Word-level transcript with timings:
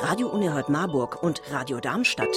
Radio 0.00 0.28
Unerhört 0.28 0.68
Marburg 0.68 1.22
und 1.22 1.40
Radio 1.50 1.80
Darmstadt. 1.80 2.28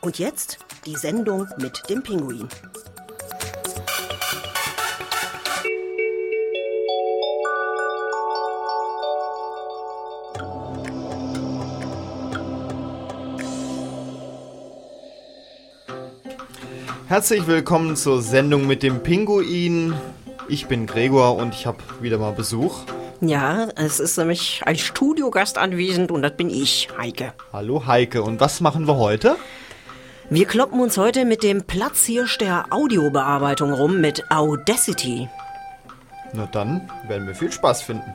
Und 0.00 0.18
jetzt 0.18 0.58
die 0.84 0.94
Sendung 0.96 1.48
mit 1.58 1.88
dem 1.88 2.02
Pinguin. 2.02 2.48
Herzlich 17.06 17.46
willkommen 17.46 17.96
zur 17.96 18.22
Sendung 18.22 18.66
mit 18.66 18.82
dem 18.82 19.02
Pinguin. 19.02 19.92
Ich 20.48 20.66
bin 20.66 20.86
Gregor 20.86 21.36
und 21.36 21.52
ich 21.52 21.66
habe 21.66 21.78
wieder 22.00 22.16
mal 22.16 22.32
Besuch. 22.32 22.80
Ja, 23.20 23.68
es 23.76 24.00
ist 24.00 24.16
nämlich 24.16 24.62
ein 24.64 24.76
Studiogast 24.76 25.58
anwesend 25.58 26.10
und 26.10 26.22
das 26.22 26.34
bin 26.34 26.48
ich, 26.48 26.88
Heike. 26.98 27.34
Hallo 27.52 27.86
Heike, 27.86 28.22
und 28.22 28.40
was 28.40 28.62
machen 28.62 28.86
wir 28.88 28.96
heute? 28.96 29.36
Wir 30.30 30.46
kloppen 30.46 30.80
uns 30.80 30.96
heute 30.96 31.26
mit 31.26 31.42
dem 31.42 31.64
Platzhirsch 31.64 32.38
der 32.38 32.66
Audiobearbeitung 32.70 33.74
rum 33.74 34.00
mit 34.00 34.30
Audacity. 34.30 35.28
Na 36.32 36.46
dann 36.46 36.90
werden 37.06 37.26
wir 37.26 37.34
viel 37.34 37.52
Spaß 37.52 37.82
finden. 37.82 38.14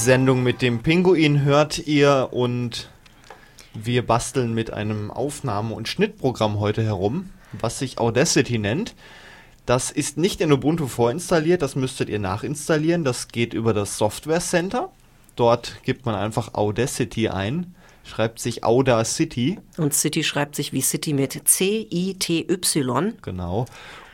Sendung 0.00 0.42
mit 0.42 0.62
dem 0.62 0.82
Pinguin 0.82 1.42
hört 1.42 1.86
ihr 1.86 2.30
und 2.30 2.88
wir 3.74 4.06
basteln 4.06 4.54
mit 4.54 4.72
einem 4.72 5.10
Aufnahme- 5.10 5.74
und 5.74 5.88
Schnittprogramm 5.88 6.58
heute 6.58 6.82
herum, 6.82 7.28
was 7.52 7.80
sich 7.80 7.98
Audacity 7.98 8.56
nennt. 8.56 8.94
Das 9.66 9.90
ist 9.90 10.16
nicht 10.16 10.40
in 10.40 10.50
Ubuntu 10.52 10.86
vorinstalliert, 10.86 11.60
das 11.60 11.76
müsstet 11.76 12.08
ihr 12.08 12.18
nachinstallieren. 12.18 13.04
Das 13.04 13.28
geht 13.28 13.52
über 13.52 13.74
das 13.74 13.98
Software 13.98 14.40
Center. 14.40 14.90
Dort 15.36 15.82
gibt 15.82 16.06
man 16.06 16.14
einfach 16.14 16.54
Audacity 16.54 17.28
ein, 17.28 17.74
schreibt 18.02 18.38
sich 18.38 18.64
Audacity. 18.64 19.58
Und 19.76 19.92
City 19.92 20.24
schreibt 20.24 20.56
sich 20.56 20.72
wie 20.72 20.80
City 20.80 21.12
mit 21.12 21.46
C-I-T-Y. 21.46 23.18
Genau. 23.20 23.66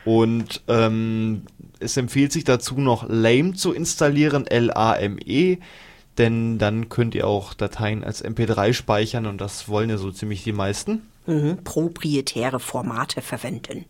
Und 0.07 0.61
ähm, 0.69 1.41
es 1.81 1.97
empfiehlt 1.97 2.31
sich 2.31 2.45
dazu 2.45 2.75
noch 2.75 3.09
Lame 3.09 3.55
zu 3.55 3.73
installieren, 3.73 4.47
L-A-M-E, 4.47 5.57
denn 6.17 6.57
dann 6.57 6.87
könnt 6.87 7.13
ihr 7.13 7.27
auch 7.27 7.53
Dateien 7.53 8.05
als 8.05 8.23
MP3 8.23 8.71
speichern 8.71 9.25
und 9.25 9.41
das 9.41 9.67
wollen 9.67 9.89
ja 9.89 9.97
so 9.97 10.09
ziemlich 10.09 10.45
die 10.45 10.53
meisten. 10.53 11.01
Mhm. 11.25 11.57
Proprietäre 11.65 12.61
Formate 12.61 13.21
verwenden. 13.21 13.83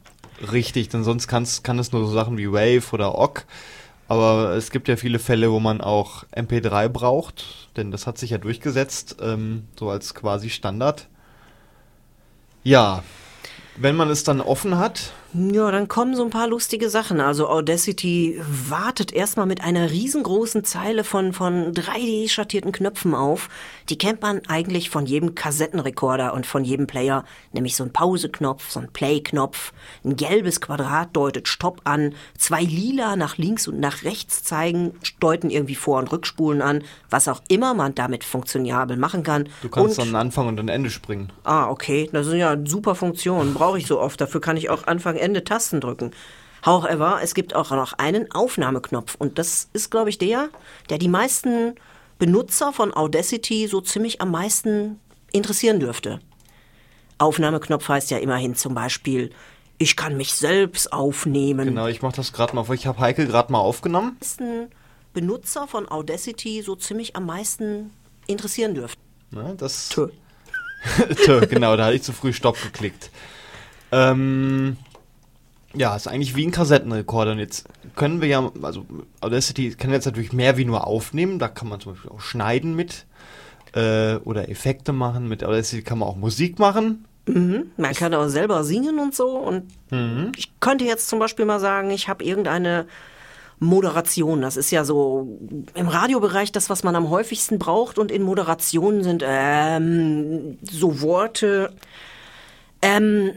Richtig, 0.52 0.90
denn 0.90 1.04
sonst 1.04 1.28
kann's, 1.28 1.62
kann 1.62 1.78
es 1.78 1.92
nur 1.92 2.08
so 2.08 2.12
Sachen 2.12 2.40
wie 2.40 2.52
Wave 2.52 2.94
oder 2.94 3.16
OGG. 3.16 3.44
Aber 4.08 4.56
es 4.56 4.72
gibt 4.72 4.88
ja 4.88 4.96
viele 4.96 5.20
Fälle, 5.20 5.52
wo 5.52 5.60
man 5.60 5.82
auch 5.82 6.24
MP3 6.36 6.90
braucht, 6.90 7.70
denn 7.78 7.92
das 7.92 8.08
hat 8.08 8.18
sich 8.18 8.32
ja 8.32 8.40
durchgesetzt, 8.40 9.18
ähm, 9.22 9.66
so 9.78 9.92
als 9.92 10.16
quasi 10.16 10.50
Standard. 10.50 11.10
Ja, 12.64 13.04
wenn 13.78 13.96
man 13.96 14.10
es 14.10 14.24
dann 14.24 14.42
offen 14.42 14.80
hat, 14.80 15.14
Ja, 15.34 15.72
dann 15.72 15.90
kommen 15.90 16.16
so 16.16 16.24
ein 16.24 16.30
paar 16.30 16.48
lustige 16.48 16.90
Sachen. 16.90 17.20
Also 17.20 17.50
Audacity 17.50 18.42
wartet 18.70 19.12
erstmal 19.12 19.46
mit 19.46 19.62
einer 19.62 19.92
riesengroßen 19.92 20.64
Zeile 20.64 21.04
von, 21.04 21.34
von 21.34 21.74
3D-schattierten 21.74 22.72
Knöpfen 22.72 23.14
auf. 23.14 23.50
Die 23.90 23.98
kennt 23.98 24.22
man 24.22 24.42
eigentlich 24.48 24.90
von 24.90 25.06
jedem 25.06 25.36
Kassettenrekorder 25.36 26.34
und 26.34 26.46
von 26.46 26.64
jedem 26.64 26.88
Player. 26.88 27.26
Nämlich 27.52 27.76
so 27.76 27.84
ein 27.84 27.92
Pause-Knopf, 27.92 28.70
so 28.70 28.80
ein 28.80 28.90
Play-Knopf. 28.92 29.74
Ein 30.06 30.16
gelbes 30.16 30.62
Quadrat 30.62 31.10
deutet 31.16 31.50
Stopp 31.50 31.82
an. 31.84 32.14
Zwei 32.38 32.62
lila 32.62 33.18
nach 33.18 33.38
links 33.38 33.68
und 33.68 33.82
nach 33.82 34.04
rechts 34.04 34.44
zeigen, 34.44 34.94
deuten 35.20 35.50
irgendwie 35.50 35.76
Vor- 35.76 36.00
und 36.00 36.12
Rückspulen 36.12 36.62
an. 36.62 36.84
Was 37.10 37.28
auch 37.28 37.42
immer 37.50 37.74
man 37.74 37.94
damit 37.96 38.24
funktionabel 38.24 38.96
machen 38.96 39.24
kann. 39.24 39.50
du 39.62 39.70
kannst 39.70 40.00
und 40.00 40.08
dann 40.08 40.16
Anfang 40.16 40.48
und 40.48 40.56
dann 40.56 40.70
Ende 40.70 40.90
springen. 40.90 41.34
Ah, 41.44 41.70
okay. 41.70 42.10
Das 42.14 42.28
sind 42.28 42.40
ja 42.40 42.56
super 42.66 42.96
Funktionen. 42.96 43.54
Brauche 43.54 43.78
ich 43.78 43.88
so 43.88 44.00
oft. 44.00 44.22
Dafür 44.22 44.40
kann 44.40 44.56
ich 44.56 44.70
auch 44.70 44.88
Anfang, 44.88 45.17
Ende 45.18 45.44
Tasten 45.44 45.82
drücken. 45.82 46.12
However, 46.66 47.20
es 47.22 47.34
gibt 47.34 47.56
auch 47.56 47.72
noch 47.72 47.94
einen 47.94 48.32
Aufnahmeknopf. 48.32 49.16
Und 49.16 49.38
das 49.40 49.70
ist, 49.74 49.92
glaube 49.92 50.10
ich, 50.10 50.18
der, 50.18 50.50
der 50.90 50.98
die 50.98 51.08
meisten 51.08 51.76
Benutzer 52.20 52.74
von 52.74 52.94
Audacity 52.94 53.68
so 53.68 53.82
ziemlich 53.82 54.22
am 54.22 54.32
meisten 54.32 55.00
interessieren 55.32 55.80
dürfte. 55.80 56.20
Aufnahmeknopf 57.20 57.88
heißt 57.88 58.12
ja 58.12 58.18
immerhin 58.18 58.56
zum 58.56 58.74
Beispiel, 58.74 59.32
ich 59.78 59.96
kann 59.96 60.18
mich 60.18 60.34
selbst 60.34 60.92
aufnehmen. 60.92 61.68
Genau, 61.68 61.88
ich 61.88 62.02
mach 62.02 62.14
das 62.14 62.34
gerade 62.34 62.56
mal 62.56 62.64
vor. 62.64 62.76
Ich 62.76 62.88
habe 62.88 63.00
Heike 63.00 63.28
gerade 63.28 63.52
mal 63.52 63.60
aufgenommen. 63.60 64.18
meisten 64.20 64.68
Benutzer 65.14 65.68
von 65.68 65.90
Audacity 65.90 66.62
so 66.62 66.76
ziemlich 66.76 67.16
am 67.16 67.26
meisten 67.26 67.92
interessieren 68.28 68.76
dürfte. 68.76 69.00
Ne, 69.32 69.56
das, 69.58 69.90
Tö. 69.90 70.10
Tö, 71.26 71.46
genau, 71.48 71.76
da 71.76 71.86
hatte 71.86 71.96
ich 71.96 72.04
zu 72.04 72.14
früh 72.14 72.34
Stopp 72.34 72.62
geklickt. 72.62 73.10
Ähm, 73.92 74.78
ja, 75.78 75.96
ist 75.96 76.08
eigentlich 76.08 76.36
wie 76.36 76.46
ein 76.46 76.52
Kassettenrekorder. 76.52 77.32
Und 77.32 77.40
jetzt 77.40 77.68
können 77.96 78.22
wir 78.22 78.28
ja, 78.28 78.52
also 78.62 78.86
Audacity 79.22 79.72
kann 79.72 79.92
jetzt 79.92 80.06
natürlich 80.06 80.34
mehr 80.34 80.58
wie 80.58 80.66
nur 80.66 80.88
aufnehmen. 80.88 81.40
Da 81.40 81.48
kann 81.48 81.68
man 81.70 81.80
zum 81.80 81.94
Beispiel 81.94 82.12
auch 82.12 82.22
schneiden 82.22 82.76
mit 82.76 83.06
äh, 83.74 84.16
oder 84.18 84.50
Effekte 84.50 84.94
machen. 84.94 85.28
Mit 85.28 85.44
Audacity 85.44 85.84
kann 85.84 86.00
man 86.00 86.10
auch 86.10 86.18
Musik 86.18 86.60
machen. 86.60 87.06
Man 87.78 87.94
kann 87.94 88.14
auch 88.14 88.30
selber 88.30 88.64
singen 88.64 89.00
und 89.00 89.14
so. 89.14 89.38
Und 89.38 89.66
ich 90.38 90.60
könnte 90.62 90.86
jetzt 90.86 91.10
zum 91.10 91.20
Beispiel 91.20 91.46
mal 91.46 91.60
sagen, 91.60 91.92
ich 91.92 92.08
habe 92.08 92.24
irgendeine 92.24 92.88
Moderation. 93.60 94.42
Das 94.42 94.56
ist 94.56 94.72
ja 94.72 94.86
so 94.86 95.40
im 95.74 95.88
Radiobereich 95.88 96.52
das, 96.52 96.70
was 96.70 96.84
man 96.84 96.96
am 96.96 97.10
häufigsten 97.10 97.60
braucht. 97.60 97.98
Und 97.98 98.12
in 98.12 98.22
Moderationen 98.22 99.04
sind 99.04 99.24
ähm, 99.26 100.58
so 100.62 101.02
Worte. 101.02 101.74
Ähm, 102.82 103.32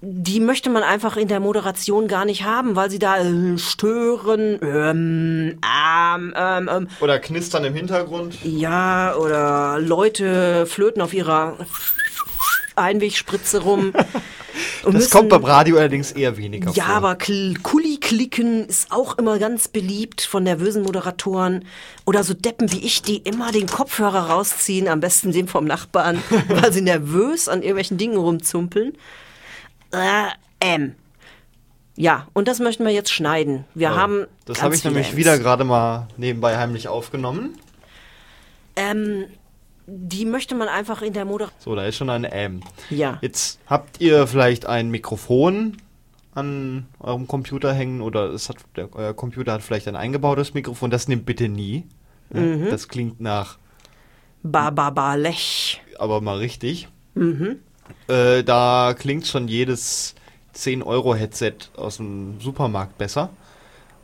die 0.00 0.40
möchte 0.40 0.68
man 0.70 0.82
einfach 0.82 1.16
in 1.16 1.28
der 1.28 1.40
Moderation 1.40 2.06
gar 2.08 2.24
nicht 2.24 2.44
haben, 2.44 2.76
weil 2.76 2.90
sie 2.90 2.98
da 2.98 3.18
äh, 3.18 3.56
stören, 3.58 4.58
ähm, 4.62 5.58
ähm, 5.64 6.34
ähm, 6.36 6.70
ähm, 6.72 6.88
Oder 7.00 7.18
knistern 7.18 7.64
im 7.64 7.74
Hintergrund. 7.74 8.36
ja, 8.44 9.14
oder 9.16 9.78
Leute 9.80 10.66
flöten 10.66 11.00
auf 11.02 11.14
ihrer 11.14 11.56
Einwegspritze 12.76 13.62
rum. 13.62 13.86
und 14.84 14.94
Das 14.94 14.94
müssen- 14.94 15.10
kommt 15.12 15.28
beim 15.30 15.44
Radio 15.44 15.78
allerdings 15.78 16.12
eher 16.12 16.36
weniger 16.36 16.70
ja, 16.72 16.84
vor. 16.84 16.94
aber 16.94 17.12
Kl- 17.12 17.60
Kulli-Klicken 17.62 18.66
ist 18.66 18.92
auch 18.92 19.16
immer 19.18 19.38
ganz 19.38 19.68
beliebt 19.68 20.20
von 20.22 20.42
nervösen 20.42 20.82
Moderatoren. 20.82 21.64
Oder 22.04 22.22
so 22.22 22.34
Deppen 22.34 22.70
wie 22.72 22.84
ich, 22.84 23.02
die 23.02 23.16
immer 23.18 23.50
den 23.50 23.66
Kopfhörer 23.66 24.28
rausziehen, 24.30 24.88
am 24.88 25.00
besten 25.00 25.32
den 25.32 25.48
vom 25.48 25.64
Nachbarn, 25.64 26.22
weil 26.48 26.72
sie 26.72 26.82
nervös 26.82 27.48
an 27.48 27.62
irgendwelchen 27.62 27.96
Dingen 27.98 28.18
rumzumpeln. 28.18 28.92
Ähm. 30.60 30.94
Ja, 31.98 32.28
und 32.34 32.46
das 32.48 32.58
möchten 32.60 32.84
wir 32.84 32.92
jetzt 32.92 33.10
schneiden. 33.10 33.64
Wir 33.74 33.94
haben. 33.96 34.26
Das 34.44 34.62
habe 34.62 34.74
ich 34.74 34.84
nämlich 34.84 35.08
Ms. 35.08 35.16
wieder 35.16 35.38
gerade 35.38 35.64
mal 35.64 36.08
nebenbei 36.16 36.58
heimlich 36.58 36.88
aufgenommen. 36.88 37.58
Ähm, 38.76 39.24
die 39.86 40.24
möchte 40.26 40.54
man 40.54 40.68
einfach 40.68 41.00
in 41.00 41.12
der 41.14 41.24
Moderation. 41.24 41.60
So, 41.60 41.74
da 41.74 41.86
ist 41.86 41.96
schon 41.96 42.10
eine 42.10 42.30
M. 42.32 42.60
Ja. 42.90 43.18
Jetzt 43.22 43.60
habt 43.66 44.00
ihr 44.00 44.26
vielleicht 44.26 44.66
ein 44.66 44.90
Mikrofon 44.90 45.78
an 46.34 46.86
eurem 47.00 47.26
Computer 47.26 47.72
hängen 47.72 48.02
oder 48.02 48.26
es 48.30 48.50
hat, 48.50 48.58
der, 48.76 48.94
euer 48.94 49.14
Computer 49.14 49.52
hat 49.52 49.62
vielleicht 49.62 49.88
ein 49.88 49.96
eingebautes 49.96 50.52
Mikrofon. 50.52 50.90
Das 50.90 51.08
nimmt 51.08 51.24
bitte 51.24 51.48
nie. 51.48 51.84
Ja, 52.34 52.40
Mhm. 52.40 52.68
Das 52.70 52.88
klingt 52.88 53.20
nach, 53.20 53.56
Ba, 54.42 54.70
ba, 54.70 54.90
ba, 54.90 55.14
lech. 55.14 55.80
aber 55.98 56.20
mal 56.20 56.38
richtig. 56.38 56.88
Mhm. 57.14 57.60
Äh, 58.08 58.44
da 58.44 58.94
klingt 58.96 59.26
schon 59.26 59.48
jedes 59.48 60.14
10-Euro-Headset 60.54 61.54
aus 61.76 61.98
dem 61.98 62.40
Supermarkt 62.40 62.98
besser. 62.98 63.30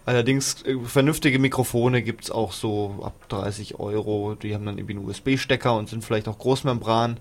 Allerdings, 0.05 0.63
äh, 0.63 0.77
vernünftige 0.85 1.39
Mikrofone 1.39 2.03
gibt 2.03 2.25
es 2.25 2.31
auch 2.31 2.53
so 2.53 3.01
ab 3.03 3.29
30 3.29 3.79
Euro. 3.79 4.35
Die 4.35 4.55
haben 4.55 4.67
dann 4.67 4.79
irgendwie 4.79 4.97
einen 4.97 5.09
USB-Stecker 5.09 5.77
und 5.77 5.89
sind 5.89 6.05
vielleicht 6.05 6.29
auch 6.29 6.39
Großmembran. 6.39 7.19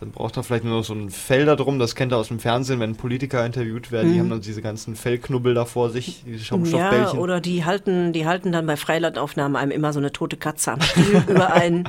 Dann 0.00 0.10
braucht 0.10 0.36
er 0.36 0.42
vielleicht 0.42 0.64
nur 0.64 0.78
noch 0.78 0.84
so 0.84 0.94
ein 0.94 1.10
Fell 1.10 1.44
da 1.46 1.54
drum. 1.54 1.78
Das 1.78 1.94
kennt 1.94 2.12
ihr 2.12 2.16
aus 2.16 2.26
dem 2.26 2.40
Fernsehen, 2.40 2.80
wenn 2.80 2.96
Politiker 2.96 3.46
interviewt 3.46 3.92
werden. 3.92 4.12
Die 4.12 4.18
haben 4.18 4.30
dann 4.30 4.40
diese 4.40 4.60
ganzen 4.60 4.96
Fellknubbel 4.96 5.54
da 5.54 5.64
vor 5.64 5.90
sich, 5.90 6.24
diese 6.26 6.38
Ja, 6.38 6.44
Schaumstoffbällchen. 6.44 7.18
oder 7.20 7.40
die 7.40 7.64
halten, 7.64 8.12
die 8.12 8.26
halten 8.26 8.50
dann 8.50 8.66
bei 8.66 8.76
Freilandaufnahmen 8.76 9.54
einem 9.56 9.70
immer 9.70 9.92
so 9.92 10.00
eine 10.00 10.10
tote 10.10 10.36
Katze 10.36 10.72
am 10.72 10.80
Stiel 10.80 11.22
über 11.28 11.52
einen. 11.52 11.88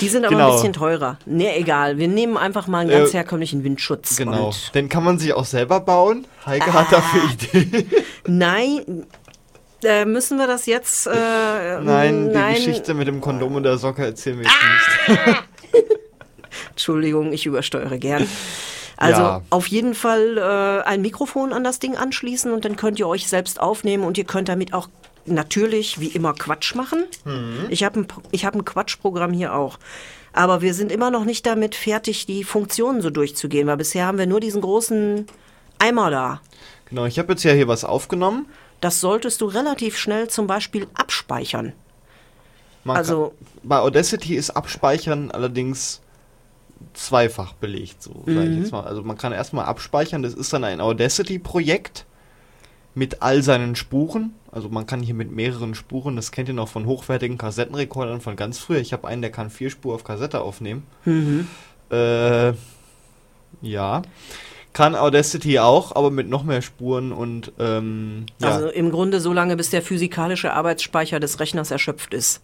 Die 0.00 0.06
sind 0.08 0.24
aber 0.24 0.36
Genau. 0.36 0.50
ein 0.50 0.54
bisschen 0.58 0.72
teurer. 0.74 1.18
Nee, 1.26 1.50
egal. 1.56 1.98
Wir 1.98 2.06
nehmen 2.06 2.36
einfach 2.36 2.68
mal 2.68 2.80
einen 2.82 2.90
ganz 2.90 3.10
Äh, 3.10 3.14
herkömmlichen 3.14 3.64
Windschutz. 3.64 4.16
genau. 4.16 4.52
Den 4.74 4.88
kann 4.88 5.02
man 5.02 5.18
sich 5.18 5.32
auch 5.32 5.44
selber 5.44 5.80
bauen. 5.80 6.26
Heike 6.46 6.72
hat 6.72 6.86
Ah. 6.88 6.90
dafür 6.92 7.22
Idee. 7.64 7.86
nein, 8.28 9.06
äh, 9.82 10.04
müssen 10.04 10.38
wir 10.38 10.46
das 10.46 10.66
jetzt? 10.66 11.08
Äh, 11.08 11.80
Nein, 11.82 12.28
die 12.28 12.34
nein. 12.34 12.54
Geschichte 12.54 12.94
mit 12.94 13.08
dem 13.08 13.20
Kondom 13.20 13.56
und 13.56 13.64
der 13.64 13.76
Socke 13.78 14.04
erzählen 14.04 14.38
wir 14.38 14.44
jetzt 14.44 15.18
nicht. 15.26 15.42
Entschuldigung, 16.70 17.32
ich 17.32 17.46
übersteuere 17.46 17.98
gern. 17.98 18.26
Also 18.96 19.22
Ja. 19.22 19.42
auf 19.50 19.66
jeden 19.68 19.94
Fall 19.94 20.36
äh, 20.38 20.86
ein 20.88 21.00
Mikrofon 21.02 21.52
an 21.52 21.64
das 21.64 21.78
Ding 21.78 21.96
anschließen 21.96 22.52
und 22.52 22.64
dann 22.64 22.76
könnt 22.76 22.98
ihr 22.98 23.08
euch 23.08 23.28
selbst 23.28 23.60
aufnehmen 23.60 24.04
und 24.04 24.18
ihr 24.18 24.24
könnt 24.24 24.48
damit 24.48 24.74
auch 24.74 24.88
natürlich 25.26 26.00
wie 26.00 26.08
immer 26.08 26.34
Quatsch 26.34 26.74
machen. 26.74 27.04
Mhm. 27.24 27.66
Ich 27.70 27.82
habe 27.84 28.00
ein, 28.00 28.06
ich 28.30 28.44
hab 28.44 28.54
ein 28.54 28.64
Quatschprogramm 28.64 29.32
hier 29.32 29.54
auch. 29.54 29.78
Aber 30.32 30.60
wir 30.62 30.74
sind 30.74 30.92
immer 30.92 31.10
noch 31.10 31.24
nicht 31.24 31.44
damit 31.46 31.74
fertig, 31.74 32.26
die 32.26 32.44
Funktionen 32.44 33.00
so 33.02 33.10
durchzugehen, 33.10 33.66
weil 33.66 33.76
bisher 33.78 34.06
haben 34.06 34.18
wir 34.18 34.26
nur 34.26 34.40
diesen 34.40 34.60
großen 34.60 35.26
Eimer 35.78 36.10
da. 36.10 36.40
Genau, 36.88 37.04
ich 37.06 37.18
habe 37.18 37.32
jetzt 37.32 37.42
ja 37.42 37.52
hier 37.52 37.68
was 37.68 37.84
aufgenommen. 37.84 38.46
Das 38.80 39.00
solltest 39.00 39.40
du 39.40 39.46
relativ 39.46 39.96
schnell 39.98 40.28
zum 40.28 40.46
Beispiel 40.46 40.86
abspeichern. 40.94 41.72
Man 42.84 42.96
Also- 42.96 43.28
kann, 43.28 43.46
bei 43.68 43.78
Audacity 43.78 44.36
ist 44.36 44.50
Abspeichern 44.50 45.30
allerdings 45.30 46.00
zweifach 46.94 47.52
belegt, 47.54 48.02
so 48.02 48.22
sage 48.26 48.40
Mhm. 48.48 48.52
ich 48.52 48.58
jetzt 48.60 48.72
mal. 48.72 48.84
Also 48.84 49.02
man 49.02 49.16
kann 49.18 49.32
erstmal 49.32 49.66
abspeichern, 49.66 50.22
das 50.22 50.34
ist 50.34 50.52
dann 50.52 50.64
ein 50.64 50.80
Audacity-Projekt 50.80 52.06
mit 52.94 53.22
all 53.22 53.42
seinen 53.42 53.76
Spuren. 53.76 54.34
Also 54.50 54.68
man 54.68 54.86
kann 54.86 55.00
hier 55.00 55.14
mit 55.14 55.30
mehreren 55.30 55.74
Spuren, 55.74 56.16
das 56.16 56.32
kennt 56.32 56.48
ihr 56.48 56.54
noch 56.54 56.68
von 56.68 56.86
hochwertigen 56.86 57.38
Kassettenrekordern 57.38 58.20
von 58.20 58.34
ganz 58.36 58.58
früher. 58.58 58.80
Ich 58.80 58.92
habe 58.92 59.06
einen, 59.06 59.22
der 59.22 59.30
kann 59.30 59.50
vier 59.50 59.70
Spur 59.70 59.94
auf 59.94 60.02
Kassette 60.04 60.40
aufnehmen. 60.40 60.82
Mhm. 61.04 61.46
Äh, 61.90 62.52
ja. 63.62 64.02
Kann 64.72 64.94
Audacity 64.94 65.58
auch, 65.58 65.96
aber 65.96 66.10
mit 66.12 66.28
noch 66.28 66.44
mehr 66.44 66.62
Spuren 66.62 67.10
und 67.12 67.52
ähm, 67.58 68.26
ja. 68.40 68.48
Also 68.50 68.68
im 68.68 68.90
Grunde 68.90 69.20
so 69.20 69.32
lange, 69.32 69.56
bis 69.56 69.70
der 69.70 69.82
physikalische 69.82 70.52
Arbeitsspeicher 70.52 71.18
des 71.18 71.40
Rechners 71.40 71.72
erschöpft 71.72 72.14
ist. 72.14 72.40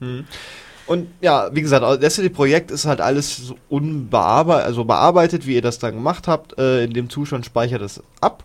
Und 0.87 1.09
ja, 1.21 1.51
wie 1.53 1.63
gesagt, 1.63 1.83
Audacity-Projekt 1.85 2.71
ist 2.71 2.87
halt 2.87 3.01
alles 3.01 3.37
so 3.37 3.57
unbearbeitet, 3.69 4.67
also 4.67 4.85
bearbeitet, 4.85 5.47
wie 5.47 5.55
ihr 5.55 5.63
das 5.63 5.79
dann 5.79 5.95
gemacht 5.95 6.29
habt. 6.29 6.59
Äh, 6.59 6.85
in 6.85 6.93
dem 6.93 7.11
Zustand 7.11 7.45
speichert 7.45 7.83
es 7.83 8.03
ab. 8.21 8.45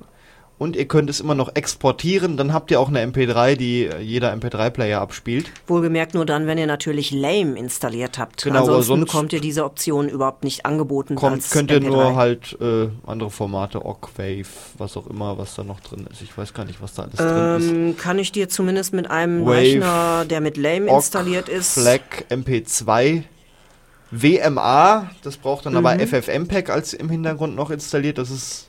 Und 0.61 0.75
ihr 0.75 0.87
könnt 0.87 1.09
es 1.09 1.19
immer 1.19 1.33
noch 1.33 1.55
exportieren. 1.55 2.37
Dann 2.37 2.53
habt 2.53 2.69
ihr 2.69 2.79
auch 2.79 2.87
eine 2.87 3.03
MP3, 3.03 3.55
die 3.55 3.85
äh, 3.87 3.99
jeder 3.99 4.31
MP3-Player 4.31 5.01
abspielt. 5.01 5.49
Wohlgemerkt 5.65 6.13
nur 6.13 6.23
dann, 6.23 6.45
wenn 6.45 6.59
ihr 6.59 6.67
natürlich 6.67 7.09
Lame 7.09 7.57
installiert 7.57 8.19
habt. 8.19 8.43
Genau, 8.43 8.59
Ansonsten 8.59 8.83
sonst- 8.85 9.05
bekommt 9.07 9.33
ihr 9.33 9.41
diese 9.41 9.65
Option 9.65 10.07
überhaupt 10.07 10.43
nicht 10.43 10.63
angeboten. 10.67 11.15
Kommt, 11.15 11.49
könnt 11.49 11.71
ihr 11.71 11.77
MP3. 11.77 11.87
nur 11.87 12.15
halt 12.15 12.57
äh, 12.61 12.89
andere 13.07 13.31
Formate, 13.31 13.83
Octave, 13.83 14.45
was 14.77 14.95
auch 14.97 15.07
immer, 15.07 15.35
was 15.39 15.55
da 15.55 15.63
noch 15.63 15.79
drin 15.79 16.05
ist. 16.11 16.21
Ich 16.21 16.37
weiß 16.37 16.53
gar 16.53 16.65
nicht, 16.65 16.79
was 16.79 16.93
da 16.93 17.03
alles 17.05 17.15
drin 17.15 17.57
ist. 17.57 17.71
Ähm, 17.71 17.97
kann 17.97 18.19
ich 18.19 18.31
dir 18.31 18.47
zumindest 18.47 18.93
mit 18.93 19.09
einem 19.09 19.43
Wave, 19.47 19.55
Rechner, 19.55 20.25
der 20.29 20.41
mit 20.41 20.57
Lame 20.57 20.89
Ogg, 20.91 20.97
installiert 20.97 21.49
ist. 21.49 21.73
FLAC, 21.73 22.25
MP2, 22.29 23.23
WMA, 24.11 25.09
das 25.23 25.37
braucht 25.37 25.65
dann 25.65 25.73
Mhm. 25.73 25.85
aber 25.85 25.99
FFmpeg 26.05 26.69
als 26.69 26.93
im 26.93 27.09
Hintergrund 27.09 27.55
noch 27.55 27.71
installiert. 27.71 28.19
Das 28.19 28.29
ist 28.29 28.67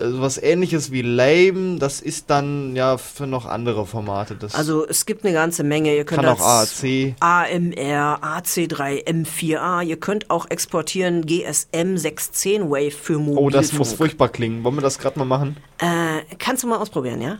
was 0.00 0.42
ähnliches 0.42 0.90
wie 0.92 1.02
Lame. 1.02 1.78
Das 1.78 2.00
ist 2.00 2.30
dann 2.30 2.74
ja 2.76 2.98
für 2.98 3.26
noch 3.26 3.46
andere 3.46 3.86
Formate. 3.86 4.34
Das 4.34 4.54
Also 4.54 4.86
es 4.86 5.06
gibt 5.06 5.24
eine 5.24 5.32
ganze 5.32 5.64
Menge. 5.64 5.94
Ihr 5.94 6.04
könnt 6.04 6.22
kann 6.22 6.30
auch 6.30 6.40
AAC. 6.40 7.14
AMR, 7.20 8.20
AC3, 8.22 9.06
M4A. 9.06 9.84
Ihr 9.84 9.96
könnt 9.96 10.30
auch 10.30 10.50
exportieren 10.50 11.26
GSM 11.26 11.96
610 11.96 12.70
Wave 12.70 12.90
für 12.90 13.18
Mobilfunk. 13.18 13.38
Oh, 13.38 13.50
das 13.50 13.72
muss 13.72 13.92
furchtbar 13.92 14.28
klingen. 14.28 14.64
Wollen 14.64 14.76
wir 14.76 14.82
das 14.82 14.98
gerade 14.98 15.18
mal 15.18 15.24
machen? 15.24 15.56
Äh, 15.78 16.22
kannst 16.38 16.62
du 16.62 16.66
mal 16.66 16.78
ausprobieren, 16.78 17.20
ja? 17.20 17.38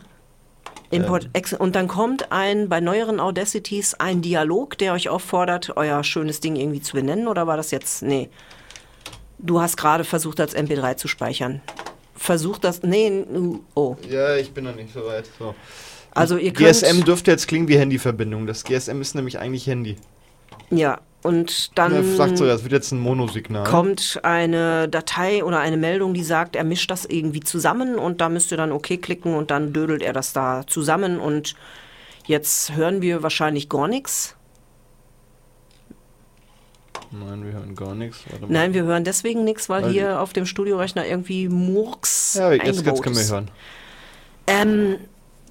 Ähm. 0.91 1.01
Import, 1.01 1.29
ex 1.33 1.53
und 1.53 1.75
dann 1.75 1.87
kommt 1.87 2.31
ein, 2.31 2.69
bei 2.69 2.79
neueren 2.79 3.19
Audacities 3.19 3.95
ein 3.95 4.21
Dialog, 4.21 4.77
der 4.77 4.93
euch 4.93 5.09
auffordert, 5.09 5.73
euer 5.75 6.03
schönes 6.03 6.39
Ding 6.39 6.55
irgendwie 6.55 6.81
zu 6.81 6.93
benennen, 6.93 7.27
oder 7.27 7.47
war 7.47 7.57
das 7.57 7.71
jetzt, 7.71 8.03
nee. 8.03 8.29
Du 9.39 9.59
hast 9.59 9.77
gerade 9.77 10.03
versucht, 10.03 10.39
als 10.39 10.55
MP3 10.55 10.95
zu 10.95 11.07
speichern. 11.07 11.61
Versucht 12.15 12.63
das, 12.63 12.81
nee, 12.83 13.25
oh. 13.73 13.95
Ja, 14.09 14.35
ich 14.35 14.51
bin 14.51 14.63
noch 14.63 14.75
nicht 14.75 14.93
so 14.93 15.05
weit. 15.05 15.25
So. 15.37 15.53
Also 16.11 16.37
ihr 16.37 16.53
könnt, 16.53 16.69
GSM 16.69 17.03
dürfte 17.03 17.31
jetzt 17.31 17.47
klingen 17.47 17.67
wie 17.67 17.77
Handyverbindung. 17.77 18.47
Das 18.47 18.63
GSM 18.63 19.01
ist 19.01 19.15
nämlich 19.15 19.37
eigentlich 19.39 19.67
Handy. 19.67 19.97
ja, 20.69 21.01
und 21.25 21.77
dann 21.77 22.15
sagt 22.15 22.37
so, 22.37 22.45
das 22.45 22.61
wird 22.61 22.73
jetzt 22.73 22.91
ein 22.91 22.99
Monosignal. 22.99 23.63
kommt 23.63 24.19
eine 24.21 24.87
Datei 24.87 25.43
oder 25.43 25.59
eine 25.59 25.75
Meldung, 25.75 26.13
die 26.13 26.23
sagt, 26.23 26.55
er 26.55 26.63
mischt 26.63 26.91
das 26.91 27.03
irgendwie 27.03 27.39
zusammen 27.39 27.95
und 27.95 28.21
da 28.21 28.29
müsst 28.29 28.51
ihr 28.51 28.57
dann 28.57 28.71
OK 28.71 29.01
klicken 29.01 29.33
und 29.33 29.49
dann 29.49 29.73
dödelt 29.73 30.03
er 30.03 30.13
das 30.13 30.33
da 30.33 30.67
zusammen 30.67 31.19
und 31.19 31.55
jetzt 32.27 32.75
hören 32.75 33.01
wir 33.01 33.23
wahrscheinlich 33.23 33.69
gar 33.69 33.87
nichts. 33.87 34.35
Nein, 37.23 37.45
wir 37.45 37.53
hören 37.53 37.75
gar 37.75 37.95
nichts. 37.95 38.23
Nein, 38.47 38.73
wir 38.73 38.83
hören 38.83 39.03
deswegen 39.03 39.43
nichts, 39.43 39.69
weil 39.69 39.83
Weil 39.83 39.91
hier 39.91 40.21
auf 40.21 40.33
dem 40.33 40.45
Studiorechner 40.45 41.05
irgendwie 41.05 41.47
Murks 41.49 42.35
Ja, 42.35 42.51
jetzt, 42.51 42.85
jetzt 42.85 43.03
können 43.03 43.15
wir 43.15 43.27
hören. 43.27 43.51
Ähm, 44.47 44.97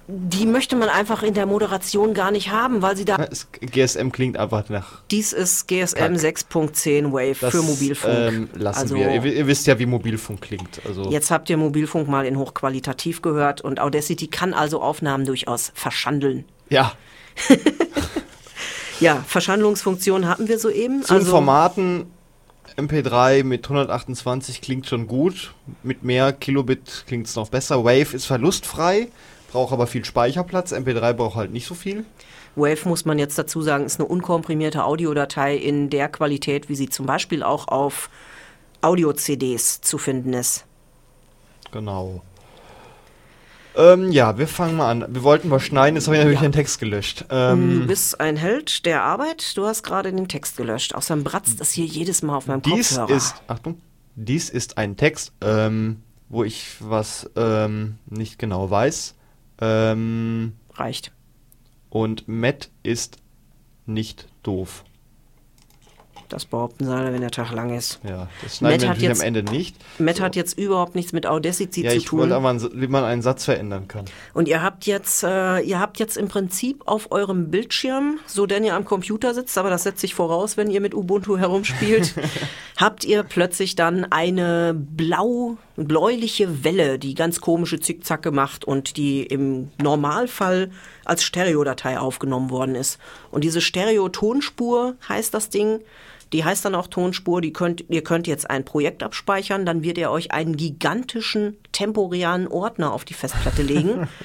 die 0.07 0.45
möchte 0.45 0.75
man 0.75 0.89
einfach 0.89 1.23
in 1.23 1.33
der 1.33 1.47
Moderation 1.47 2.13
gar 2.13 2.29
nicht 2.29 2.51
haben, 2.51 2.83
weil 2.83 2.95
sie 2.95 3.05
da. 3.05 3.17
Ja, 3.17 3.27
es, 3.31 3.47
GSM 3.59 4.09
klingt 4.09 4.37
einfach 4.37 4.69
nach. 4.69 5.01
Dies 5.09 5.33
ist 5.33 5.67
GSM 5.67 5.95
Kack. 5.95 6.11
6.10 6.11 7.11
Wave 7.11 7.37
Das, 7.41 7.51
für 7.51 7.63
Mobilfunk. 7.63 8.13
Ähm, 8.15 8.49
lassen 8.53 8.81
also 8.81 8.95
wir. 8.95 9.11
Ihr, 9.11 9.25
ihr 9.25 9.47
wisst 9.47 9.65
ja, 9.65 9.79
wie 9.79 9.87
Mobilfunk 9.87 10.41
klingt. 10.41 10.81
Also 10.85 11.09
jetzt 11.09 11.31
habt 11.31 11.49
ihr 11.49 11.57
Mobilfunk 11.57 12.07
mal 12.07 12.25
in 12.25 12.37
hochqualitativ 12.37 13.23
gehört 13.23 13.61
und 13.61 13.79
Audacity 13.79 14.27
kann 14.27 14.53
also 14.53 14.79
Aufnahmen 14.81 15.25
durchaus 15.25 15.71
verschandeln. 15.73 16.45
ja, 16.69 16.93
Ja, 18.99 19.23
Verschandlungsfunktion 19.27 20.27
hatten 20.27 20.47
wir 20.47 20.59
soeben. 20.59 21.03
zu 21.03 21.13
also, 21.13 21.31
Formaten 21.31 22.05
MP3 22.77 23.43
mit 23.43 23.65
128 23.65 24.61
klingt 24.61 24.87
schon 24.87 25.07
gut. 25.07 25.53
Mit 25.83 26.03
mehr 26.03 26.33
Kilobit 26.33 27.05
klingt 27.07 27.27
es 27.27 27.35
noch 27.35 27.49
besser. 27.49 27.83
Wave 27.83 28.15
ist 28.15 28.25
verlustfrei, 28.25 29.09
braucht 29.51 29.73
aber 29.73 29.87
viel 29.87 30.03
Speicherplatz. 30.03 30.73
MP3 30.73 31.13
braucht 31.13 31.35
halt 31.35 31.51
nicht 31.51 31.67
so 31.67 31.73
viel. 31.73 32.05
Wave 32.55 32.87
muss 32.87 33.05
man 33.05 33.19
jetzt 33.19 33.37
dazu 33.37 33.61
sagen, 33.61 33.85
ist 33.85 33.99
eine 33.99 34.07
unkomprimierte 34.07 34.83
Audiodatei 34.85 35.55
in 35.55 35.89
der 35.89 36.07
Qualität, 36.07 36.69
wie 36.69 36.75
sie 36.75 36.89
zum 36.89 37.05
Beispiel 37.05 37.43
auch 37.43 37.67
auf 37.67 38.09
Audio-CDs 38.81 39.81
zu 39.81 39.97
finden 39.97 40.33
ist. 40.33 40.65
Genau. 41.71 42.21
Ähm, 43.77 44.11
ja, 44.11 44.37
wir 44.37 44.47
fangen 44.47 44.77
mal 44.77 44.89
an. 44.89 45.05
Wir 45.13 45.23
wollten 45.23 45.51
was 45.51 45.63
schneiden, 45.63 45.95
jetzt 45.95 46.07
habe 46.07 46.15
ich 46.17 46.21
natürlich 46.23 46.41
Ja. 46.41 46.47
den 46.47 46.51
Text 46.53 46.79
gelöscht. 46.79 47.25
Du 47.29 47.35
Ähm, 47.35 47.87
bist 47.87 48.19
ein 48.21 48.37
Held 48.37 48.85
der 48.85 49.03
Arbeit. 49.03 49.57
Du 49.57 49.65
hast 49.65 49.83
gerade 49.83 50.11
den 50.13 50.27
Text 50.27 50.57
gelöscht. 50.57 50.95
Außerdem 50.95 51.23
bratzt 51.23 51.59
das 51.59 51.71
hier 51.71 51.85
jedes 51.85 52.21
Mal 52.21 52.35
auf 52.37 52.47
meinem 52.47 52.61
dies 52.61 52.95
Kopfhörer. 52.95 53.15
ist, 53.17 53.35
Achtung, 53.47 53.81
dies 54.15 54.49
ist 54.49 54.77
ein 54.77 54.95
Text, 54.97 55.33
ähm, 55.41 56.01
wo 56.29 56.43
ich 56.43 56.75
was 56.79 57.29
ähm, 57.35 57.97
nicht 58.09 58.39
genau 58.39 58.69
weiß. 58.69 59.15
Ähm, 59.61 60.53
Reicht. 60.73 61.11
und 61.89 62.27
Matt 62.27 62.69
ist 62.83 63.17
nicht 63.85 64.27
doof. 64.43 64.83
Das 66.29 66.45
behaupten 66.45 66.85
sie 66.85 66.91
alle, 66.91 67.13
wenn 67.13 67.21
der 67.21 67.29
Tag 67.31 67.51
lang 67.51 67.75
ist. 67.77 67.99
Ja, 68.03 68.27
das 68.41 68.57
schneiden 68.57 68.73
Matt 68.73 68.81
wir 68.81 68.89
hat 68.89 68.95
natürlich 68.97 69.09
jetzt- 69.09 69.21
am 69.21 69.27
Ende 69.27 69.43
nicht. 69.43 69.75
Matt 69.99 70.17
So. 70.17 70.23
hat 70.23 70.35
jetzt 70.35 70.57
überhaupt 70.57 70.95
nichts 70.95 71.13
mit 71.13 71.27
Audacity 71.27 71.83
Ja, 71.83 71.91
zu 71.91 71.97
ich 71.97 72.05
tun. 72.05 72.19
wollte 72.19 72.35
aber, 72.35 72.59
wie 72.73 72.87
man 72.87 73.03
einen 73.03 73.21
Satz 73.21 73.45
verändern 73.45 73.87
kann. 73.87 74.05
Und 74.33 74.47
ihr 74.47 74.63
habt 74.63 74.85
jetzt, 74.87 75.23
äh, 75.23 75.59
ihr 75.59 75.79
habt 75.79 75.99
jetzt 75.99 76.17
im 76.17 76.27
Prinzip 76.27 76.81
auf 76.87 77.11
eurem 77.11 77.51
Bildschirm, 77.51 78.19
so 78.25 78.45
denn 78.47 78.63
ihr 78.63 78.75
am 78.75 78.85
Computer 78.85 79.33
sitzt, 79.35 79.55
aber 79.57 79.69
das 79.69 79.83
setzt 79.83 80.01
sich 80.01 80.15
voraus, 80.15 80.57
wenn 80.57 80.71
ihr 80.71 80.81
mit 80.81 80.95
Ubuntu 80.95 81.37
herumspielt, 81.37 82.13
habt 82.77 83.03
ihr 83.05 83.21
plötzlich 83.23 83.75
dann 83.75 84.05
eine 84.11 84.73
blau, 84.75 85.57
bläuliche 85.75 86.63
Welle, 86.63 86.97
die 86.97 87.13
ganz 87.13 87.39
komische 87.39 87.79
Zickzacke 87.79 88.31
macht 88.31 88.65
und 88.65 88.97
die 88.97 89.23
im 89.23 89.69
Normalfall 89.81 90.71
als 91.07 91.23
Stereodatei 91.23 91.99
aufgenommen 91.99 92.49
worden 92.49 92.75
ist. 92.75 92.99
Und 93.31 93.43
diese 93.43 93.61
Stereo-Tonspur 93.61 94.95
heißt 95.07 95.33
das 95.33 95.49
Ding. 95.49 95.81
Die 96.33 96.43
heißt 96.43 96.65
dann 96.65 96.75
auch 96.75 96.87
Tonspur, 96.87 97.39
die 97.39 97.53
könnt, 97.53 97.85
ihr 97.87 98.03
könnt 98.03 98.27
jetzt 98.27 98.49
ein 98.49 98.65
Projekt 98.65 99.03
abspeichern, 99.03 99.65
dann 99.65 99.83
wird 99.83 99.97
er 99.97 100.11
euch 100.11 100.31
einen 100.31 100.57
gigantischen 100.57 101.55
temporären 101.71 102.47
Ordner 102.47 102.91
auf 102.91 103.05
die 103.05 103.13
Festplatte 103.13 103.61
legen. 103.61 104.07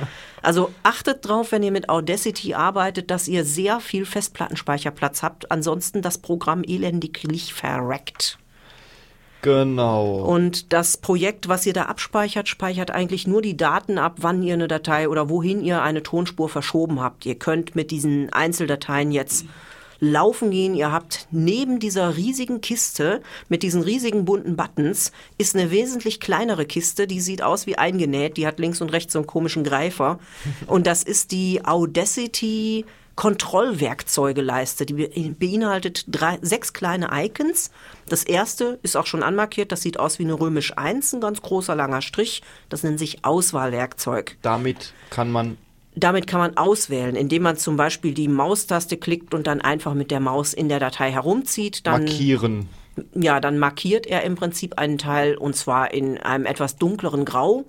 Also 0.43 0.73
achtet 0.83 1.29
drauf, 1.29 1.53
wenn 1.53 1.63
ihr 1.63 1.71
mit 1.71 1.91
Audacity 1.91 2.55
arbeitet, 2.55 3.11
dass 3.11 3.29
ihr 3.29 3.45
sehr 3.45 3.79
viel 3.79 4.07
Festplattenspeicherplatz 4.07 5.23
habt. 5.23 5.51
Ansonsten 5.51 6.01
das 6.01 6.17
Programm 6.17 6.65
elendiglich 6.65 7.53
verreckt. 7.53 8.40
Genau. 9.43 10.17
Und 10.17 10.73
das 10.73 10.97
Projekt, 10.97 11.49
was 11.49 11.65
ihr 11.67 11.73
da 11.73 11.85
abspeichert, 11.85 12.49
speichert 12.49 12.91
eigentlich 12.91 13.27
nur 13.27 13.43
die 13.43 13.57
Daten 13.57 13.99
ab, 13.99 14.17
wann 14.19 14.43
ihr 14.43 14.55
eine 14.55 14.69
Datei 14.69 15.09
oder 15.09 15.29
wohin 15.29 15.63
ihr 15.63 15.83
eine 15.83 16.03
Tonspur 16.03 16.49
verschoben 16.49 17.01
habt. 17.01 17.25
Ihr 17.25 17.37
könnt 17.37 17.75
mit 17.75 17.91
diesen 17.91 18.33
Einzeldateien 18.33 19.13
jetzt 19.13 19.47
laufen 20.01 20.51
gehen. 20.51 20.75
Ihr 20.75 20.91
habt 20.91 21.29
neben 21.31 21.79
dieser 21.79 22.17
riesigen 22.17 22.61
Kiste 22.61 23.21
mit 23.49 23.63
diesen 23.63 23.83
riesigen 23.83 24.25
bunten 24.25 24.57
Buttons 24.57 25.13
ist 25.39 25.55
eine 25.55 25.71
wesentlich 25.71 26.21
kleinere 26.21 26.65
Kiste, 26.65 27.07
die 27.07 27.21
sieht 27.21 27.43
aus 27.43 27.67
wie 27.67 27.77
eingenäht. 27.77 28.37
Die 28.37 28.47
hat 28.47 28.59
links 28.59 28.81
und 28.81 28.91
rechts 28.91 29.13
so 29.13 29.19
einen 29.21 29.27
komischen 29.27 29.63
Greifer. 29.63 30.19
Und 30.67 30.87
das 30.87 31.03
ist 31.03 31.33
die 31.33 31.65
Audacity 31.65 32.85
Kontrollwerkzeugeleiste. 33.17 34.87
Die 34.87 34.95
be- 34.95 35.11
beinhaltet 35.39 36.05
drei, 36.09 36.39
sechs 36.43 36.73
kleine 36.73 37.11
Icons. 37.13 37.71
Das 38.09 38.25
erste 38.25 38.79
ist 38.83 38.97
auch 38.97 39.07
schon 39.07 39.23
anmarkiert. 39.23 39.73
Das 39.73 39.83
sieht 39.83 39.99
aus 39.99 40.19
wie 40.19 40.25
eine 40.25 40.39
römisch 40.39 40.77
1, 40.77 41.15
ein 41.15 41.21
ganz 41.21 41.43
großer 41.43 41.75
langer 41.75 42.03
Strich. 42.03 42.43
Das 42.69 42.83
nennt 42.83 42.99
sich 42.99 43.25
Auswahlwerkzeug. 43.25 44.37
Damit 44.43 44.93
kann 45.11 45.31
man 45.31 45.57
Damit 45.97 46.27
kann 46.27 46.41
man 46.41 46.57
auswählen, 46.57 47.17
indem 47.17 47.43
man 47.43 47.57
zum 47.57 47.77
Beispiel 47.77 48.15
die 48.15 48.29
Maustaste 48.29 48.97
klickt 48.97 49.35
und 49.35 49.47
dann 49.47 49.61
einfach 49.61 49.95
mit 49.95 50.11
der 50.11 50.21
Maus 50.21 50.55
in 50.55 50.69
der 50.69 50.79
Datei 50.81 51.11
herumzieht. 51.11 51.87
Dann, 51.87 52.05
markieren. 52.05 52.69
ja, 53.15 53.41
dann 53.41 53.59
markiert 53.59 54.07
er 54.07 54.23
im 54.23 54.37
Prinzip 54.37 54.79
einen 54.79 54.99
Teil 54.99 55.37
und 55.37 55.57
zwar 55.57 55.93
in 55.93 56.17
einem 56.19 56.47
etwas 56.47 56.77
dunkleren 56.77 57.25
Grau. 57.25 57.65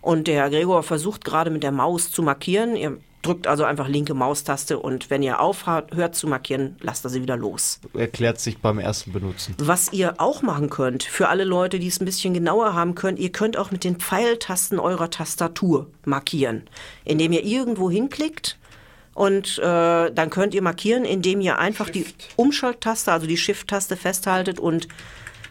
Und 0.00 0.28
der 0.28 0.48
Gregor 0.50 0.82
versucht 0.82 1.24
gerade 1.24 1.50
mit 1.50 1.62
der 1.62 1.72
Maus 1.72 2.10
zu 2.10 2.22
markieren. 2.22 2.76
Ihr 2.76 2.98
drückt 3.22 3.46
also 3.46 3.64
einfach 3.64 3.88
linke 3.88 4.14
Maustaste 4.14 4.78
und 4.78 5.10
wenn 5.10 5.22
ihr 5.22 5.40
aufhört 5.40 5.94
hört 5.94 6.14
zu 6.14 6.26
markieren, 6.26 6.76
lasst 6.80 7.04
er 7.04 7.10
sie 7.10 7.20
wieder 7.20 7.36
los. 7.36 7.80
Erklärt 7.92 8.40
sich 8.40 8.58
beim 8.58 8.78
ersten 8.78 9.12
Benutzen. 9.12 9.54
Was 9.58 9.92
ihr 9.92 10.14
auch 10.18 10.40
machen 10.40 10.70
könnt, 10.70 11.02
für 11.02 11.28
alle 11.28 11.44
Leute, 11.44 11.78
die 11.78 11.88
es 11.88 12.00
ein 12.00 12.06
bisschen 12.06 12.32
genauer 12.32 12.72
haben 12.72 12.94
könnt, 12.94 13.18
ihr 13.18 13.30
könnt 13.30 13.58
auch 13.58 13.70
mit 13.70 13.84
den 13.84 13.96
Pfeiltasten 13.96 14.78
eurer 14.78 15.10
Tastatur 15.10 15.88
markieren, 16.06 16.62
indem 17.04 17.32
ihr 17.32 17.44
irgendwo 17.44 17.90
hinklickt 17.90 18.58
und 19.14 19.58
äh, 19.58 19.62
dann 20.12 20.30
könnt 20.30 20.54
ihr 20.54 20.62
markieren, 20.62 21.04
indem 21.04 21.40
ihr 21.40 21.58
einfach 21.58 21.90
die 21.90 22.06
Umschalttaste, 22.36 23.12
also 23.12 23.26
die 23.26 23.36
Shift-Taste 23.36 23.96
festhaltet 23.96 24.58
und 24.58 24.88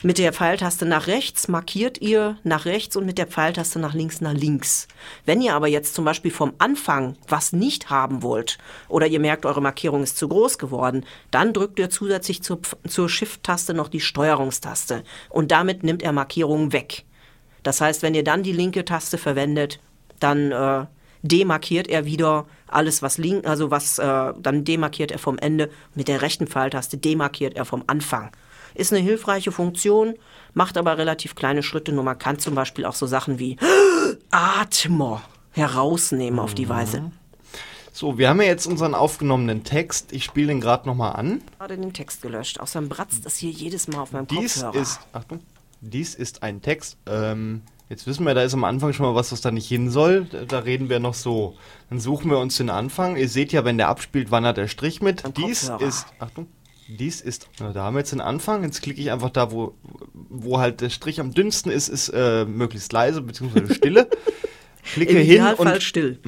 mit 0.01 0.17
der 0.17 0.31
Pfeiltaste 0.31 0.85
nach 0.85 1.07
rechts 1.07 1.47
markiert 1.49 1.99
ihr 1.99 2.37
nach 2.43 2.65
rechts 2.65 2.95
und 2.95 3.05
mit 3.05 3.17
der 3.17 3.27
Pfeiltaste 3.27 3.79
nach 3.79 3.93
links 3.93 4.21
nach 4.21 4.33
links. 4.33 4.87
Wenn 5.25 5.41
ihr 5.41 5.53
aber 5.53 5.67
jetzt 5.67 5.93
zum 5.93 6.05
Beispiel 6.05 6.31
vom 6.31 6.53
Anfang 6.57 7.17
was 7.27 7.51
nicht 7.51 7.89
haben 7.89 8.23
wollt 8.23 8.57
oder 8.87 9.07
ihr 9.07 9.19
merkt, 9.19 9.45
eure 9.45 9.61
Markierung 9.61 10.03
ist 10.03 10.17
zu 10.17 10.29
groß 10.29 10.57
geworden, 10.57 11.05
dann 11.31 11.51
drückt 11.51 11.79
ihr 11.79 11.89
zusätzlich 11.89 12.41
zur, 12.43 12.59
zur 12.87 13.09
Shift-Taste 13.09 13.73
noch 13.73 13.89
die 13.89 13.99
Steuerungstaste 13.99 15.03
und 15.29 15.51
damit 15.51 15.83
nimmt 15.83 16.01
er 16.01 16.13
Markierungen 16.13 16.71
weg. 16.71 17.03
Das 17.63 17.81
heißt, 17.81 18.01
wenn 18.01 18.15
ihr 18.15 18.23
dann 18.23 18.43
die 18.43 18.53
linke 18.53 18.85
Taste 18.85 19.17
verwendet, 19.17 19.81
dann 20.19 20.51
äh, 20.51 20.85
demarkiert 21.23 21.87
er 21.89 22.05
wieder 22.05 22.45
alles, 22.67 23.01
was 23.01 23.17
link, 23.17 23.45
also 23.45 23.71
was, 23.71 23.99
äh, 23.99 24.33
dann 24.37 24.63
demarkiert 24.63 25.11
er 25.11 25.19
vom 25.19 25.37
Ende. 25.37 25.69
Mit 25.95 26.07
der 26.07 26.21
rechten 26.21 26.47
Pfeiltaste 26.47 26.97
demarkiert 26.97 27.55
er 27.55 27.65
vom 27.65 27.83
Anfang. 27.87 28.31
Ist 28.75 28.93
eine 28.93 29.01
hilfreiche 29.01 29.51
Funktion, 29.51 30.15
macht 30.53 30.77
aber 30.77 30.97
relativ 30.97 31.35
kleine 31.35 31.63
Schritte. 31.63 31.91
Nur 31.91 32.03
man 32.03 32.17
kann 32.17 32.39
zum 32.39 32.55
Beispiel 32.55 32.85
auch 32.85 32.95
so 32.95 33.07
Sachen 33.07 33.39
wie 33.39 33.57
Atmer 34.31 35.21
herausnehmen 35.51 36.39
auf 36.39 36.53
die 36.53 36.69
Weise. 36.69 37.11
So, 37.91 38.17
wir 38.17 38.29
haben 38.29 38.39
ja 38.39 38.47
jetzt 38.47 38.65
unseren 38.65 38.95
aufgenommenen 38.95 39.63
Text. 39.63 40.13
Ich 40.13 40.23
spiele 40.23 40.47
den 40.47 40.61
gerade 40.61 40.87
nochmal 40.87 41.17
an. 41.17 41.41
Gerade 41.57 41.77
den 41.77 41.91
Text 41.91 42.21
gelöscht. 42.21 42.59
Außerdem 42.59 42.87
bratzt 42.87 43.25
das 43.25 43.35
hier 43.35 43.51
jedes 43.51 43.87
Mal 43.89 43.99
auf 43.99 44.13
meinem 44.13 44.27
Dies 44.27 44.61
Kopfhörer. 44.61 44.81
ist, 44.81 44.99
Achtung, 45.11 45.41
dies 45.81 46.15
ist 46.15 46.41
ein 46.41 46.61
Text. 46.61 46.97
Ähm, 47.07 47.61
jetzt 47.89 48.07
wissen 48.07 48.25
wir, 48.25 48.33
da 48.35 48.43
ist 48.43 48.53
am 48.53 48.63
Anfang 48.63 48.93
schon 48.93 49.05
mal 49.05 49.15
was, 49.15 49.33
was 49.33 49.41
da 49.41 49.51
nicht 49.51 49.67
hin 49.67 49.89
soll. 49.89 50.25
Da, 50.25 50.45
da 50.45 50.59
reden 50.59 50.87
wir 50.87 50.99
noch 50.99 51.13
so. 51.13 51.57
Dann 51.89 51.99
suchen 51.99 52.31
wir 52.31 52.37
uns 52.37 52.55
den 52.55 52.69
Anfang. 52.69 53.17
Ihr 53.17 53.27
seht 53.27 53.51
ja, 53.51 53.65
wenn 53.65 53.77
der 53.77 53.89
abspielt, 53.89 54.31
wandert 54.31 54.55
der 54.55 54.67
Strich 54.69 55.01
mit. 55.01 55.23
Dies 55.35 55.69
ist, 55.79 56.05
Achtung, 56.19 56.47
dies 56.97 57.21
ist, 57.21 57.47
na, 57.59 57.71
da 57.71 57.83
haben 57.83 57.95
wir 57.95 57.99
jetzt 57.99 58.11
den 58.11 58.21
Anfang. 58.21 58.63
Jetzt 58.63 58.81
klicke 58.81 58.99
ich 58.99 59.11
einfach 59.11 59.29
da, 59.29 59.51
wo, 59.51 59.75
wo 60.13 60.59
halt 60.59 60.81
der 60.81 60.89
Strich 60.89 61.19
am 61.19 61.33
dünnsten 61.33 61.71
ist, 61.71 61.87
ist 61.87 62.09
äh, 62.09 62.45
möglichst 62.45 62.91
leise, 62.91 63.21
beziehungsweise 63.21 63.73
stille. 63.75 64.09
Klicke 64.83 65.19
hin 65.19 65.43
und 65.57 65.83
still. 65.83 66.19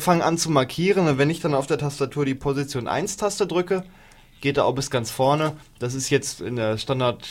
fange 0.00 0.24
an 0.24 0.36
zu 0.36 0.50
markieren. 0.50 1.06
Und 1.06 1.18
wenn 1.18 1.30
ich 1.30 1.40
dann 1.40 1.54
auf 1.54 1.66
der 1.66 1.78
Tastatur 1.78 2.24
die 2.24 2.34
Position 2.34 2.88
1-Taste 2.88 3.46
drücke, 3.46 3.84
geht 4.40 4.56
er 4.56 4.64
auch 4.64 4.74
bis 4.74 4.90
ganz 4.90 5.10
vorne. 5.10 5.52
Das 5.78 5.94
ist 5.94 6.10
jetzt 6.10 6.40
in 6.40 6.56
der 6.56 6.76
Standard 6.78 7.28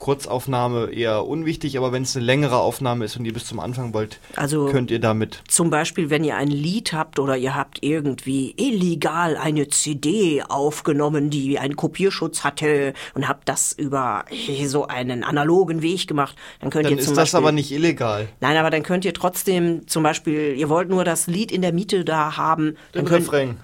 Kurzaufnahme 0.00 0.90
eher 0.92 1.26
unwichtig, 1.26 1.78
aber 1.78 1.92
wenn 1.92 2.02
es 2.02 2.16
eine 2.16 2.24
längere 2.24 2.56
Aufnahme 2.58 3.04
ist 3.04 3.16
und 3.16 3.24
ihr 3.26 3.32
bis 3.32 3.46
zum 3.46 3.60
Anfang 3.60 3.94
wollt, 3.94 4.18
Also- 4.34 4.66
könnt 4.66 4.90
ihr 4.90 4.98
damit. 4.98 5.42
Zum 5.46 5.70
Beispiel, 5.70 6.10
wenn 6.10 6.24
ihr 6.24 6.36
ein 6.36 6.48
Lied 6.48 6.92
habt 6.92 7.18
oder 7.20 7.36
ihr 7.36 7.54
habt 7.54 7.78
irgendwie 7.82 8.54
illegal 8.56 9.36
eine 9.36 9.68
CD 9.68 10.42
aufgenommen, 10.48 11.30
die 11.30 11.58
einen 11.58 11.76
Kopierschutz 11.76 12.42
hatte 12.42 12.94
und 13.14 13.28
habt 13.28 13.48
das 13.48 13.72
über 13.72 14.24
so 14.66 14.86
einen 14.88 15.22
analogen 15.22 15.82
Weg 15.82 16.08
gemacht, 16.08 16.34
dann 16.60 16.70
könnt 16.70 16.86
Dann 16.86 16.94
ihr 16.94 16.98
ist 16.98 17.04
zum 17.06 17.14
das 17.14 17.24
Beispiel, 17.32 17.38
aber 17.38 17.52
nicht 17.52 17.70
illegal. 17.70 18.28
Nein, 18.40 18.56
aber 18.56 18.70
dann 18.70 18.82
könnt 18.82 19.04
ihr 19.04 19.14
trotzdem 19.14 19.86
zum 19.86 20.02
Beispiel, 20.02 20.54
ihr 20.56 20.68
wollt 20.68 20.88
nur 20.88 21.04
das 21.04 21.26
Lied 21.26 21.52
in 21.52 21.62
der 21.62 21.72
Mitte 21.72 22.04
da 22.04 22.36
haben, 22.38 22.70
Den 22.70 22.76
dann 22.94 23.04
könnt, 23.04 23.26
Refrain. 23.26 23.56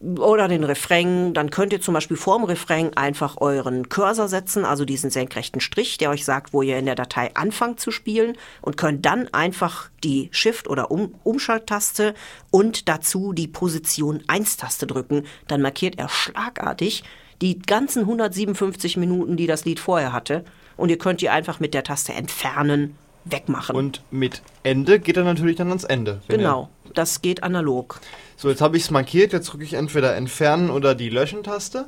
Oder 0.00 0.48
den 0.48 0.64
Refrain, 0.64 1.34
dann 1.34 1.50
könnt 1.50 1.72
ihr 1.72 1.80
zum 1.80 1.92
Beispiel 1.92 2.16
vorm 2.16 2.44
Refrain 2.44 2.96
einfach 2.96 3.36
euren 3.38 3.88
Cursor 3.90 4.28
setzen, 4.28 4.64
also 4.64 4.86
diesen 4.86 5.10
senkrechten 5.10 5.60
Strich, 5.60 5.98
der 5.98 6.10
euch 6.10 6.24
sagt, 6.24 6.54
wo 6.54 6.62
ihr 6.62 6.78
in 6.78 6.86
der 6.86 6.94
Datei 6.94 7.30
anfangt 7.34 7.80
zu 7.80 7.90
spielen 7.90 8.36
und 8.62 8.78
könnt 8.78 9.04
dann 9.04 9.28
einfach 9.32 9.90
die 10.02 10.30
Shift- 10.32 10.68
oder 10.68 10.90
um 10.90 11.14
Umschalttaste 11.22 12.14
und 12.50 12.88
dazu 12.88 13.34
die 13.34 13.48
Position 13.48 14.22
1-Taste 14.26 14.86
drücken. 14.86 15.24
Dann 15.48 15.60
markiert 15.60 15.98
er 15.98 16.08
schlagartig 16.08 17.04
die 17.42 17.58
ganzen 17.58 18.00
157 18.00 18.96
Minuten, 18.96 19.36
die 19.36 19.46
das 19.46 19.66
Lied 19.66 19.80
vorher 19.80 20.12
hatte 20.12 20.44
und 20.76 20.88
ihr 20.88 20.98
könnt 20.98 21.20
die 21.20 21.28
einfach 21.28 21.60
mit 21.60 21.74
der 21.74 21.84
Taste 21.84 22.14
entfernen, 22.14 22.96
wegmachen. 23.24 23.76
Und 23.76 24.02
mit 24.10 24.40
Ende 24.62 24.98
geht 24.98 25.18
er 25.18 25.24
natürlich 25.24 25.56
dann 25.56 25.68
ans 25.68 25.84
Ende. 25.84 26.22
genau, 26.28 26.70
das 26.94 27.22
geht 27.22 27.42
analog. 27.42 28.00
So, 28.36 28.48
jetzt 28.48 28.60
habe 28.60 28.76
ich 28.76 28.84
es 28.84 28.90
markiert. 28.90 29.32
Jetzt 29.32 29.52
drücke 29.52 29.64
ich 29.64 29.74
entweder 29.74 30.16
Entfernen 30.16 30.70
oder 30.70 30.94
die 30.94 31.08
Löschen-Taste. 31.10 31.86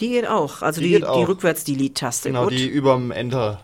Die 0.00 0.08
geht 0.08 0.26
auch, 0.28 0.62
also 0.62 0.80
Die 0.80 0.88
die, 0.94 1.00
die. 1.00 1.04
Rückwärts-Delete-Taste. 1.04 2.28
Genau, 2.30 2.44
Gut. 2.44 2.52
die 2.52 2.66
überm 2.66 3.10
Enter. 3.10 3.60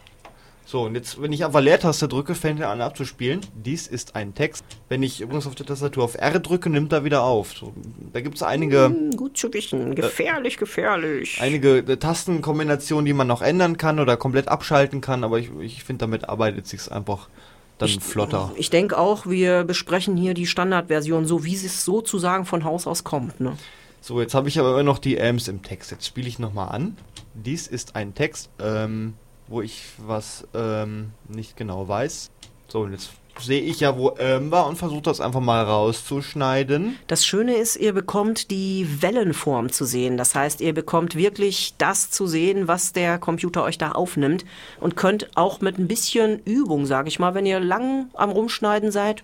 So, 0.69 0.83
und 0.83 0.97
jetzt, 0.97 1.23
wenn 1.23 1.33
ich 1.33 1.45
einfach 1.45 1.61
Leertaste 1.61 2.09
drücke, 2.09 2.35
fängt 2.35 2.59
er 2.59 2.71
an 2.71 2.81
abzuspielen. 2.81 3.41
Dies 3.55 3.87
ist 3.87 4.17
ein 4.17 4.35
Text. 4.35 4.65
Wenn 4.88 5.03
ich 5.05 5.21
übrigens 5.21 5.47
auf 5.47 5.55
der 5.55 5.65
Tastatur 5.65 6.03
auf 6.03 6.17
R 6.17 6.41
drücke, 6.41 6.69
nimmt 6.69 6.93
er 6.93 7.05
wieder 7.05 7.23
auf. 7.23 7.53
So, 7.53 7.73
da 8.12 8.21
gibt 8.21 8.35
es 8.35 8.43
einige, 8.43 8.87
Hm, 8.87 9.12
Gut 9.12 9.38
zu 9.38 9.55
wissen. 9.55 9.95
Gefährlich, 9.95 10.57
gefährlich. 10.59 11.38
einige 11.41 11.79
äh, 11.79 11.97
Tastenkombinationen, 11.97 13.07
die 13.07 13.12
man 13.12 13.29
noch 13.29 13.43
ändern 13.43 13.76
kann 13.76 14.00
oder 14.00 14.17
komplett 14.17 14.49
abschalten 14.49 15.00
kann, 15.00 15.23
aber 15.23 15.38
ich, 15.38 15.50
ich 15.61 15.85
finde, 15.85 16.00
damit 16.00 16.29
arbeitet 16.29 16.67
sich's 16.67 16.88
einfach 16.88 17.29
dann 17.78 17.88
ich, 17.88 18.00
flotter. 18.00 18.52
Ich 18.56 18.71
denke 18.71 18.99
auch, 18.99 19.26
wir 19.26 19.64
besprechen 19.64 20.16
hier 20.16 20.35
die 20.35 20.47
Standardversion, 20.47 21.26
so 21.26 21.45
wie 21.45 21.54
es 21.54 21.85
sozusagen 21.85 22.45
von 22.45 22.64
Haus 22.64 22.87
aus 22.87 23.04
kommt. 23.04 23.40
Ne? 23.40 23.56
So, 24.00 24.21
jetzt 24.21 24.35
habe 24.35 24.49
ich 24.49 24.59
aber 24.59 24.71
immer 24.71 24.83
noch 24.83 24.99
die 24.99 25.21
Ams 25.21 25.49
im 25.49 25.62
Text. 25.62 25.90
Jetzt 25.90 26.06
spiele 26.06 26.28
ich 26.28 26.38
nochmal 26.38 26.68
an. 26.68 26.97
Dies 27.35 27.66
ist 27.66 27.97
ein 27.97 28.14
Text, 28.14 28.50
ähm, 28.61 29.14
wo 29.49 29.62
ich 29.62 29.83
was 29.99 30.47
ähm, 30.54 31.12
nicht 31.28 31.56
genau 31.56 31.87
weiß. 31.88 32.30
So, 32.68 32.80
und 32.80 32.92
jetzt 32.92 33.11
sehe 33.40 33.61
ich 33.61 33.81
ja, 33.81 33.97
wo 33.97 34.14
ähm 34.19 34.50
war 34.50 34.66
und 34.66 34.76
versuche 34.76 35.02
das 35.02 35.21
einfach 35.21 35.40
mal 35.40 35.62
rauszuschneiden. 35.62 36.99
Das 37.07 37.25
Schöne 37.25 37.57
ist, 37.57 37.76
ihr 37.76 37.93
bekommt 37.93 38.50
die 38.50 38.87
Wellenform 39.00 39.71
zu 39.71 39.85
sehen. 39.85 40.16
Das 40.16 40.35
heißt, 40.35 40.61
ihr 40.61 40.75
bekommt 40.75 41.14
wirklich 41.14 41.75
das 41.78 42.11
zu 42.11 42.26
sehen, 42.26 42.69
was 42.69 42.93
der 42.93 43.19
Computer 43.19 43.64
euch 43.64 43.78
da 43.78 43.93
aufnimmt 43.93 44.45
und 44.81 44.97
könnt 44.97 45.37
auch 45.37 45.61
mit 45.61 45.78
ein 45.78 45.88
bisschen 45.88 46.40
Übung, 46.45 46.87
sage 46.87 47.09
ich 47.09 47.19
mal, 47.19 47.35
wenn 47.35 47.47
ihr 47.47 47.61
lang 47.61 48.11
am 48.14 48.31
Rumschneiden 48.31 48.90
seid, 48.90 49.23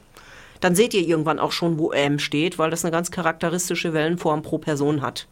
dann 0.60 0.74
seht 0.74 0.94
ihr 0.94 1.06
irgendwann 1.06 1.38
auch 1.38 1.52
schon, 1.52 1.78
wo 1.78 1.90
M 1.90 2.18
steht, 2.18 2.58
weil 2.58 2.70
das 2.70 2.84
eine 2.84 2.92
ganz 2.92 3.10
charakteristische 3.10 3.92
Wellenform 3.92 4.42
pro 4.42 4.58
Person 4.58 5.02
hat. 5.02 5.26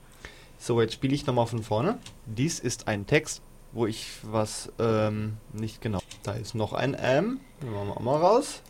So, 0.58 0.80
jetzt 0.80 0.94
spiele 0.94 1.14
ich 1.14 1.24
nochmal 1.26 1.46
von 1.46 1.62
vorne. 1.62 1.98
Dies 2.26 2.58
ist 2.58 2.88
ein 2.88 3.06
Text, 3.06 3.40
wo 3.72 3.86
ich 3.86 4.06
was 4.22 4.70
ähm, 4.78 5.36
nicht 5.52 5.80
genau. 5.80 6.00
Da 6.22 6.32
ist 6.32 6.54
noch 6.54 6.72
ein 6.72 6.94
M. 6.94 7.40
Den 7.62 7.72
machen 7.72 7.88
wir 7.88 7.96
auch 7.96 8.00
mal 8.00 8.16
raus. 8.16 8.62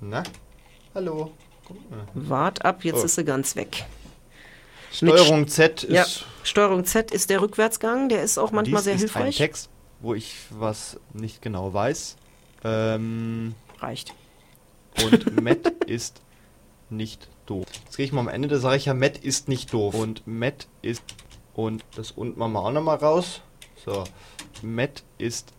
Na? 0.00 0.22
Hallo. 0.94 1.32
Wart 2.14 2.64
ab, 2.64 2.84
jetzt 2.84 3.00
Oh. 3.00 3.04
ist 3.04 3.14
sie 3.14 3.24
ganz 3.24 3.56
weg. 3.56 3.84
Steuerung 4.92 5.48
Z 5.48 5.86
Ja, 5.88 6.02
ist. 6.02 6.26
Steuerung 6.42 6.84
Z 6.84 7.10
ist 7.12 7.30
der 7.30 7.40
Rückwärtsgang, 7.40 8.08
der 8.08 8.22
ist 8.22 8.36
auch 8.38 8.50
manchmal 8.50 8.80
dies 8.80 8.84
sehr 8.84 8.94
ist 8.94 9.02
ein 9.02 9.08
hilfreich. 9.24 9.36
Text, 9.38 9.70
wo 10.00 10.12
ich 10.14 10.34
was 10.50 10.98
nicht 11.14 11.40
genau 11.40 11.72
weiß. 11.72 12.16
Ähm, 12.64 13.54
Reicht. 13.80 14.12
und 15.02 15.40
Matt 15.42 15.66
ist 15.86 16.20
nicht 16.90 17.28
doof. 17.46 17.66
Jetzt 17.84 17.96
gehe 17.96 18.04
ich 18.04 18.12
mal 18.12 18.20
am 18.20 18.28
Ende, 18.28 18.48
da 18.48 18.58
sage 18.58 18.76
ich 18.76 18.84
ja, 18.86 18.92
Matt 18.94 19.16
ist 19.16 19.48
nicht 19.48 19.72
doof. 19.72 19.94
Und 19.94 20.26
Matt 20.26 20.66
ist. 20.82 21.02
Und 21.54 21.84
das 21.96 22.10
unten 22.10 22.38
machen 22.38 22.52
wir 22.52 22.60
auch 22.60 22.72
nochmal 22.72 22.96
raus. 22.96 23.40
So. 23.84 24.04
Matt 24.62 25.02
ist 25.18 25.52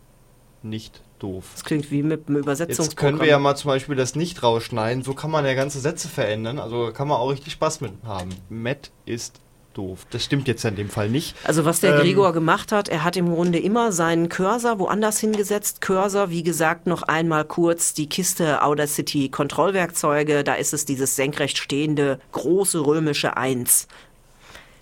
nicht 0.61 1.01
doof. 1.19 1.45
Das 1.53 1.63
klingt 1.63 1.91
wie 1.91 2.03
mit 2.03 2.27
einem 2.27 2.37
Jetzt 2.37 2.43
Übersetzungsprogramm. 2.45 2.95
können 2.97 3.19
wir 3.21 3.27
ja 3.27 3.39
mal 3.39 3.55
zum 3.55 3.69
Beispiel 3.69 3.95
das 3.95 4.15
nicht 4.15 4.43
rausschneiden. 4.43 5.03
So 5.03 5.13
kann 5.13 5.31
man 5.31 5.45
ja 5.45 5.53
ganze 5.53 5.79
Sätze 5.79 6.07
verändern. 6.07 6.59
Also 6.59 6.91
kann 6.93 7.07
man 7.07 7.17
auch 7.17 7.29
richtig 7.29 7.53
Spaß 7.53 7.81
mit 7.81 7.91
haben. 8.05 8.29
Matt 8.49 8.91
ist 9.05 9.39
doof. 9.73 10.05
Das 10.11 10.23
stimmt 10.23 10.47
jetzt 10.47 10.63
ja 10.63 10.69
in 10.69 10.75
dem 10.75 10.89
Fall 10.89 11.09
nicht. 11.09 11.35
Also 11.43 11.65
was 11.65 11.79
der 11.79 11.95
Ähm, 11.95 12.01
Gregor 12.01 12.31
gemacht 12.31 12.71
hat, 12.71 12.89
er 12.89 13.03
hat 13.03 13.17
im 13.17 13.33
Grunde 13.33 13.59
immer 13.59 13.91
seinen 13.91 14.29
Cursor 14.29 14.79
woanders 14.79 15.19
hingesetzt. 15.19 15.81
Cursor, 15.81 16.29
wie 16.29 16.43
gesagt, 16.43 16.87
noch 16.87 17.01
einmal 17.03 17.43
kurz 17.45 17.93
die 17.93 18.07
Kiste 18.07 18.61
Audacity 18.61 19.29
Kontrollwerkzeuge. 19.29 20.43
Da 20.43 20.53
ist 20.55 20.73
es 20.73 20.85
dieses 20.85 21.15
senkrecht 21.15 21.57
stehende 21.57 22.19
große 22.31 22.85
römische 22.85 23.35
1. 23.35 23.87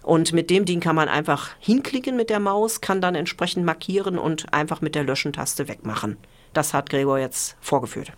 Und 0.03 0.33
mit 0.33 0.49
dem 0.49 0.65
Ding 0.65 0.79
kann 0.79 0.95
man 0.95 1.09
einfach 1.09 1.49
hinklicken 1.59 2.15
mit 2.15 2.29
der 2.29 2.39
Maus, 2.39 2.81
kann 2.81 3.01
dann 3.01 3.15
entsprechend 3.15 3.65
markieren 3.65 4.17
und 4.17 4.53
einfach 4.53 4.81
mit 4.81 4.95
der 4.95 5.03
Löschen-Taste 5.03 5.67
wegmachen. 5.67 6.17
Das 6.53 6.73
hat 6.73 6.89
Gregor 6.89 7.19
jetzt 7.19 7.55
vorgeführt. 7.61 8.11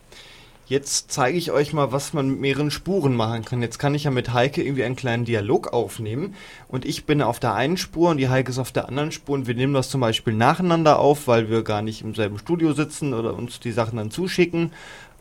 Jetzt 0.65 1.11
zeige 1.11 1.37
ich 1.37 1.51
euch 1.51 1.73
mal, 1.73 1.91
was 1.91 2.13
man 2.13 2.29
mit 2.29 2.39
mehreren 2.39 2.71
Spuren 2.71 3.15
machen 3.15 3.43
kann. 3.43 3.61
Jetzt 3.61 3.79
kann 3.79 3.93
ich 3.93 4.05
ja 4.05 4.11
mit 4.11 4.33
Heike 4.33 4.63
irgendwie 4.63 4.85
einen 4.85 4.95
kleinen 4.95 5.25
Dialog 5.25 5.73
aufnehmen. 5.73 6.35
Und 6.69 6.85
ich 6.85 7.05
bin 7.05 7.21
auf 7.21 7.39
der 7.41 7.53
einen 7.53 7.75
Spur 7.75 8.11
und 8.11 8.17
die 8.17 8.29
Heike 8.29 8.49
ist 8.49 8.59
auf 8.59 8.71
der 8.71 8.87
anderen 8.87 9.11
Spur. 9.11 9.35
Und 9.35 9.45
wir 9.45 9.55
nehmen 9.55 9.73
das 9.73 9.89
zum 9.89 9.99
Beispiel 9.99 10.33
nacheinander 10.33 10.99
auf, 10.99 11.27
weil 11.27 11.49
wir 11.49 11.63
gar 11.63 11.81
nicht 11.81 12.01
im 12.01 12.15
selben 12.15 12.39
Studio 12.39 12.71
sitzen 12.71 13.13
oder 13.13 13.35
uns 13.35 13.59
die 13.59 13.73
Sachen 13.73 13.97
dann 13.97 14.09
zuschicken. 14.09 14.71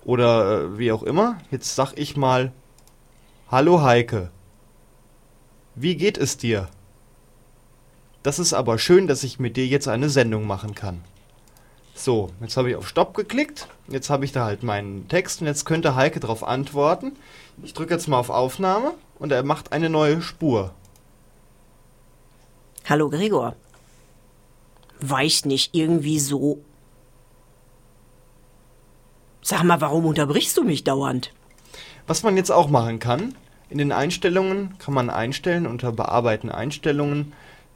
Oder 0.04 0.62
äh, 0.62 0.78
wie 0.78 0.92
auch 0.92 1.02
immer. 1.02 1.38
Jetzt 1.50 1.74
sag 1.74 1.94
ich 1.96 2.16
mal, 2.16 2.52
Hallo 3.50 3.82
Heike. 3.82 4.30
Wie 5.74 5.96
geht 5.96 6.18
es 6.18 6.36
dir? 6.36 6.68
Das 8.22 8.38
ist 8.38 8.52
aber 8.52 8.78
schön, 8.78 9.06
dass 9.06 9.24
ich 9.24 9.40
mit 9.40 9.56
dir 9.56 9.66
jetzt 9.66 9.88
eine 9.88 10.10
Sendung 10.10 10.46
machen 10.46 10.74
kann. 10.74 11.02
So, 11.94 12.30
jetzt 12.40 12.56
habe 12.56 12.70
ich 12.70 12.76
auf 12.76 12.88
Stopp 12.88 13.14
geklickt. 13.14 13.68
Jetzt 13.88 14.10
habe 14.10 14.24
ich 14.24 14.32
da 14.32 14.44
halt 14.44 14.62
meinen 14.62 15.08
Text 15.08 15.40
und 15.40 15.46
jetzt 15.46 15.64
könnte 15.64 15.94
Heike 15.94 16.20
darauf 16.20 16.44
antworten. 16.44 17.12
Ich 17.62 17.74
drücke 17.74 17.94
jetzt 17.94 18.06
mal 18.06 18.18
auf 18.18 18.30
Aufnahme 18.30 18.94
und 19.18 19.32
er 19.32 19.42
macht 19.42 19.72
eine 19.72 19.88
neue 19.88 20.20
Spur. 20.20 20.74
Hallo 22.88 23.08
Gregor. 23.08 23.56
Weicht 25.00 25.46
nicht 25.46 25.74
irgendwie 25.74 26.18
so. 26.18 26.58
Sag 29.42 29.64
mal, 29.64 29.80
warum 29.80 30.06
unterbrichst 30.06 30.56
du 30.56 30.64
mich 30.64 30.84
dauernd? 30.84 31.32
Was 32.06 32.22
man 32.22 32.36
jetzt 32.36 32.50
auch 32.50 32.68
machen 32.68 32.98
kann, 32.98 33.34
in 33.72 33.78
den 33.78 33.90
Einstellungen 33.92 34.78
kann 34.78 34.94
man 34.94 35.10
einstellen 35.10 35.66
unter 35.66 35.90
Bearbeiten 35.92 36.50
Einstellungen 36.50 37.32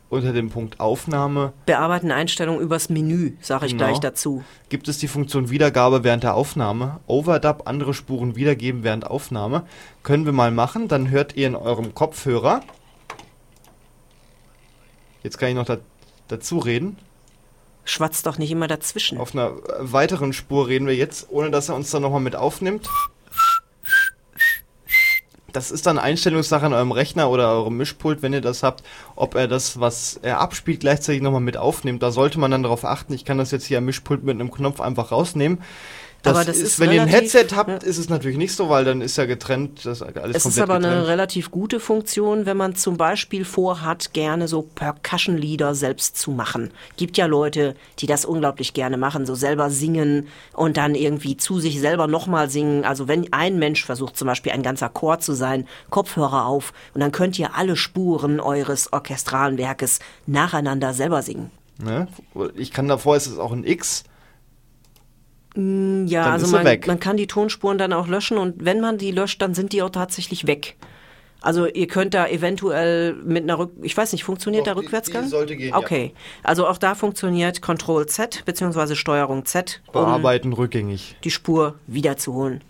unter 0.09 0.33
dem 0.33 0.51
Punkt 0.51 0.79
Aufnahme 0.79 1.53
Bearbeiten 1.67 2.13
Einstellungen 2.13 2.61
übers 2.61 2.89
Menü, 2.89 3.33
sage 3.41 3.67
ich 3.67 3.73
Genau. 3.73 3.87
gleich 3.87 3.99
dazu. 3.99 4.45
gibt 4.69 4.87
es 4.87 4.99
die 4.99 5.09
Funktion 5.09 5.51
Wiedergabe 5.51 6.05
während 6.05 6.23
der 6.23 6.35
Aufnahme. 6.35 7.01
Overdub, 7.09 7.63
andere 7.67 7.93
Spuren 7.93 8.37
wiedergeben 8.37 8.85
während 8.85 9.07
Aufnahme. 9.07 9.67
Können 10.05 10.25
wir 10.25 10.33
mal 10.33 10.53
machen. 10.53 10.87
Dann 10.87 11.11
hört 11.11 11.35
ihr 11.35 11.49
in 11.49 11.57
eurem 11.57 11.93
Kopfhörer. 11.95 12.61
Jetzt 15.25 15.39
kann 15.39 15.49
ich 15.49 15.55
noch 15.57 15.65
da, 15.65 15.79
dazu 16.29 16.59
reden. 16.59 16.99
Schwatz 17.85 18.23
doch 18.23 18.39
nicht 18.39 18.51
immer 18.51 18.69
dazwischen. 18.69 19.19
Auf 19.19 19.35
einer 19.35 19.53
weiteren 19.81 20.33
Spur 20.33 20.69
reden 20.69 20.87
wir 20.87 20.95
jetzt, 20.95 21.27
ohne 21.31 21.51
dass 21.51 21.69
er 21.69 21.75
uns 21.75 21.91
dann 21.91 22.03
nochmal 22.03 22.21
mit 22.21 22.37
aufnimmt. 22.37 22.89
Das 25.57 25.71
ist 25.71 25.87
dann 25.87 25.99
Einstellungssache 25.99 26.67
an 26.67 26.75
eurem 26.75 26.93
Rechner 26.93 27.31
oder 27.31 27.51
eurem 27.51 27.79
Mischpult, 27.79 28.21
wenn 28.21 28.35
ihr 28.35 28.43
das 28.43 28.63
habt, 28.63 28.85
ob 29.15 29.35
er 29.35 29.49
das, 29.49 29.81
was 29.81 30.21
er 30.21 30.39
abspielt, 30.39 30.81
gleichzeitig 30.81 31.23
nochmal 31.23 31.41
mit 31.41 31.57
aufnimmt. 31.57 32.03
Da 32.03 32.11
sollte 32.11 32.39
man 32.39 32.51
dann 32.51 32.63
darauf 32.63 32.85
achten. 32.85 33.15
Ich 33.15 33.25
kann 33.25 33.39
das 33.39 33.53
jetzt 33.53 33.65
hier 33.65 33.79
am 33.79 33.87
Mischpult 33.87 34.23
mit 34.23 34.35
einem 34.35 34.51
Knopf 34.51 34.83
einfach 34.83 35.13
rausnehmen. 35.13 35.63
Das, 36.35 36.47
das 36.47 36.57
ist, 36.57 36.63
ist 36.63 36.81
wenn 36.81 36.93
ihr 36.93 37.03
ein 37.03 37.09
relativ- 37.09 37.35
Headset 37.35 37.57
habt, 37.57 37.69
ja. 37.83 37.89
ist 37.89 37.99
es 37.99 38.09
natürlich 38.09 38.37
nicht 38.37 38.55
so, 38.55 38.69
weil 38.69 38.85
dann 38.85 39.01
ist 39.01 39.17
ja 39.17 39.27
getrennt, 39.27 39.85
das 39.85 40.01
ist 40.01 40.17
alles 40.17 40.37
Es 40.37 40.47
ist 40.47 40.59
aber 40.61 40.75
eine 40.75 40.89
getrennt. 40.89 41.07
relativ 41.09 41.51
gute 41.51 41.81
Funktion, 41.81 42.47
wenn 42.47 42.57
man 42.57 42.75
zum 42.75 42.97
Beispiel 42.97 43.45
vorhat, 43.45 44.13
gerne 44.13 44.49
so 44.49 44.63
Percussion-Lieder 44.63 45.75
selbst 45.75 46.17
zu 46.19 46.31
machen. 46.31 46.71
Gibt 46.97 47.17
ja 47.17 47.27
Leute, 47.27 47.77
die 47.99 48.07
das 48.07 48.25
unglaublich 48.25 48.75
gerne 48.75 48.97
machen, 48.97 49.27
so 49.27 49.35
selber 49.35 49.71
singen 49.71 50.29
und 50.53 50.77
dann 50.77 50.95
irgendwie 50.95 51.37
zu 51.37 51.59
sich 51.61 51.81
selber 51.81 52.07
nochmal 52.07 52.51
singen. 52.51 52.85
Also 52.85 53.09
wenn 53.09 53.33
ein 53.33 53.59
Mensch 53.59 53.85
versucht 53.85 54.17
zum 54.17 54.27
Beispiel 54.27 54.53
ein 54.53 54.63
ganzer 54.63 54.89
Chor 54.89 55.19
zu 55.21 55.33
sein, 55.35 55.67
Kopfhörer 55.91 56.47
auf 56.47 56.73
und 56.95 57.01
dann 57.01 57.13
könnt 57.13 57.39
ihr 57.39 57.55
alle 57.55 57.77
Spuren 57.77 58.41
eures 58.41 58.93
orchestralen 58.93 59.59
Werkes 59.59 60.01
nacheinander 60.27 60.93
selber 60.95 61.23
singen. 61.23 61.51
Ne? 61.79 62.09
Ich 62.57 62.73
kann 62.73 62.89
davor, 62.89 63.17
ist 63.17 63.27
es 63.27 63.39
auch 63.39 63.53
ein 63.53 63.65
X. 63.65 64.05
Ja, 65.57 66.25
Dann 66.25 66.33
also 66.35 66.47
ist 66.47 66.53
man, 66.53 66.65
weg. 66.65 66.87
man 66.87 67.01
kann 67.01 67.17
die 67.17 67.27
Tonspuren 67.27 67.79
dann 67.79 67.93
auch 67.93 68.09
löschen 68.09 68.37
und 68.37 68.65
wenn 68.65 68.81
man 68.81 68.99
die 68.99 69.11
löscht, 69.11 69.41
dann 69.41 69.55
sind 69.55 69.73
die 69.73 69.83
auch 69.83 69.91
tatsächlich 69.91 70.47
weg. 70.47 70.77
Also 71.41 71.67
ihr 71.67 71.87
könnt 71.87 72.13
da 72.15 72.27
eventuell 72.27 73.15
mit 73.15 73.45
einer 73.45 73.59
Rück... 73.59 73.71
Ich 73.83 73.97
weiß 73.97 74.13
nicht, 74.13 74.25
funktioniert 74.25 74.63
Doch, 74.67 74.73
der 74.73 74.75
die- 74.75 74.81
Rückwärtsgang? 74.87 75.25
die 75.25 75.29
sollte 75.29 75.57
gehen, 75.57 75.69
ja. 75.71 75.79
Okay. 75.79 76.13
Also 76.43 76.67
auch 76.67 76.79
da 76.79 76.95
funktioniert 76.95 77.63
Ctrl 77.63 78.07
Z 78.07 78.43
beziehungsweise 78.45 78.97
Steuerung 78.97 79.45
Z, 79.45 79.81
um 79.87 79.93
Bearbeiten 79.93 80.53
rückgängig. 80.53 81.17
die 81.25 81.31
Spur 81.31 81.75
wiederzuholen. 81.87 82.63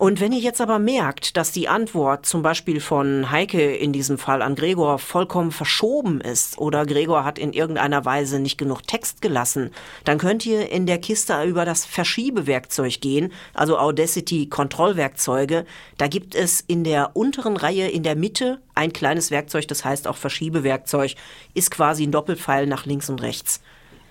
Und 0.00 0.18
wenn 0.18 0.32
ihr 0.32 0.38
jetzt 0.38 0.62
aber 0.62 0.78
merkt, 0.78 1.36
dass 1.36 1.52
die 1.52 1.68
Antwort 1.68 2.24
zum 2.24 2.40
Beispiel 2.40 2.80
von 2.80 3.30
Heike 3.30 3.76
in 3.76 3.92
diesem 3.92 4.16
Fall 4.16 4.40
an 4.40 4.54
Gregor 4.54 4.98
vollkommen 4.98 5.50
verschoben 5.52 6.22
ist 6.22 6.56
oder 6.56 6.86
Gregor 6.86 7.22
hat 7.22 7.38
in 7.38 7.52
irgendeiner 7.52 8.06
Weise 8.06 8.40
nicht 8.40 8.56
genug 8.56 8.86
Text 8.86 9.20
gelassen, 9.20 9.72
dann 10.04 10.16
könnt 10.16 10.46
ihr 10.46 10.70
in 10.70 10.86
der 10.86 10.96
Kiste 10.96 11.44
über 11.44 11.66
das 11.66 11.84
Verschiebewerkzeug 11.84 13.02
gehen, 13.02 13.30
also 13.52 13.76
Audacity 13.76 14.46
Kontrollwerkzeuge. 14.46 15.66
Da 15.98 16.08
gibt 16.08 16.34
es 16.34 16.62
in 16.62 16.82
der 16.82 17.10
unteren 17.14 17.58
Reihe 17.58 17.90
in 17.90 18.02
der 18.02 18.16
Mitte 18.16 18.62
ein 18.74 18.94
kleines 18.94 19.30
Werkzeug, 19.30 19.68
das 19.68 19.84
heißt 19.84 20.08
auch 20.08 20.16
Verschiebewerkzeug, 20.16 21.14
ist 21.52 21.70
quasi 21.70 22.04
ein 22.04 22.12
Doppelpfeil 22.12 22.66
nach 22.66 22.86
links 22.86 23.10
und 23.10 23.20
rechts. 23.20 23.60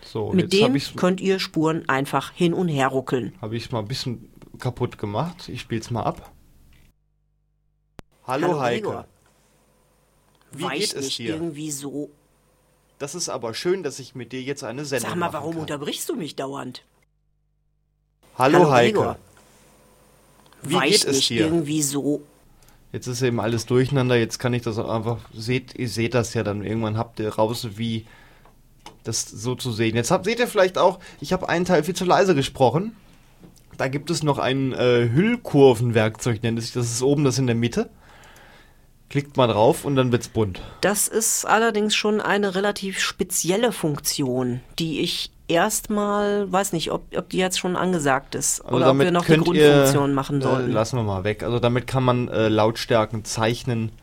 So, 0.05 0.31
Mit 0.33 0.53
dem 0.53 0.79
könnt 0.95 1.19
ihr 1.19 1.39
Spuren 1.39 1.89
einfach 1.89 2.31
hin 2.33 2.53
und 2.53 2.67
her 2.67 2.89
ruckeln. 2.89 3.33
Habe 3.41 3.57
ich 3.57 3.71
mal 3.71 3.79
ein 3.79 3.87
bisschen 3.87 4.29
kaputt 4.59 4.97
gemacht. 4.97 5.49
Ich 5.49 5.61
spiele 5.61 5.81
es 5.81 5.89
mal 5.91 6.03
ab. 6.03 6.31
Hallo, 8.25 8.59
Heike. 8.59 8.81
Gregor. 8.83 9.07
Wie 10.51 10.63
Weicht 10.63 10.79
geht 10.81 10.95
es 10.95 11.05
nicht 11.05 11.19
dir? 11.19 11.35
irgendwie 11.35 11.71
so. 11.71 12.09
Das 12.97 13.15
ist 13.15 13.29
aber 13.29 13.53
schön, 13.53 13.81
dass 13.83 13.99
ich 13.99 14.13
mit 14.15 14.31
dir 14.31 14.41
jetzt 14.41 14.63
eine 14.63 14.85
Sendung 14.85 15.09
Sag 15.11 15.17
mal, 15.17 15.33
warum 15.33 15.53
kann. 15.53 15.61
unterbrichst 15.61 16.09
du 16.09 16.15
mich 16.15 16.35
dauernd? 16.35 16.83
Hallo, 18.37 18.69
Heike. 18.71 18.93
Gregor. 18.93 19.17
Wie 20.63 20.73
Weicht 20.75 20.91
geht 21.03 21.05
es 21.05 21.15
nicht 21.15 21.29
dir? 21.29 21.45
irgendwie 21.45 21.81
so. 21.81 22.21
Jetzt 22.91 23.07
ist 23.07 23.21
eben 23.21 23.39
alles 23.39 23.65
durcheinander. 23.65 24.15
Jetzt 24.17 24.39
kann 24.39 24.53
ich 24.53 24.63
das 24.63 24.77
auch 24.77 24.89
einfach. 24.89 25.19
Seht, 25.33 25.75
ihr 25.75 25.87
seht 25.87 26.13
das 26.13 26.33
ja 26.33 26.43
dann. 26.43 26.63
Irgendwann 26.63 26.97
habt 26.97 27.19
ihr 27.19 27.29
raus, 27.29 27.67
wie 27.77 28.05
das 29.03 29.23
so 29.23 29.55
zu 29.55 29.71
sehen. 29.71 29.95
Jetzt 29.95 30.11
habt, 30.11 30.25
seht 30.25 30.39
ihr 30.39 30.47
vielleicht 30.47 30.77
auch, 30.77 30.99
ich 31.21 31.31
habe 31.31 31.47
einen 31.47 31.65
Teil 31.65 31.83
viel 31.83 31.95
zu 31.95 32.05
leise 32.05 32.35
gesprochen. 32.35 32.95
Da 33.79 33.87
gibt 33.87 34.09
es 34.09 34.23
noch 34.23 34.39
ein 34.39 34.73
äh, 34.73 35.09
Hüllkurvenwerkzeug, 35.09 36.43
nennt 36.43 36.59
es 36.59 36.65
sich. 36.65 36.73
Das 36.73 36.91
ist 36.91 37.01
oben 37.01 37.23
das 37.23 37.39
in 37.39 37.47
der 37.47 37.55
Mitte. 37.55 37.89
Klickt 39.09 39.37
mal 39.37 39.47
drauf 39.47 39.85
und 39.85 39.95
dann 39.95 40.11
wird's 40.11 40.27
bunt. 40.27 40.61
Das 40.81 41.07
ist 41.07 41.45
allerdings 41.45 41.95
schon 41.95 42.19
eine 42.19 42.55
relativ 42.55 42.99
spezielle 42.99 43.71
Funktion, 43.71 44.59
die 44.79 44.99
ich 44.99 45.31
erstmal, 45.47 46.51
weiß 46.51 46.73
nicht, 46.73 46.91
ob, 46.91 47.03
ob 47.15 47.29
die 47.29 47.37
jetzt 47.37 47.57
schon 47.57 47.77
angesagt 47.77 48.35
ist 48.35 48.59
Also 48.65 48.75
oder 48.75 48.91
ob 48.91 48.99
wir 48.99 49.11
noch 49.11 49.25
die 49.25 49.37
Grundfunktion 49.37 50.09
ihr, 50.09 50.13
machen 50.13 50.41
äh, 50.41 50.43
sollten. 50.43 50.71
lassen 50.73 50.97
wir 50.97 51.03
mal 51.03 51.23
weg. 51.23 51.43
Also 51.43 51.59
damit 51.59 51.87
kann 51.87 52.03
man 52.03 52.27
äh, 52.27 52.49
Lautstärken 52.49 53.23
zeichnen. 53.23 53.93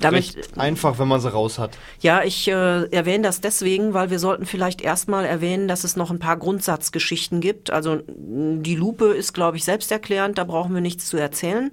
Damit, 0.00 0.36
Recht 0.36 0.58
einfach, 0.58 0.98
wenn 0.98 1.08
man 1.08 1.20
sie 1.20 1.32
raus 1.32 1.58
hat. 1.58 1.78
Ja, 2.00 2.22
ich 2.22 2.48
äh, 2.48 2.84
erwähne 2.90 3.24
das 3.24 3.40
deswegen, 3.40 3.94
weil 3.94 4.10
wir 4.10 4.18
sollten 4.18 4.44
vielleicht 4.44 4.82
erstmal 4.82 5.24
erwähnen, 5.24 5.68
dass 5.68 5.84
es 5.84 5.96
noch 5.96 6.10
ein 6.10 6.18
paar 6.18 6.36
Grundsatzgeschichten 6.36 7.40
gibt. 7.40 7.70
Also 7.70 8.02
die 8.06 8.74
Lupe 8.74 9.06
ist, 9.06 9.32
glaube 9.32 9.56
ich, 9.56 9.64
selbsterklärend, 9.64 10.36
da 10.36 10.44
brauchen 10.44 10.74
wir 10.74 10.82
nichts 10.82 11.06
zu 11.06 11.16
erzählen. 11.16 11.70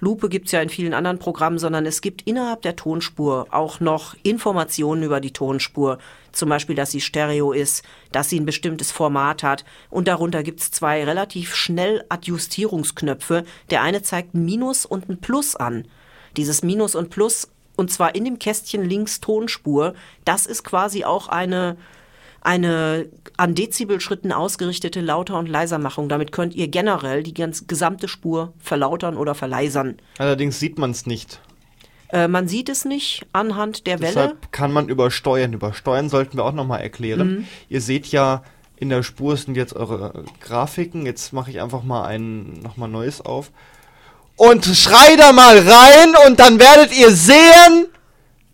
Lupe 0.00 0.28
gibt's 0.28 0.52
ja 0.52 0.62
in 0.62 0.68
vielen 0.68 0.94
anderen 0.94 1.18
Programmen, 1.18 1.58
sondern 1.58 1.84
es 1.84 2.00
gibt 2.00 2.22
innerhalb 2.22 2.62
der 2.62 2.76
Tonspur 2.76 3.48
auch 3.50 3.80
noch 3.80 4.14
Informationen 4.22 5.02
über 5.02 5.20
die 5.20 5.32
Tonspur. 5.32 5.98
Zum 6.30 6.48
Beispiel, 6.48 6.76
dass 6.76 6.92
sie 6.92 7.00
Stereo 7.00 7.52
ist, 7.52 7.84
dass 8.12 8.28
sie 8.28 8.38
ein 8.38 8.46
bestimmtes 8.46 8.92
Format 8.92 9.42
hat. 9.42 9.64
Und 9.90 10.06
darunter 10.06 10.44
gibt's 10.44 10.70
zwei 10.70 11.04
relativ 11.04 11.54
schnell 11.56 12.04
Adjustierungsknöpfe. 12.08 13.44
Der 13.70 13.82
eine 13.82 14.02
zeigt 14.02 14.34
ein 14.34 14.44
Minus 14.44 14.86
und 14.86 15.08
ein 15.08 15.20
Plus 15.20 15.56
an. 15.56 15.88
Dieses 16.38 16.62
Minus 16.62 16.94
und 16.94 17.10
Plus, 17.10 17.48
und 17.76 17.92
zwar 17.92 18.14
in 18.14 18.24
dem 18.24 18.38
Kästchen 18.38 18.84
links 18.84 19.20
Tonspur, 19.20 19.94
das 20.24 20.46
ist 20.46 20.64
quasi 20.64 21.04
auch 21.04 21.28
eine, 21.28 21.76
eine 22.40 23.08
an 23.36 23.54
Dezibelschritten 23.54 24.32
ausgerichtete 24.32 25.00
Lauter- 25.00 25.38
und 25.38 25.48
Leisermachung. 25.48 26.08
Damit 26.08 26.32
könnt 26.32 26.54
ihr 26.54 26.68
generell 26.68 27.22
die 27.22 27.34
ganz 27.34 27.66
gesamte 27.66 28.08
Spur 28.08 28.54
verlautern 28.58 29.16
oder 29.16 29.34
verleisern. 29.34 29.96
Allerdings 30.18 30.58
sieht 30.58 30.78
man 30.78 30.92
es 30.92 31.06
nicht. 31.06 31.40
Äh, 32.10 32.28
man 32.28 32.48
sieht 32.48 32.68
es 32.68 32.84
nicht 32.84 33.26
anhand 33.32 33.86
der 33.86 33.98
Welle. 34.00 34.12
Deshalb 34.12 34.52
kann 34.52 34.72
man 34.72 34.88
übersteuern. 34.88 35.52
Übersteuern 35.52 36.08
sollten 36.08 36.38
wir 36.38 36.44
auch 36.44 36.52
nochmal 36.52 36.80
erklären. 36.80 37.28
Mhm. 37.28 37.46
Ihr 37.68 37.80
seht 37.80 38.06
ja, 38.08 38.44
in 38.76 38.88
der 38.88 39.02
Spur 39.02 39.36
sind 39.36 39.56
jetzt 39.56 39.74
eure 39.74 40.24
Grafiken. 40.40 41.04
Jetzt 41.04 41.32
mache 41.32 41.50
ich 41.50 41.60
einfach 41.60 41.82
mal 41.82 42.04
ein 42.04 42.54
nochmal 42.62 42.88
neues 42.88 43.20
auf. 43.20 43.50
Und 44.38 44.64
schrei 44.64 45.16
da 45.16 45.32
mal 45.32 45.58
rein 45.58 46.14
und 46.26 46.38
dann 46.40 46.58
werdet 46.58 46.96
ihr 46.96 47.10
sehen, 47.10 47.86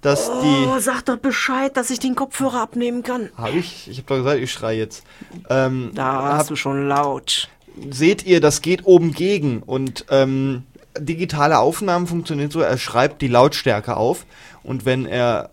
dass 0.01 0.27
die. 0.42 0.66
Oh, 0.66 0.79
sag 0.81 1.05
doch 1.05 1.18
Bescheid, 1.18 1.77
dass 1.77 1.90
ich 1.90 1.99
den 1.99 2.14
Kopfhörer 2.14 2.61
abnehmen 2.62 3.03
kann. 3.03 3.31
Habe 3.37 3.59
ich? 3.59 3.88
Ich 3.88 3.99
habe 3.99 4.07
doch 4.09 4.16
gesagt, 4.16 4.40
ich 4.40 4.51
schrei 4.53 4.77
jetzt. 4.77 5.05
Ähm, 5.49 5.90
Da 5.94 6.37
hast 6.38 6.51
du 6.51 6.57
schon 6.57 6.88
laut. 6.88 7.49
seht 7.90 8.25
ihr, 8.25 8.40
das 8.40 8.61
geht 8.62 8.87
oben 8.87 9.12
gegen 9.12 9.62
und 9.62 10.07
ähm, 10.11 10.64
digitale 10.99 11.59
Aufnahmen 11.59 12.07
funktionieren 12.07 12.51
so, 12.51 12.61
er 12.61 12.79
schreibt 12.79 13.20
die 13.20 13.29
Lautstärke 13.29 13.97
auf 13.97 14.27
und 14.62 14.85
wenn 14.87 15.07
er 15.07 15.51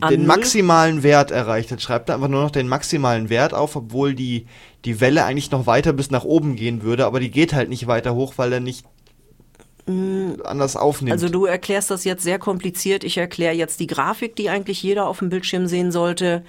An 0.00 0.10
den 0.12 0.26
maximalen 0.26 1.02
Wert 1.02 1.30
erreicht 1.32 1.72
hat, 1.72 1.82
schreibt 1.82 2.08
er 2.10 2.14
einfach 2.14 2.28
nur 2.28 2.42
noch 2.42 2.52
den 2.52 2.68
maximalen 2.68 3.28
Wert 3.28 3.54
auf, 3.54 3.74
obwohl 3.74 4.14
die, 4.14 4.46
die 4.84 5.00
Welle 5.00 5.24
eigentlich 5.24 5.50
noch 5.50 5.66
weiter 5.66 5.92
bis 5.92 6.10
nach 6.12 6.22
oben 6.24 6.54
gehen 6.54 6.82
würde, 6.82 7.06
aber 7.06 7.18
die 7.18 7.30
geht 7.30 7.52
halt 7.52 7.68
nicht 7.70 7.86
weiter 7.88 8.14
hoch, 8.14 8.34
weil 8.36 8.52
er 8.52 8.60
nicht 8.60 8.84
anders 10.44 10.76
aufnimmt. 10.76 11.12
Also 11.12 11.28
du 11.28 11.46
erklärst 11.46 11.90
das 11.90 12.04
jetzt 12.04 12.22
sehr 12.22 12.38
kompliziert. 12.38 13.04
Ich 13.04 13.18
erkläre 13.18 13.54
jetzt 13.54 13.80
die 13.80 13.86
Grafik, 13.86 14.36
die 14.36 14.50
eigentlich 14.50 14.82
jeder 14.82 15.06
auf 15.06 15.18
dem 15.18 15.28
Bildschirm 15.28 15.66
sehen 15.66 15.92
sollte. 15.92 16.44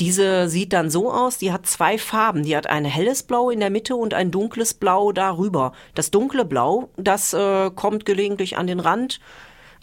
Diese 0.00 0.48
sieht 0.48 0.72
dann 0.72 0.90
so 0.90 1.12
aus, 1.12 1.38
die 1.38 1.52
hat 1.52 1.66
zwei 1.66 1.98
Farben. 1.98 2.42
Die 2.42 2.56
hat 2.56 2.68
ein 2.68 2.84
helles 2.84 3.22
Blau 3.22 3.50
in 3.50 3.60
der 3.60 3.70
Mitte 3.70 3.94
und 3.94 4.12
ein 4.12 4.30
dunkles 4.30 4.74
Blau 4.74 5.12
darüber. 5.12 5.72
Das 5.94 6.10
dunkle 6.10 6.44
Blau, 6.44 6.88
das 6.96 7.32
äh, 7.32 7.70
kommt 7.70 8.04
gelegentlich 8.04 8.58
an 8.58 8.66
den 8.66 8.80
Rand. 8.80 9.20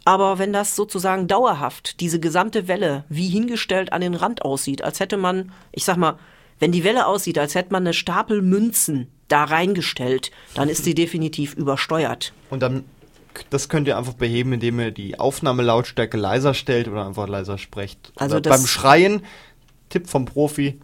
Aber 0.04 0.40
wenn 0.40 0.52
das 0.52 0.76
sozusagen 0.76 1.28
dauerhaft, 1.28 2.00
diese 2.00 2.20
gesamte 2.20 2.68
Welle, 2.68 3.06
wie 3.08 3.30
hingestellt 3.30 3.94
an 3.94 4.02
den 4.02 4.16
Rand 4.16 4.42
aussieht, 4.44 4.84
als 4.84 5.00
hätte 5.00 5.16
man, 5.16 5.52
ich 5.72 5.86
sag 5.86 5.96
mal, 5.96 6.18
wenn 6.60 6.72
die 6.72 6.84
Welle 6.84 7.06
aussieht, 7.08 7.38
als 7.38 7.56
hätte 7.56 7.72
man 7.72 7.84
eine 7.84 7.94
Stapel 7.94 8.42
Münzen 8.42 9.12
da 9.32 9.44
reingestellt, 9.44 10.32
dann 10.54 10.70
ist 10.70 10.84
sie 10.84 10.96
definitiv 10.96 11.54
übersteuert. 11.54 12.34
Und 12.50 12.62
dann, 12.62 12.84
das 13.50 13.70
könnt 13.70 13.88
ihr 13.88 13.98
einfach 13.98 14.14
beheben, 14.14 14.54
indem 14.54 14.80
ihr 14.80 14.92
die 14.92 15.20
Aufnahmelautstärke 15.20 16.18
leiser 16.18 16.54
stellt 16.54 16.88
oder 16.88 17.06
einfach 17.06 17.28
leiser 17.28 17.58
sprecht. 17.58 18.12
Also 18.16 18.42
beim 18.42 18.66
Schreien, 18.66 19.24
Tipp 19.90 20.10
vom 20.10 20.26
Profi, 20.26 20.80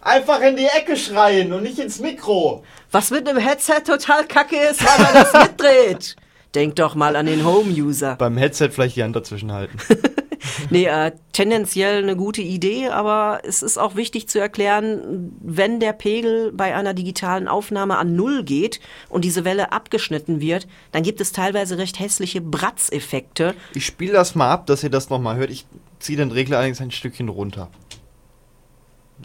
einfach 0.00 0.40
in 0.40 0.56
die 0.56 0.66
Ecke 0.66 0.96
schreien 0.96 1.52
und 1.52 1.62
nicht 1.62 1.78
ins 1.78 2.00
Mikro. 2.00 2.64
Was 2.90 3.10
mit 3.10 3.28
einem 3.28 3.38
Headset 3.38 3.82
total 3.84 4.26
kacke 4.26 4.56
ist, 4.56 4.84
weil 4.84 5.04
man 5.04 5.14
das 5.32 5.32
mitdreht. 5.32 6.16
Denk 6.54 6.76
doch 6.76 6.94
mal 6.94 7.14
an 7.16 7.26
den 7.26 7.44
Home-User. 7.44 8.16
Beim 8.16 8.36
Headset 8.38 8.70
vielleicht 8.70 8.96
die 8.96 9.02
Hand 9.02 9.14
dazwischen 9.14 9.52
halten. 9.52 9.78
Nee, 10.70 10.86
äh, 10.86 11.12
tendenziell 11.32 12.02
eine 12.02 12.16
gute 12.16 12.42
Idee, 12.42 12.88
aber 12.88 13.40
es 13.44 13.62
ist 13.62 13.78
auch 13.78 13.96
wichtig 13.96 14.28
zu 14.28 14.38
erklären, 14.38 15.36
wenn 15.40 15.80
der 15.80 15.92
Pegel 15.92 16.52
bei 16.52 16.74
einer 16.74 16.94
digitalen 16.94 17.48
Aufnahme 17.48 17.98
an 17.98 18.14
Null 18.14 18.44
geht 18.44 18.80
und 19.08 19.24
diese 19.24 19.44
Welle 19.44 19.72
abgeschnitten 19.72 20.40
wird, 20.40 20.66
dann 20.92 21.02
gibt 21.02 21.20
es 21.20 21.32
teilweise 21.32 21.78
recht 21.78 21.98
hässliche 21.98 22.40
Bratzeffekte. 22.40 23.54
Ich 23.74 23.86
spiele 23.86 24.12
das 24.12 24.34
mal 24.34 24.50
ab, 24.50 24.66
dass 24.66 24.82
ihr 24.82 24.90
das 24.90 25.10
nochmal 25.10 25.36
hört. 25.36 25.50
Ich 25.50 25.66
ziehe 25.98 26.18
den 26.18 26.30
Regler 26.30 26.58
allerdings 26.58 26.80
ein 26.80 26.90
Stückchen 26.90 27.28
runter. 27.28 27.68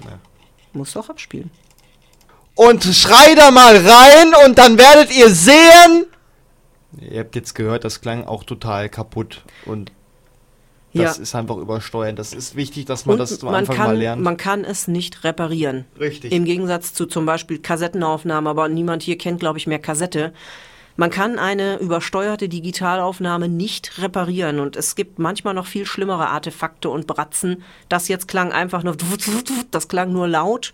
Ja. 0.04 0.20
Muss 0.74 0.94
doch 0.94 1.10
abspielen. 1.10 1.52
Und 2.56 2.84
schrei 2.84 3.36
da 3.36 3.52
mal 3.52 3.76
rein 3.78 4.34
und 4.46 4.58
dann 4.58 4.78
werdet 4.78 5.16
ihr 5.16 5.30
sehen. 5.30 6.06
Ihr 7.00 7.22
habt 7.22 7.36
jetzt 7.36 7.56
gehört, 7.56 7.84
das 7.84 8.02
klang 8.02 8.26
auch 8.26 8.44
total 8.44 8.90
kaputt 8.90 9.44
und 9.66 9.92
das 10.94 11.18
Ja. 11.18 11.24
ist 11.24 11.36
einfach 11.36 11.58
übersteuern. 11.58 12.16
Das 12.16 12.34
ist 12.34 12.56
wichtig, 12.56 12.86
dass 12.86 13.06
man 13.06 13.14
Und 13.14 13.20
das 13.20 13.42
am 13.42 13.48
man 13.48 13.56
Anfang 13.56 13.76
kann, 13.76 13.88
mal 13.88 13.98
lernt. 13.98 14.22
man 14.22 14.38
kann 14.38 14.64
es 14.64 14.88
nicht 14.88 15.24
reparieren. 15.24 15.86
Richtig. 16.00 16.32
Im 16.32 16.46
Gegensatz 16.46 16.94
zu 16.94 17.06
zum 17.06 17.26
Beispiel 17.26 17.60
Kassettenaufnahmen, 17.60 18.48
aber 18.48 18.70
niemand 18.70 19.04
hier 19.04 19.18
kennt, 19.18 19.40
glaube 19.40 19.58
ich, 19.58 19.68
mehr 19.68 19.80
Kassette. 19.80 20.34
Man 20.96 21.10
kann 21.10 21.40
eine 21.40 21.78
übersteuerte 21.80 22.48
Digitalaufnahme 22.50 23.50
nicht 23.50 23.98
reparieren 24.00 24.60
und 24.60 24.76
es 24.76 24.96
gibt 24.96 25.18
manchmal 25.18 25.56
noch 25.56 25.66
viel 25.66 25.88
schlimmere 25.88 26.28
Artefakte 26.28 26.90
und 26.92 27.08
Bratzen. 27.08 27.64
Das 27.90 28.08
jetzt 28.10 28.28
klang 28.28 28.52
einfach 28.52 28.84
nur, 28.84 28.96
das 29.72 29.88
klang 29.88 30.14
nur 30.14 30.28
laut. 30.28 30.74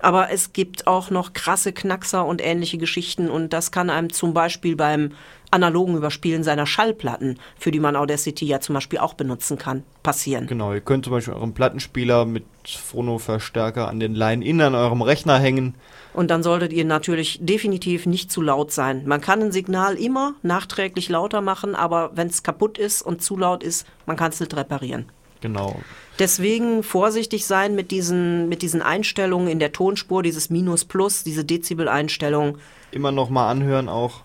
Aber 0.00 0.30
es 0.30 0.52
gibt 0.52 0.86
auch 0.86 1.10
noch 1.10 1.32
krasse 1.32 1.72
Knackser 1.72 2.24
und 2.24 2.40
ähnliche 2.40 2.78
Geschichten 2.78 3.28
und 3.28 3.52
das 3.52 3.72
kann 3.72 3.90
einem 3.90 4.12
zum 4.12 4.32
Beispiel 4.32 4.76
beim 4.76 5.10
analogen 5.50 5.96
Überspielen 5.96 6.42
seiner 6.42 6.66
Schallplatten, 6.66 7.38
für 7.58 7.70
die 7.70 7.80
man 7.80 7.96
Audacity 7.96 8.46
ja 8.46 8.60
zum 8.60 8.74
Beispiel 8.74 8.98
auch 8.98 9.14
benutzen 9.14 9.58
kann, 9.58 9.82
passieren. 10.02 10.46
Genau, 10.46 10.72
ihr 10.72 10.80
könnt 10.80 11.04
zum 11.04 11.12
Beispiel 11.12 11.34
euren 11.34 11.54
Plattenspieler 11.54 12.24
mit 12.24 12.44
Phono-Verstärker 12.66 13.88
an 13.88 14.00
den 14.00 14.14
Line 14.14 14.44
in 14.44 14.60
an 14.60 14.74
eurem 14.74 15.02
Rechner 15.02 15.38
hängen. 15.38 15.74
Und 16.12 16.30
dann 16.30 16.42
solltet 16.42 16.72
ihr 16.72 16.84
natürlich 16.84 17.38
definitiv 17.40 18.06
nicht 18.06 18.30
zu 18.30 18.42
laut 18.42 18.72
sein. 18.72 19.02
Man 19.06 19.20
kann 19.20 19.40
ein 19.40 19.52
Signal 19.52 19.94
immer 19.94 20.34
nachträglich 20.42 21.08
lauter 21.08 21.40
machen, 21.40 21.74
aber 21.74 22.10
wenn 22.14 22.28
es 22.28 22.42
kaputt 22.42 22.78
ist 22.78 23.02
und 23.02 23.22
zu 23.22 23.36
laut 23.36 23.62
ist, 23.62 23.86
man 24.06 24.16
kann 24.16 24.30
es 24.30 24.40
nicht 24.40 24.56
reparieren. 24.56 25.06
Genau. 25.40 25.80
Deswegen 26.18 26.82
vorsichtig 26.82 27.46
sein 27.46 27.76
mit 27.76 27.92
diesen, 27.92 28.48
mit 28.48 28.62
diesen 28.62 28.82
Einstellungen 28.82 29.48
in 29.48 29.60
der 29.60 29.72
Tonspur, 29.72 30.22
dieses 30.22 30.50
Minus 30.50 30.84
Plus, 30.84 31.22
diese 31.22 31.44
Dezibel-Einstellung. 31.44 32.58
Immer 32.90 33.12
noch 33.12 33.30
mal 33.30 33.48
anhören 33.48 33.88
auch. 33.88 34.22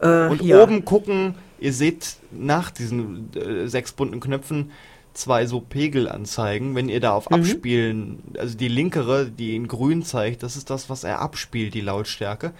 Äh, 0.00 0.28
Und 0.28 0.42
ja. 0.42 0.62
oben 0.62 0.84
gucken, 0.84 1.34
ihr 1.58 1.72
seht 1.72 2.16
nach 2.30 2.70
diesen 2.70 3.30
äh, 3.34 3.66
sechs 3.66 3.92
bunten 3.92 4.20
Knöpfen 4.20 4.70
zwei 5.14 5.46
so 5.46 5.60
Pegelanzeigen. 5.60 6.74
Wenn 6.74 6.88
ihr 6.88 7.00
da 7.00 7.12
auf 7.12 7.30
Mhm. 7.30 7.36
Abspielen, 7.36 8.18
also 8.38 8.56
die 8.56 8.68
linkere, 8.68 9.26
die 9.26 9.56
in 9.56 9.66
grün 9.68 10.02
zeigt, 10.02 10.42
das 10.42 10.56
ist 10.56 10.70
das, 10.70 10.90
was 10.90 11.04
er 11.04 11.20
abspielt, 11.20 11.74
die 11.74 11.80
Lautstärke. 11.80 12.52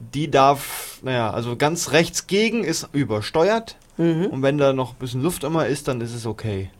Die 0.00 0.30
darf, 0.30 0.98
naja, 1.02 1.30
also 1.30 1.56
ganz 1.56 1.92
rechts 1.92 2.26
gegen 2.26 2.64
ist 2.64 2.88
übersteuert. 2.92 3.76
Mhm. 3.96 4.26
Und 4.26 4.42
wenn 4.42 4.58
da 4.58 4.72
noch 4.72 4.92
ein 4.94 4.98
bisschen 4.98 5.22
Luft 5.22 5.44
immer 5.44 5.66
ist, 5.66 5.86
dann 5.86 6.00
ist 6.00 6.14
es 6.14 6.26
okay. 6.26 6.70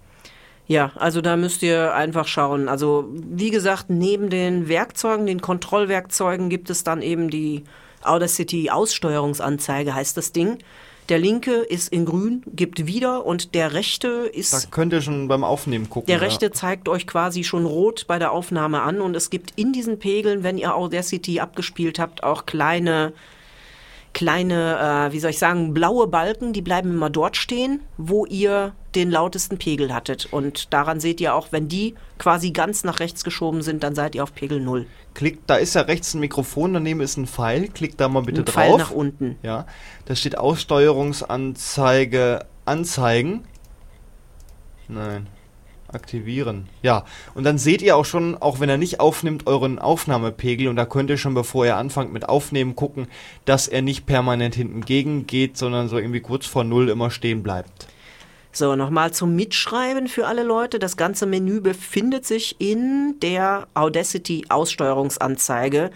Ja, 0.66 0.92
also 0.96 1.20
da 1.20 1.36
müsst 1.36 1.62
ihr 1.62 1.94
einfach 1.94 2.26
schauen. 2.26 2.68
Also 2.68 3.08
wie 3.12 3.50
gesagt, 3.50 3.90
neben 3.90 4.30
den 4.30 4.66
Werkzeugen, 4.66 5.26
den 5.26 5.40
Kontrollwerkzeugen 5.40 6.48
gibt 6.48 6.70
es 6.70 6.84
dann 6.84 7.02
eben 7.02 7.30
die 7.30 7.64
Audacity 8.06 8.70
Aussteuerungsanzeige, 8.70 9.94
heißt 9.94 10.16
das 10.16 10.32
Ding. 10.32 10.58
Der 11.10 11.18
linke 11.18 11.56
ist 11.56 11.92
in 11.92 12.06
grün, 12.06 12.42
gibt 12.46 12.86
wieder 12.86 13.26
und 13.26 13.54
der 13.54 13.74
rechte 13.74 14.30
Da 14.32 14.38
ist 14.38 14.72
könnt 14.72 14.92
ihr 14.94 15.02
schon 15.02 15.28
beim 15.28 15.44
Aufnehmen 15.44 15.90
gucken. 15.90 16.06
der 16.06 16.16
ja. 16.16 16.22
rechte 16.22 16.50
zeigt 16.50 16.88
euch 16.88 17.06
quasi 17.06 17.44
schon 17.44 17.66
rot 17.66 18.06
bei 18.06 18.18
der 18.18 18.32
Aufnahme 18.32 18.80
an 18.80 19.02
und 19.02 19.14
es 19.14 19.28
gibt 19.28 19.52
in 19.56 19.74
diesen 19.74 19.98
Pegeln, 19.98 20.42
wenn 20.42 20.56
ihr 20.56 20.74
Audacity 20.74 21.40
abgespielt 21.40 21.98
habt, 21.98 22.24
auch 22.24 22.46
kleine 22.46 23.12
kleine, 24.14 25.08
äh, 25.08 25.12
wie 25.12 25.20
soll 25.20 25.30
ich 25.30 25.38
sagen, 25.38 25.74
blaue 25.74 26.06
Balken, 26.06 26.54
die 26.54 26.62
bleiben 26.62 26.90
immer 26.90 27.10
dort 27.10 27.36
stehen, 27.36 27.80
wo 27.98 28.24
ihr 28.24 28.72
den 28.94 29.10
lautesten 29.10 29.58
Pegel 29.58 29.94
hattet. 29.94 30.32
Und 30.32 30.72
daran 30.72 31.00
seht 31.00 31.20
ihr 31.20 31.34
auch, 31.34 31.48
wenn 31.50 31.68
die 31.68 31.94
quasi 32.18 32.50
ganz 32.50 32.84
nach 32.84 33.00
rechts 33.00 33.24
geschoben 33.24 33.62
sind, 33.62 33.82
dann 33.82 33.94
seid 33.94 34.14
ihr 34.14 34.22
auf 34.22 34.34
Pegel 34.34 34.60
0. 34.60 34.86
Klickt, 35.14 35.48
da 35.48 35.56
ist 35.56 35.74
ja 35.74 35.82
rechts 35.82 36.14
ein 36.14 36.20
Mikrofon, 36.20 36.74
daneben 36.74 37.00
ist 37.00 37.16
ein 37.16 37.26
Pfeil. 37.26 37.68
Klickt 37.68 38.00
da 38.00 38.08
mal 38.08 38.22
bitte 38.22 38.42
Ein 38.42 38.44
drauf. 38.44 38.54
Pfeil 38.54 38.76
nach 38.76 38.90
unten. 38.90 39.36
Ja, 39.42 39.66
da 40.06 40.16
steht 40.16 40.38
Aussteuerungsanzeige 40.38 42.46
anzeigen. 42.64 43.44
Nein. 44.88 45.28
Aktivieren. 45.88 46.68
Ja, 46.82 47.04
und 47.34 47.44
dann 47.44 47.58
seht 47.58 47.80
ihr 47.80 47.96
auch 47.96 48.04
schon, 48.04 48.36
auch 48.36 48.58
wenn 48.58 48.68
er 48.68 48.78
nicht 48.78 48.98
aufnimmt, 48.98 49.46
euren 49.46 49.78
Aufnahmepegel 49.78 50.66
und 50.66 50.74
da 50.74 50.86
könnt 50.86 51.08
ihr 51.08 51.18
schon, 51.18 51.34
bevor 51.34 51.66
ihr 51.66 51.76
anfangt 51.76 52.12
mit 52.12 52.28
Aufnehmen, 52.28 52.74
gucken, 52.74 53.06
dass 53.44 53.68
er 53.68 53.80
nicht 53.80 54.04
permanent 54.04 54.56
hinten 54.56 54.80
gegen 54.80 55.28
geht, 55.28 55.56
sondern 55.56 55.88
so 55.88 55.96
irgendwie 55.96 56.20
kurz 56.20 56.46
vor 56.46 56.64
Null 56.64 56.88
immer 56.88 57.12
stehen 57.12 57.44
bleibt. 57.44 57.86
So, 58.56 58.76
nochmal 58.76 59.12
zum 59.12 59.34
Mitschreiben 59.34 60.06
für 60.06 60.28
alle 60.28 60.44
Leute. 60.44 60.78
Das 60.78 60.96
ganze 60.96 61.26
Menü 61.26 61.60
befindet 61.60 62.24
sich 62.24 62.54
in 62.60 63.16
der 63.20 63.66
Audacity 63.74 64.44
Aussteuerungsanzeige 64.48 65.90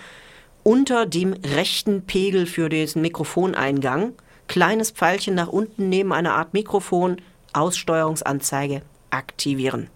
unter 0.64 1.06
dem 1.06 1.34
rechten 1.34 2.02
Pegel 2.02 2.46
für 2.46 2.68
den 2.68 2.88
Mikrofoneingang. 2.96 4.14
Kleines 4.48 4.90
Pfeilchen 4.90 5.36
nach 5.36 5.46
unten 5.46 5.88
neben 5.88 6.12
einer 6.12 6.34
Art 6.34 6.52
Mikrofon. 6.52 7.18
Aussteuerungsanzeige 7.52 8.82
aktivieren. 9.10 9.88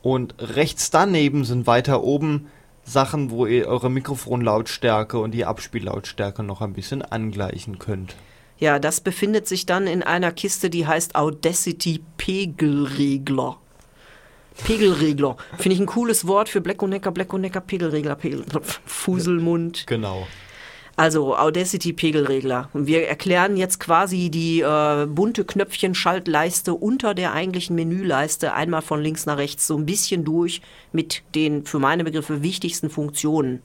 Und 0.00 0.36
rechts 0.38 0.90
daneben 0.90 1.44
sind 1.44 1.66
weiter 1.66 2.02
oben 2.02 2.46
Sachen, 2.82 3.30
wo 3.30 3.44
ihr 3.44 3.66
eure 3.66 3.90
Mikrofonlautstärke 3.90 5.18
und 5.18 5.32
die 5.32 5.44
Abspiellautstärke 5.44 6.42
noch 6.42 6.62
ein 6.62 6.72
bisschen 6.72 7.02
angleichen 7.02 7.78
könnt. 7.78 8.16
Ja, 8.58 8.78
das 8.78 9.00
befindet 9.00 9.46
sich 9.46 9.66
dann 9.66 9.86
in 9.86 10.02
einer 10.02 10.32
Kiste, 10.32 10.70
die 10.70 10.86
heißt 10.86 11.14
Audacity 11.14 12.02
Pegelregler. 12.16 13.58
Pegelregler. 14.64 15.36
Finde 15.58 15.74
ich 15.74 15.80
ein 15.80 15.86
cooles 15.86 16.26
Wort 16.26 16.48
für 16.48 16.62
Black 16.62 16.80
Necker, 16.80 17.10
Black 17.10 17.32
Necker, 17.34 17.60
Pegelregler, 17.60 18.14
Pegel, 18.14 18.44
Fuselmund. 18.86 19.86
Genau. 19.86 20.26
Also 20.98 21.36
Audacity 21.36 21.92
Pegelregler. 21.92 22.70
Und 22.72 22.86
wir 22.86 23.06
erklären 23.06 23.58
jetzt 23.58 23.78
quasi 23.78 24.30
die 24.30 24.62
äh, 24.62 25.06
bunte 25.06 25.44
Knöpfchen-Schaltleiste 25.44 26.72
unter 26.72 27.12
der 27.12 27.34
eigentlichen 27.34 27.76
Menüleiste 27.76 28.54
einmal 28.54 28.80
von 28.80 29.02
links 29.02 29.26
nach 29.26 29.36
rechts 29.36 29.66
so 29.66 29.76
ein 29.76 29.84
bisschen 29.84 30.24
durch 30.24 30.62
mit 30.92 31.22
den 31.34 31.66
für 31.66 31.78
meine 31.78 32.02
Begriffe 32.02 32.42
wichtigsten 32.42 32.88
Funktionen. 32.88 33.62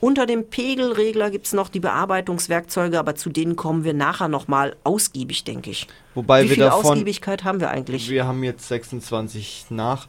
Unter 0.00 0.24
dem 0.24 0.48
Pegelregler 0.48 1.30
gibt 1.30 1.46
es 1.46 1.52
noch 1.52 1.68
die 1.68 1.80
Bearbeitungswerkzeuge, 1.80 2.98
aber 2.98 3.16
zu 3.16 3.28
denen 3.28 3.54
kommen 3.54 3.84
wir 3.84 3.92
nachher 3.92 4.28
nochmal 4.28 4.76
ausgiebig, 4.82 5.44
denke 5.44 5.70
ich. 5.70 5.86
Wobei 6.14 6.44
Wie 6.44 6.48
wir 6.48 6.54
viel 6.54 6.64
davon. 6.64 6.92
Ausgiebigkeit 6.92 7.44
haben 7.44 7.60
wir 7.60 7.70
eigentlich? 7.70 8.08
Wir 8.08 8.26
haben 8.26 8.42
jetzt 8.42 8.66
26 8.68 9.66
nach. 9.68 10.08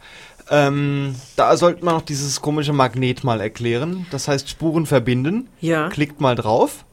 Ähm, 0.50 1.16
da 1.36 1.56
sollte 1.58 1.84
man 1.84 1.96
noch 1.96 2.02
dieses 2.02 2.42
komische 2.42 2.74
Magnet 2.74 3.24
mal 3.24 3.42
erklären. 3.42 4.08
Das 4.12 4.28
heißt 4.30 4.50
Spuren 4.50 4.86
verbinden. 4.86 5.50
Ja. 5.60 5.88
Mhm. 5.88 5.92
Klickt 5.92 6.22
mal 6.22 6.36
drauf. 6.36 6.86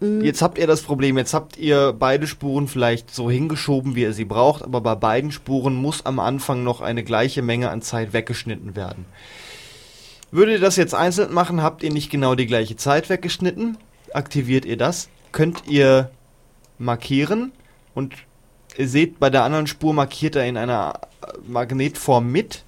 Jetzt 0.00 0.42
habt 0.42 0.58
ihr 0.58 0.68
das 0.68 0.82
Problem, 0.82 1.18
jetzt 1.18 1.34
habt 1.34 1.56
ihr 1.56 1.92
beide 1.92 2.28
Spuren 2.28 2.68
vielleicht 2.68 3.12
so 3.12 3.28
hingeschoben, 3.28 3.96
wie 3.96 4.02
ihr 4.02 4.12
sie 4.12 4.24
braucht, 4.24 4.62
aber 4.62 4.80
bei 4.80 4.94
beiden 4.94 5.32
Spuren 5.32 5.74
muss 5.74 6.06
am 6.06 6.20
Anfang 6.20 6.62
noch 6.62 6.80
eine 6.80 7.02
gleiche 7.02 7.42
Menge 7.42 7.70
an 7.70 7.82
Zeit 7.82 8.12
weggeschnitten 8.12 8.76
werden. 8.76 9.06
Würdet 10.30 10.56
ihr 10.56 10.60
das 10.60 10.76
jetzt 10.76 10.94
einzeln 10.94 11.32
machen, 11.32 11.62
habt 11.62 11.82
ihr 11.82 11.90
nicht 11.90 12.10
genau 12.10 12.34
die 12.34 12.46
gleiche 12.46 12.76
Zeit 12.76 13.08
weggeschnitten, 13.08 13.78
aktiviert 14.12 14.66
ihr 14.66 14.76
das, 14.76 15.08
könnt 15.32 15.62
ihr 15.66 16.10
markieren? 16.78 17.52
Und 17.94 18.14
ihr 18.76 18.88
seht, 18.88 19.18
bei 19.18 19.30
der 19.30 19.44
anderen 19.44 19.66
Spur 19.66 19.94
markiert 19.94 20.36
er 20.36 20.46
in 20.46 20.58
einer 20.58 21.00
Magnetform 21.46 22.30
mit 22.30 22.64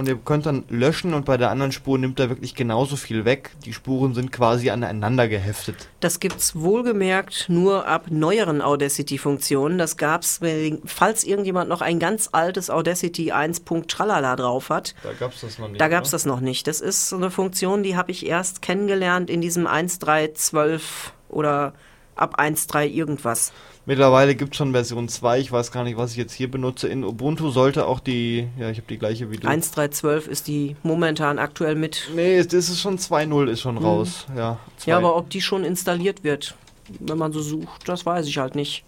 und 0.00 0.08
ihr 0.08 0.16
könnt 0.16 0.46
dann 0.46 0.64
löschen 0.68 1.14
und 1.14 1.26
bei 1.26 1.36
der 1.36 1.50
anderen 1.50 1.72
Spur 1.72 1.98
nimmt 1.98 2.18
er 2.18 2.30
wirklich 2.30 2.54
genauso 2.54 2.96
viel 2.96 3.24
weg. 3.24 3.50
Die 3.64 3.72
Spuren 3.72 4.14
sind 4.14 4.32
quasi 4.32 4.70
aneinander 4.70 5.28
geheftet. 5.28 5.88
Das 6.00 6.18
gibt's 6.18 6.56
wohlgemerkt 6.56 7.46
nur 7.48 7.86
ab 7.86 8.06
neueren 8.10 8.62
Audacity-Funktionen. 8.62 9.78
Das 9.78 9.96
gab's, 9.98 10.40
falls 10.86 11.24
irgendjemand 11.24 11.68
noch 11.68 11.82
ein 11.82 11.98
ganz 11.98 12.30
altes 12.32 12.70
Audacity 12.70 13.30
1. 13.30 13.62
Tralala 13.86 14.36
drauf 14.36 14.70
hat. 14.70 14.94
Da 15.02 15.12
gab 15.12 15.34
es 15.34 15.42
das 15.42 15.58
noch 15.58 15.68
nicht. 15.68 15.80
Da 15.80 15.88
gab's 15.88 16.10
das 16.10 16.24
noch 16.24 16.40
nicht. 16.40 16.66
Das 16.66 16.80
ist 16.80 17.08
so 17.08 17.16
eine 17.16 17.30
Funktion, 17.30 17.82
die 17.82 17.96
habe 17.96 18.10
ich 18.10 18.26
erst 18.26 18.62
kennengelernt 18.62 19.28
in 19.28 19.40
diesem 19.40 19.66
1.3.12 19.66 20.80
oder 21.28 21.74
ab 22.16 22.40
1.3 22.40 22.86
irgendwas. 22.86 23.52
Mittlerweile 23.90 24.36
gibt 24.36 24.52
es 24.52 24.56
schon 24.58 24.70
Version 24.70 25.08
2. 25.08 25.40
Ich 25.40 25.50
weiß 25.50 25.72
gar 25.72 25.82
nicht, 25.82 25.96
was 25.96 26.12
ich 26.12 26.16
jetzt 26.16 26.32
hier 26.32 26.48
benutze. 26.48 26.86
In 26.86 27.02
Ubuntu 27.02 27.50
sollte 27.50 27.86
auch 27.88 27.98
die. 27.98 28.46
Ja, 28.56 28.70
ich 28.70 28.76
habe 28.78 28.86
die 28.88 28.98
gleiche 28.98 29.32
wie 29.32 29.36
du. 29.36 29.48
1.3.12 29.48 30.28
ist 30.28 30.46
die 30.46 30.76
momentan 30.84 31.40
aktuell 31.40 31.74
mit. 31.74 32.08
Nee, 32.14 32.36
es 32.36 32.46
das 32.46 32.68
ist 32.68 32.80
schon 32.80 32.98
2.0 32.98 33.48
ist 33.48 33.62
schon 33.62 33.78
raus. 33.78 34.26
Ja, 34.28 34.36
Ja, 34.36 34.58
2. 34.76 34.94
aber 34.94 35.16
ob 35.16 35.28
die 35.30 35.40
schon 35.40 35.64
installiert 35.64 36.22
wird, 36.22 36.54
wenn 37.00 37.18
man 37.18 37.32
so 37.32 37.42
sucht, 37.42 37.88
das 37.88 38.06
weiß 38.06 38.28
ich 38.28 38.38
halt 38.38 38.54
nicht. 38.54 38.84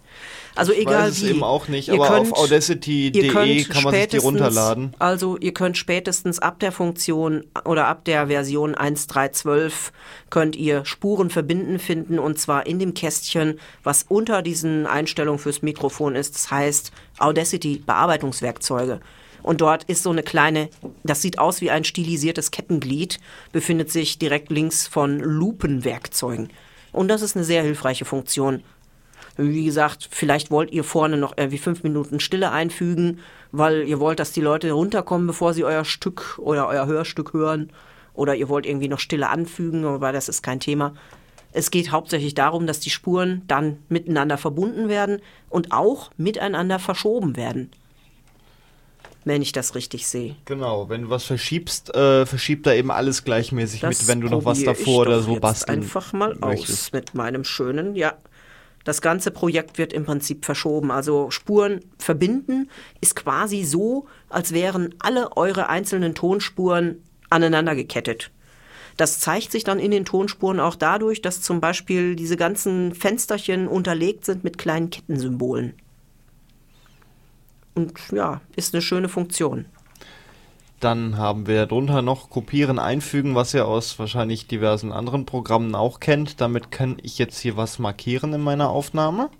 Also 0.54 0.72
ich 0.72 0.80
egal 0.80 1.04
weiß 1.08 1.12
es 1.12 1.22
wie. 1.22 1.30
eben 1.30 1.42
auch 1.44 1.68
nicht, 1.68 1.90
aber 1.90 2.06
könnt- 2.08 2.32
auf 2.32 2.38
audacity.de 2.38 3.64
kann 3.64 3.82
man 3.84 3.94
sich 3.94 4.08
die 4.08 4.16
runterladen. 4.18 4.94
Also 4.98 5.36
ihr 5.38 5.54
könnt 5.54 5.78
spätestens 5.78 6.38
ab 6.40 6.60
der 6.60 6.72
Funktion 6.72 7.44
oder 7.64 7.86
ab 7.86 8.04
der 8.04 8.26
Version 8.26 8.74
1.3.12 8.74 9.92
könnt 10.30 10.56
ihr 10.56 10.84
Spuren 10.84 11.30
verbinden 11.30 11.78
finden 11.78 12.18
und 12.18 12.38
zwar 12.38 12.66
in 12.66 12.78
dem 12.78 12.94
Kästchen, 12.94 13.58
was 13.82 14.04
unter 14.08 14.42
diesen 14.42 14.86
Einstellungen 14.86 15.38
fürs 15.38 15.62
Mikrofon 15.62 16.14
ist. 16.14 16.34
Das 16.34 16.50
heißt 16.50 16.92
Audacity 17.18 17.82
Bearbeitungswerkzeuge. 17.84 19.00
Und 19.42 19.60
dort 19.60 19.84
ist 19.84 20.04
so 20.04 20.10
eine 20.10 20.22
kleine, 20.22 20.68
das 21.02 21.20
sieht 21.22 21.38
aus 21.40 21.60
wie 21.60 21.70
ein 21.70 21.82
stilisiertes 21.84 22.52
Kettenglied, 22.52 23.18
befindet 23.50 23.90
sich 23.90 24.18
direkt 24.18 24.52
links 24.52 24.86
von 24.86 25.18
Lupenwerkzeugen. 25.18 26.50
Und 26.92 27.08
das 27.08 27.22
ist 27.22 27.34
eine 27.36 27.44
sehr 27.44 27.62
hilfreiche 27.62 28.04
Funktion. 28.04 28.62
Wie 29.50 29.64
gesagt, 29.64 30.08
vielleicht 30.10 30.50
wollt 30.50 30.70
ihr 30.72 30.84
vorne 30.84 31.16
noch 31.16 31.34
irgendwie 31.36 31.58
fünf 31.58 31.82
Minuten 31.82 32.20
Stille 32.20 32.50
einfügen, 32.50 33.20
weil 33.50 33.82
ihr 33.88 34.00
wollt, 34.00 34.18
dass 34.18 34.32
die 34.32 34.40
Leute 34.40 34.70
runterkommen, 34.72 35.26
bevor 35.26 35.54
sie 35.54 35.64
euer 35.64 35.84
Stück 35.84 36.38
oder 36.38 36.68
euer 36.68 36.86
Hörstück 36.86 37.32
hören. 37.32 37.70
Oder 38.14 38.34
ihr 38.34 38.48
wollt 38.48 38.66
irgendwie 38.66 38.88
noch 38.88 38.98
Stille 38.98 39.28
anfügen, 39.28 39.84
aber 39.84 40.12
das 40.12 40.28
ist 40.28 40.42
kein 40.42 40.60
Thema. 40.60 40.94
Es 41.52 41.70
geht 41.70 41.90
hauptsächlich 41.92 42.34
darum, 42.34 42.66
dass 42.66 42.80
die 42.80 42.90
Spuren 42.90 43.42
dann 43.46 43.78
miteinander 43.88 44.38
verbunden 44.38 44.88
werden 44.88 45.20
und 45.50 45.72
auch 45.72 46.10
miteinander 46.16 46.78
verschoben 46.78 47.36
werden. 47.36 47.70
Wenn 49.24 49.40
ich 49.40 49.52
das 49.52 49.74
richtig 49.76 50.06
sehe. 50.06 50.34
Genau, 50.46 50.88
wenn 50.88 51.02
du 51.02 51.10
was 51.10 51.24
verschiebst, 51.24 51.94
äh, 51.94 52.26
verschiebt 52.26 52.66
er 52.66 52.74
eben 52.74 52.90
alles 52.90 53.22
gleichmäßig 53.22 53.80
Das 53.80 54.00
mit, 54.00 54.08
wenn 54.08 54.20
du 54.20 54.28
noch 54.28 54.44
was 54.44 54.64
davor 54.64 55.02
oder 55.02 55.20
so 55.20 55.36
basteln 55.36 55.82
einfach 55.82 56.12
mal 56.12 56.34
möchtest. 56.34 56.86
aus 56.88 56.92
mit 56.92 57.14
meinem 57.14 57.44
schönen, 57.44 57.94
ja. 57.94 58.14
Das 58.84 59.00
ganze 59.00 59.30
Projekt 59.30 59.78
wird 59.78 59.92
im 59.92 60.04
Prinzip 60.04 60.44
verschoben. 60.44 60.90
Also 60.90 61.30
Spuren 61.30 61.80
verbinden 61.98 62.68
ist 63.00 63.16
quasi 63.16 63.64
so, 63.64 64.06
als 64.28 64.52
wären 64.52 64.94
alle 64.98 65.36
eure 65.36 65.68
einzelnen 65.68 66.14
Tonspuren 66.14 67.02
aneinander 67.30 67.74
gekettet. 67.74 68.30
Das 68.96 69.20
zeigt 69.20 69.52
sich 69.52 69.64
dann 69.64 69.78
in 69.78 69.90
den 69.90 70.04
Tonspuren 70.04 70.60
auch 70.60 70.74
dadurch, 70.74 71.22
dass 71.22 71.40
zum 71.40 71.60
Beispiel 71.60 72.14
diese 72.14 72.36
ganzen 72.36 72.94
Fensterchen 72.94 73.66
unterlegt 73.66 74.24
sind 74.24 74.44
mit 74.44 74.58
kleinen 74.58 74.90
Kettensymbolen. 74.90 75.74
Und 77.74 77.98
ja, 78.10 78.42
ist 78.54 78.74
eine 78.74 78.82
schöne 78.82 79.08
Funktion. 79.08 79.64
Dann 80.82 81.16
haben 81.16 81.46
wir 81.46 81.66
darunter 81.66 82.02
noch 82.02 82.28
Kopieren, 82.28 82.80
Einfügen, 82.80 83.36
was 83.36 83.54
ihr 83.54 83.68
aus 83.68 84.00
wahrscheinlich 84.00 84.48
diversen 84.48 84.90
anderen 84.90 85.26
Programmen 85.26 85.76
auch 85.76 86.00
kennt. 86.00 86.40
Damit 86.40 86.72
kann 86.72 86.96
ich 87.00 87.18
jetzt 87.18 87.38
hier 87.38 87.56
was 87.56 87.78
markieren 87.78 88.32
in 88.32 88.40
meiner 88.40 88.68
Aufnahme. 88.68 89.30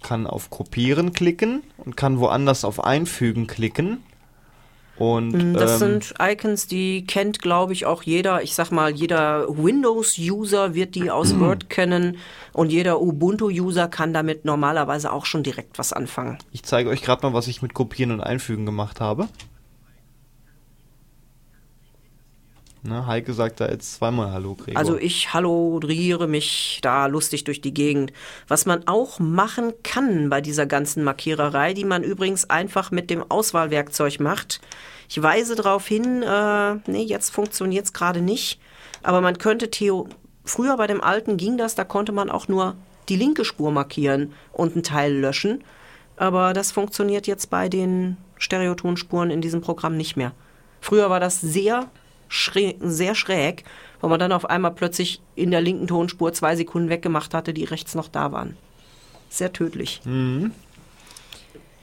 Kann 0.00 0.28
auf 0.28 0.48
Kopieren 0.48 1.12
klicken 1.12 1.64
und 1.76 1.96
kann 1.96 2.20
woanders 2.20 2.64
auf 2.64 2.84
Einfügen 2.84 3.48
klicken. 3.48 4.04
Und 4.96 5.54
Das 5.54 5.82
ähm, 5.82 6.00
sind 6.00 6.14
Icons, 6.20 6.68
die 6.68 7.04
kennt, 7.04 7.42
glaube 7.42 7.72
ich, 7.72 7.86
auch 7.86 8.04
jeder. 8.04 8.44
Ich 8.44 8.54
sag 8.54 8.70
mal, 8.70 8.92
jeder 8.92 9.48
Windows-User 9.48 10.76
wird 10.76 10.94
die 10.94 11.10
aus 11.10 11.36
Word 11.40 11.68
kennen 11.68 12.18
und 12.52 12.70
jeder 12.70 13.00
Ubuntu-User 13.00 13.88
kann 13.88 14.14
damit 14.14 14.44
normalerweise 14.44 15.12
auch 15.12 15.26
schon 15.26 15.42
direkt 15.42 15.80
was 15.80 15.92
anfangen. 15.92 16.38
ich 16.52 16.62
zeige 16.62 16.90
euch 16.90 17.02
gerade 17.02 17.26
mal, 17.26 17.32
was 17.32 17.48
ich 17.48 17.60
mit 17.60 17.74
Kopieren 17.74 18.12
und 18.12 18.20
Einfügen 18.20 18.66
gemacht 18.66 19.00
habe. 19.00 19.26
Na, 22.84 23.06
Heike 23.06 23.32
sagt 23.32 23.60
da 23.60 23.68
jetzt 23.68 23.94
zweimal 23.94 24.32
Hallo, 24.32 24.56
Gregor. 24.56 24.76
Also 24.76 24.98
ich 24.98 25.32
haloriere 25.32 26.26
mich 26.26 26.80
da 26.82 27.06
lustig 27.06 27.44
durch 27.44 27.60
die 27.60 27.72
Gegend. 27.72 28.12
Was 28.48 28.66
man 28.66 28.88
auch 28.88 29.20
machen 29.20 29.72
kann 29.84 30.30
bei 30.30 30.40
dieser 30.40 30.66
ganzen 30.66 31.04
Markiererei, 31.04 31.74
die 31.74 31.84
man 31.84 32.02
übrigens 32.02 32.50
einfach 32.50 32.90
mit 32.90 33.08
dem 33.08 33.24
Auswahlwerkzeug 33.30 34.18
macht. 34.18 34.60
Ich 35.08 35.22
weise 35.22 35.54
darauf 35.54 35.86
hin, 35.86 36.24
äh, 36.24 36.74
nee, 36.86 37.04
jetzt 37.04 37.30
funktioniert 37.30 37.84
es 37.84 37.92
gerade 37.92 38.20
nicht, 38.20 38.58
aber 39.04 39.20
man 39.20 39.38
könnte 39.38 39.70
Theo, 39.70 40.08
früher 40.44 40.76
bei 40.76 40.88
dem 40.88 41.00
alten 41.00 41.36
ging 41.36 41.58
das, 41.58 41.76
da 41.76 41.84
konnte 41.84 42.10
man 42.10 42.30
auch 42.30 42.48
nur 42.48 42.74
die 43.08 43.16
linke 43.16 43.44
Spur 43.44 43.70
markieren 43.70 44.32
und 44.52 44.74
einen 44.74 44.82
Teil 44.82 45.12
löschen. 45.12 45.62
aber 46.16 46.52
das 46.52 46.72
funktioniert 46.72 47.26
jetzt 47.26 47.50
bei 47.50 47.68
den 47.68 48.16
Stereotonspuren 48.38 49.30
in 49.30 49.40
diesem 49.40 49.60
Programm 49.60 49.96
nicht 49.96 50.16
mehr. 50.16 50.32
Früher 50.80 51.10
war 51.10 51.20
das 51.20 51.40
sehr, 51.40 51.90
schräg, 52.32 52.76
sehr 52.80 53.14
schräg, 53.14 53.64
weil 54.00 54.10
man 54.10 54.18
dann 54.18 54.32
auf 54.32 54.48
einmal 54.48 54.72
plötzlich 54.72 55.20
in 55.36 55.50
der 55.50 55.60
linken 55.60 55.86
Tonspur 55.86 56.32
zwei 56.32 56.56
Sekunden 56.56 56.88
weggemacht 56.88 57.34
hatte, 57.34 57.52
die 57.52 57.64
rechts 57.64 57.94
noch 57.94 58.08
da 58.08 58.32
waren. 58.32 58.56
Sehr 59.28 59.52
tödlich. 59.52 60.00
Mhm. 60.04 60.52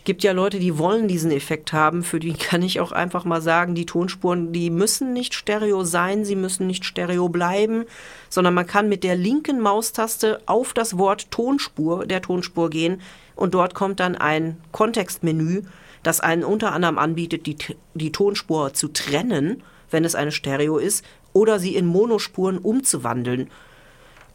Gibt 0.06 0.24
ja 0.24 0.32
Leute, 0.32 0.58
die 0.58 0.80
wollen 0.80 1.08
diesen 1.08 1.30
Effekt 1.30 1.72
haben. 1.72 2.02
Für 2.02 2.20
die 2.20 2.34
kann 2.34 2.64
ich 2.64 2.80
auch 2.80 2.92
einfach 2.92 3.26
mal 3.26 3.42
sagen, 3.42 3.76
die 3.76 3.86
Tonspuren, 3.86 4.52
die 4.52 4.72
müssen 4.72 5.14
nicht 5.14 5.36
stereo 5.36 5.84
sein, 5.84 6.26
sie 6.26 6.36
müssen 6.36 6.66
nicht 6.66 6.84
stereo 6.84 7.30
bleiben, 7.30 7.86
sondern 8.28 8.56
man 8.56 8.66
kann 8.66 8.90
mit 8.90 9.04
der 9.04 9.16
linken 9.16 9.60
Maustaste 9.60 10.42
auf 10.48 10.74
das 10.74 10.98
Wort 10.98 11.30
Tonspur 11.30 12.08
der 12.08 12.24
Tonspur 12.24 12.72
gehen 12.72 13.02
und 13.36 13.54
dort 13.54 13.76
kommt 13.76 14.00
dann 14.00 14.16
ein 14.16 14.58
Kontextmenü, 14.72 15.62
das 16.02 16.22
einen 16.22 16.44
unter 16.44 16.72
anderem 16.72 16.98
anbietet, 16.98 17.46
die, 17.46 17.58
die 17.94 18.12
Tonspur 18.12 18.74
zu 18.74 18.88
trennen, 18.88 19.62
wenn 19.92 20.06
es 20.06 20.16
eine 20.16 20.32
Stereo 20.32 20.78
ist, 20.78 21.06
oder 21.34 21.60
sie 21.60 21.76
in 21.76 21.86
Monospuren 21.86 22.58
umzuwandeln. 22.58 23.50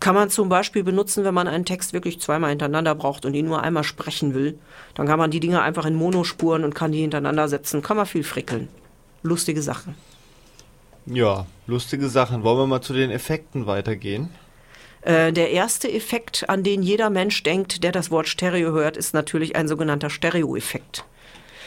Kann 0.00 0.14
man 0.14 0.28
zum 0.28 0.48
Beispiel 0.48 0.84
benutzen, 0.84 1.24
wenn 1.24 1.34
man 1.34 1.48
einen 1.48 1.64
Text 1.64 1.92
wirklich 1.92 2.20
zweimal 2.20 2.50
hintereinander 2.50 2.94
braucht 2.94 3.24
und 3.24 3.34
ihn 3.34 3.46
nur 3.46 3.62
einmal 3.62 3.84
sprechen 3.84 4.34
will. 4.34 4.58
Dann 4.94 5.06
kann 5.06 5.18
man 5.18 5.30
die 5.30 5.40
Dinge 5.40 5.62
einfach 5.62 5.86
in 5.86 5.94
Monospuren 5.94 6.64
und 6.64 6.74
kann 6.74 6.92
die 6.92 7.00
hintereinander 7.00 7.48
setzen. 7.48 7.82
Kann 7.82 7.96
man 7.96 8.06
viel 8.06 8.24
frickeln. 8.24 8.68
Lustige 9.22 9.62
Sachen. 9.62 9.94
Ja, 11.06 11.46
lustige 11.66 12.08
Sachen. 12.08 12.42
Wollen 12.42 12.58
wir 12.58 12.66
mal 12.66 12.82
zu 12.82 12.92
den 12.92 13.10
Effekten 13.10 13.66
weitergehen? 13.66 14.30
Äh, 15.02 15.32
der 15.32 15.50
erste 15.50 15.90
Effekt, 15.92 16.48
an 16.48 16.62
den 16.62 16.82
jeder 16.82 17.10
Mensch 17.10 17.42
denkt, 17.42 17.82
der 17.84 17.92
das 17.92 18.10
Wort 18.10 18.28
Stereo 18.28 18.72
hört, 18.72 18.96
ist 18.96 19.12
natürlich 19.12 19.54
ein 19.54 19.68
sogenannter 19.68 20.08
Stereo-Effekt. 20.08 21.04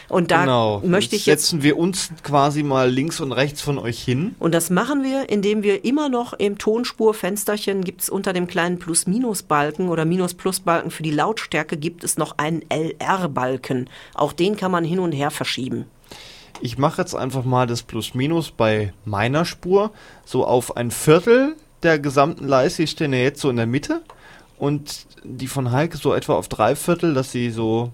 Und 0.08 0.30
da 0.30 0.42
genau. 0.42 0.82
möchte 0.84 1.16
ich 1.16 1.26
jetzt. 1.26 1.42
Setzen 1.42 1.62
wir 1.62 1.76
uns 1.76 2.10
quasi 2.22 2.62
mal 2.62 2.90
links 2.90 3.20
und 3.20 3.32
rechts 3.32 3.60
von 3.60 3.78
euch 3.78 4.02
hin. 4.02 4.34
Und 4.38 4.54
das 4.54 4.70
machen 4.70 5.02
wir, 5.02 5.28
indem 5.28 5.62
wir 5.62 5.84
immer 5.84 6.08
noch 6.08 6.32
im 6.32 6.56
Tonspurfensterchen 6.56 7.84
gibt 7.84 8.02
es 8.02 8.08
unter 8.08 8.32
dem 8.32 8.46
kleinen 8.46 8.78
Plus-Minus-Balken 8.78 9.88
oder 9.88 10.04
Minus-Plus-Balken 10.04 10.90
für 10.90 11.02
die 11.02 11.10
Lautstärke 11.10 11.76
gibt 11.76 12.04
es 12.04 12.16
noch 12.16 12.38
einen 12.38 12.62
LR-Balken. 12.70 13.90
Auch 14.14 14.32
den 14.32 14.56
kann 14.56 14.70
man 14.70 14.84
hin 14.84 14.98
und 14.98 15.12
her 15.12 15.30
verschieben. 15.30 15.84
Ich 16.60 16.78
mache 16.78 17.02
jetzt 17.02 17.14
einfach 17.14 17.44
mal 17.44 17.66
das 17.66 17.82
Plus-Minus 17.82 18.50
bei 18.50 18.92
meiner 19.04 19.44
Spur 19.44 19.92
so 20.24 20.44
auf 20.44 20.76
ein 20.76 20.90
Viertel 20.90 21.54
der 21.82 21.98
gesamten 21.98 22.48
Leiste. 22.48 22.82
Ich 22.82 22.90
stehe 22.90 23.10
ja 23.10 23.18
jetzt 23.18 23.40
so 23.40 23.50
in 23.50 23.56
der 23.56 23.66
Mitte 23.66 24.02
und 24.58 25.06
die 25.22 25.46
von 25.46 25.70
Heike 25.70 25.96
so 25.96 26.14
etwa 26.14 26.34
auf 26.34 26.48
drei 26.48 26.74
Viertel, 26.74 27.14
dass 27.14 27.30
sie 27.30 27.50
so 27.50 27.92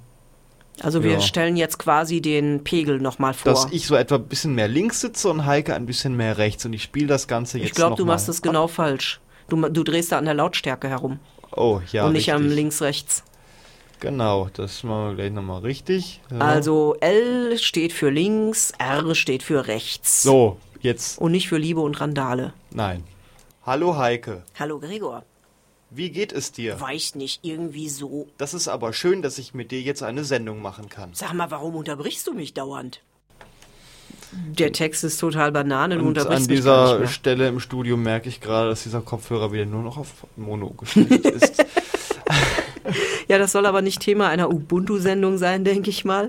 Also 0.83 1.03
wir 1.05 1.13
Ja. 1.13 1.21
stellen 1.21 1.57
jetzt 1.57 1.79
quasi 1.79 2.21
den 2.21 2.65
Pegel 2.65 2.99
nochmal 3.01 3.33
vor. 3.35 3.53
dass 3.53 3.67
ich 3.71 3.87
so 3.87 3.95
etwa 3.95 4.17
ein 4.17 4.27
bisschen 4.27 4.55
mehr 4.55 4.69
links 4.69 5.01
sitze 5.01 5.29
und 5.31 5.47
Heike 5.47 5.75
ein 5.75 5.87
bisschen 5.87 6.17
mehr 6.17 6.37
rechts 6.39 6.65
und 6.67 6.73
ich 6.73 6.83
spiele 6.83 7.07
das 7.07 7.29
Ganze 7.29 7.59
jetzt 7.59 7.69
ich 7.69 7.75
glaube, 7.75 7.97
du 7.97 8.05
mal 8.05 8.15
machst 8.15 8.29
es 8.29 8.43
genau 8.43 8.67
falsch. 8.67 9.21
Du, 9.49 9.57
du 9.69 9.85
drehst 9.85 10.11
da 10.13 10.19
an 10.19 10.25
der 10.25 10.35
Lautstärke 10.35 10.89
herum 10.89 11.19
Oh, 11.57 11.81
ja, 11.93 12.07
und 12.07 12.15
nicht 12.15 12.33
am 12.33 12.41
richtig. 12.43 12.57
links-rechts. 12.57 13.23
Genau, 14.01 14.49
das 14.53 14.83
machen 14.83 15.09
wir 15.11 15.15
gleich 15.15 15.33
nochmal 15.33 15.61
richtig. 15.63 16.21
Ja. 16.31 16.39
Also 16.41 16.97
L 17.01 17.57
steht 17.59 17.93
für 17.93 18.11
links, 18.11 18.73
R 18.79 19.15
steht 19.15 19.43
für 19.45 19.67
rechts. 19.69 20.23
So, 20.25 20.59
jetzt, 20.81 21.19
Und 21.21 21.31
nicht 21.33 21.49
für 21.49 21.57
Liebe 21.59 21.81
und 21.81 22.01
Randale. 22.01 22.53
nein. 22.71 23.05
Hallo 23.65 23.97
Heike, 23.97 24.43
Hallo 24.59 24.79
Gregor. 24.79 25.25
Wie 25.97 26.11
geht 26.11 26.33
es 26.33 26.53
dir? 26.53 26.81
Weiß 26.81 27.15
nicht, 27.15 27.41
irgendwie 27.43 27.89
so. 27.89 28.27
Das 28.39 28.55
ist 28.55 28.69
aber 28.69 28.93
schön, 28.93 29.23
dass 29.23 29.39
ich 29.39 29.55
mit 29.55 29.71
dir 29.71 29.81
jetzt 29.81 30.03
eine 30.03 30.25
Sendung 30.25 30.61
machen 30.63 30.89
kann. 30.89 31.11
Sag 31.13 31.33
mal, 31.35 31.51
warum 31.51 31.75
unterbrichst 31.77 32.27
du 32.27 32.33
mich 32.35 32.55
dauernd? 32.55 33.01
Der 34.33 34.73
Text 34.73 35.05
ist 35.05 35.19
total 35.19 35.53
Banane, 35.53 35.95
du 35.97 36.01
Und 36.03 36.09
unterbrichst 36.09 36.49
an 36.51 36.55
mich 36.57 36.65
gar 36.65 36.97
dieser 36.99 37.07
Stelle 37.09 37.47
im 37.49 37.61
Studio 37.61 37.97
merke 37.97 38.29
ich 38.29 38.41
gerade, 38.41 38.71
dass 38.71 38.83
dieser 38.83 39.01
Kopfhörer 39.01 39.53
wieder 39.53 39.65
nur 39.65 39.83
noch 39.83 39.97
auf 39.97 40.09
Mono 40.37 40.71
gestellt 40.71 41.11
ist. 41.25 41.65
Ja, 43.27 43.39
das 43.39 43.53
soll 43.53 43.65
aber 43.65 43.81
nicht 43.81 44.01
Thema 44.01 44.29
einer 44.29 44.51
Ubuntu-Sendung 44.51 45.39
sein, 45.39 45.65
denke 45.65 45.89
ich 45.89 46.05
mal. 46.05 46.29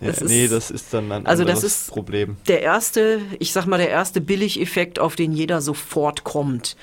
Ja, 0.00 0.08
Das 0.08 0.20
ist- 0.20 0.28
nee, 0.28 0.46
das 0.48 0.70
ist 0.70 0.92
dann 0.92 1.10
ein 1.10 1.26
Also 1.26 1.44
das 1.44 1.56
anderes 1.56 1.64
ist- 1.80 1.88
Problem. 1.88 2.36
Der 2.46 2.60
erste, 2.60 3.20
ich 3.38 3.52
sag 3.54 3.64
mal, 3.66 3.78
der 3.78 3.88
erste 3.88 4.20
Billigeffekt, 4.20 4.98
auf 4.98 5.16
den 5.16 5.32
jeder 5.32 5.62
sofort 5.62 6.24
kommt. 6.24 6.76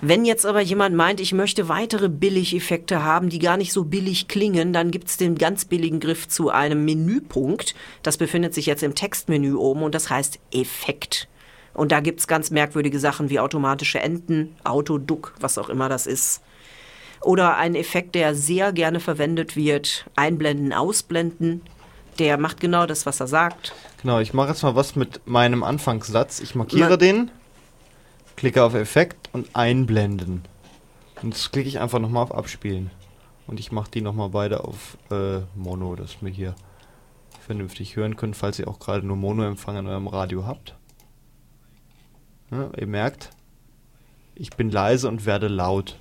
Wenn 0.00 0.24
jetzt 0.24 0.44
aber 0.44 0.60
jemand 0.60 0.94
meint, 0.94 1.20
ich 1.20 1.32
möchte 1.32 1.68
weitere 1.68 2.08
Billigeffekte 2.08 3.02
haben, 3.02 3.30
die 3.30 3.38
gar 3.38 3.56
nicht 3.56 3.72
so 3.72 3.84
billig 3.84 4.28
klingen, 4.28 4.72
dann 4.72 4.90
gibt's 4.90 5.16
den 5.16 5.36
ganz 5.36 5.64
billigen 5.64 6.00
Griff 6.00 6.28
zu 6.28 6.50
einem 6.50 6.84
Menüpunkt. 6.84 7.74
Das 8.02 8.18
befindet 8.18 8.52
sich 8.54 8.66
jetzt 8.66 8.82
im 8.82 8.94
Textmenü 8.94 9.54
oben 9.54 9.82
und 9.82 9.94
das 9.94 10.10
heißt 10.10 10.38
Effekt. 10.52 11.28
Und 11.72 11.90
da 11.90 12.00
gibt's 12.00 12.26
ganz 12.26 12.50
merkwürdige 12.50 12.98
Sachen 12.98 13.30
wie 13.30 13.40
automatische 13.40 13.98
Enden, 14.00 14.54
Autoduck, 14.62 15.34
was 15.40 15.58
auch 15.58 15.68
immer 15.68 15.88
das 15.88 16.06
ist. 16.06 16.42
Oder 17.22 17.56
ein 17.56 17.74
Effekt, 17.74 18.14
der 18.14 18.34
sehr 18.34 18.72
gerne 18.72 19.00
verwendet 19.00 19.56
wird, 19.56 20.04
einblenden, 20.14 20.72
ausblenden. 20.72 21.62
Der 22.18 22.36
macht 22.36 22.60
genau 22.60 22.86
das, 22.86 23.06
was 23.06 23.18
er 23.20 23.26
sagt. 23.26 23.72
Genau, 24.02 24.20
ich 24.20 24.34
mache 24.34 24.50
jetzt 24.50 24.62
mal 24.62 24.76
was 24.76 24.94
mit 24.94 25.26
meinem 25.26 25.64
Anfangssatz. 25.64 26.40
Ich 26.40 26.54
markiere 26.54 26.90
Na- 26.90 26.96
den, 26.96 27.30
klicke 28.36 28.62
auf 28.62 28.74
Effekt 28.74 29.30
und 29.32 29.54
einblenden. 29.54 30.42
Und 31.22 31.34
jetzt 31.34 31.52
klicke 31.52 31.68
ich 31.68 31.80
einfach 31.80 31.98
nochmal 31.98 32.22
auf 32.22 32.34
Abspielen. 32.34 32.90
Und 33.46 33.60
ich 33.60 33.72
mache 33.72 33.90
die 33.90 34.00
nochmal 34.00 34.30
beide 34.30 34.64
auf 34.64 34.96
äh, 35.10 35.40
Mono, 35.54 35.96
dass 35.96 36.22
wir 36.22 36.30
hier 36.30 36.54
vernünftig 37.44 37.96
hören 37.96 38.16
können, 38.16 38.34
falls 38.34 38.58
ihr 38.58 38.68
auch 38.68 38.78
gerade 38.78 39.06
nur 39.06 39.16
Mono-Empfang 39.16 39.76
an 39.76 39.86
eurem 39.86 40.06
Radio 40.06 40.46
habt. 40.46 40.74
Ja, 42.50 42.70
ihr 42.76 42.86
merkt, 42.86 43.30
ich 44.34 44.50
bin 44.50 44.70
leise 44.70 45.08
und 45.08 45.26
werde 45.26 45.48
laut. 45.48 45.98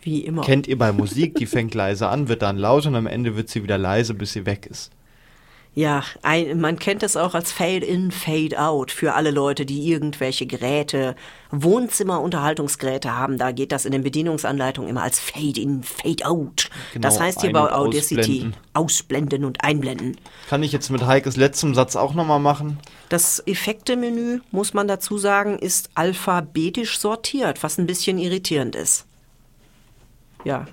Wie 0.00 0.20
immer. 0.20 0.42
Kennt 0.42 0.66
ihr 0.66 0.78
bei 0.78 0.92
Musik, 0.92 1.34
die 1.36 1.46
fängt 1.46 1.74
leise 1.74 2.08
an, 2.08 2.28
wird 2.28 2.42
dann 2.42 2.56
laut 2.56 2.86
und 2.86 2.94
am 2.94 3.06
Ende 3.06 3.36
wird 3.36 3.48
sie 3.48 3.62
wieder 3.62 3.78
leise, 3.78 4.14
bis 4.14 4.32
sie 4.32 4.46
weg 4.46 4.66
ist. 4.66 4.90
Ja, 5.78 6.02
ein, 6.22 6.60
man 6.60 6.80
kennt 6.80 7.04
es 7.04 7.16
auch 7.16 7.34
als 7.36 7.52
Fade-in, 7.52 8.10
Fade-out 8.10 8.90
für 8.90 9.14
alle 9.14 9.30
Leute, 9.30 9.64
die 9.64 9.88
irgendwelche 9.88 10.44
Geräte, 10.44 11.14
Wohnzimmer-Unterhaltungsgeräte 11.52 13.14
haben. 13.14 13.38
Da 13.38 13.52
geht 13.52 13.70
das 13.70 13.84
in 13.84 13.92
den 13.92 14.02
Bedienungsanleitungen 14.02 14.90
immer 14.90 15.04
als 15.04 15.20
Fade-in, 15.20 15.84
Fade-out. 15.84 16.68
Genau, 16.94 17.02
das 17.02 17.20
heißt 17.20 17.42
hier 17.42 17.52
bei 17.52 17.72
Audacity 17.72 18.20
ausblenden. 18.20 18.56
ausblenden 18.74 19.44
und 19.44 19.62
einblenden. 19.62 20.16
Kann 20.48 20.64
ich 20.64 20.72
jetzt 20.72 20.90
mit 20.90 21.06
Heikes 21.06 21.36
letztem 21.36 21.76
Satz 21.76 21.94
auch 21.94 22.12
nochmal 22.12 22.40
machen? 22.40 22.80
Das 23.08 23.40
Effekte-Menü, 23.46 24.40
muss 24.50 24.74
man 24.74 24.88
dazu 24.88 25.16
sagen, 25.16 25.60
ist 25.60 25.90
alphabetisch 25.94 26.98
sortiert, 26.98 27.62
was 27.62 27.78
ein 27.78 27.86
bisschen 27.86 28.18
irritierend 28.18 28.74
ist. 28.74 29.06
Ja, 30.42 30.66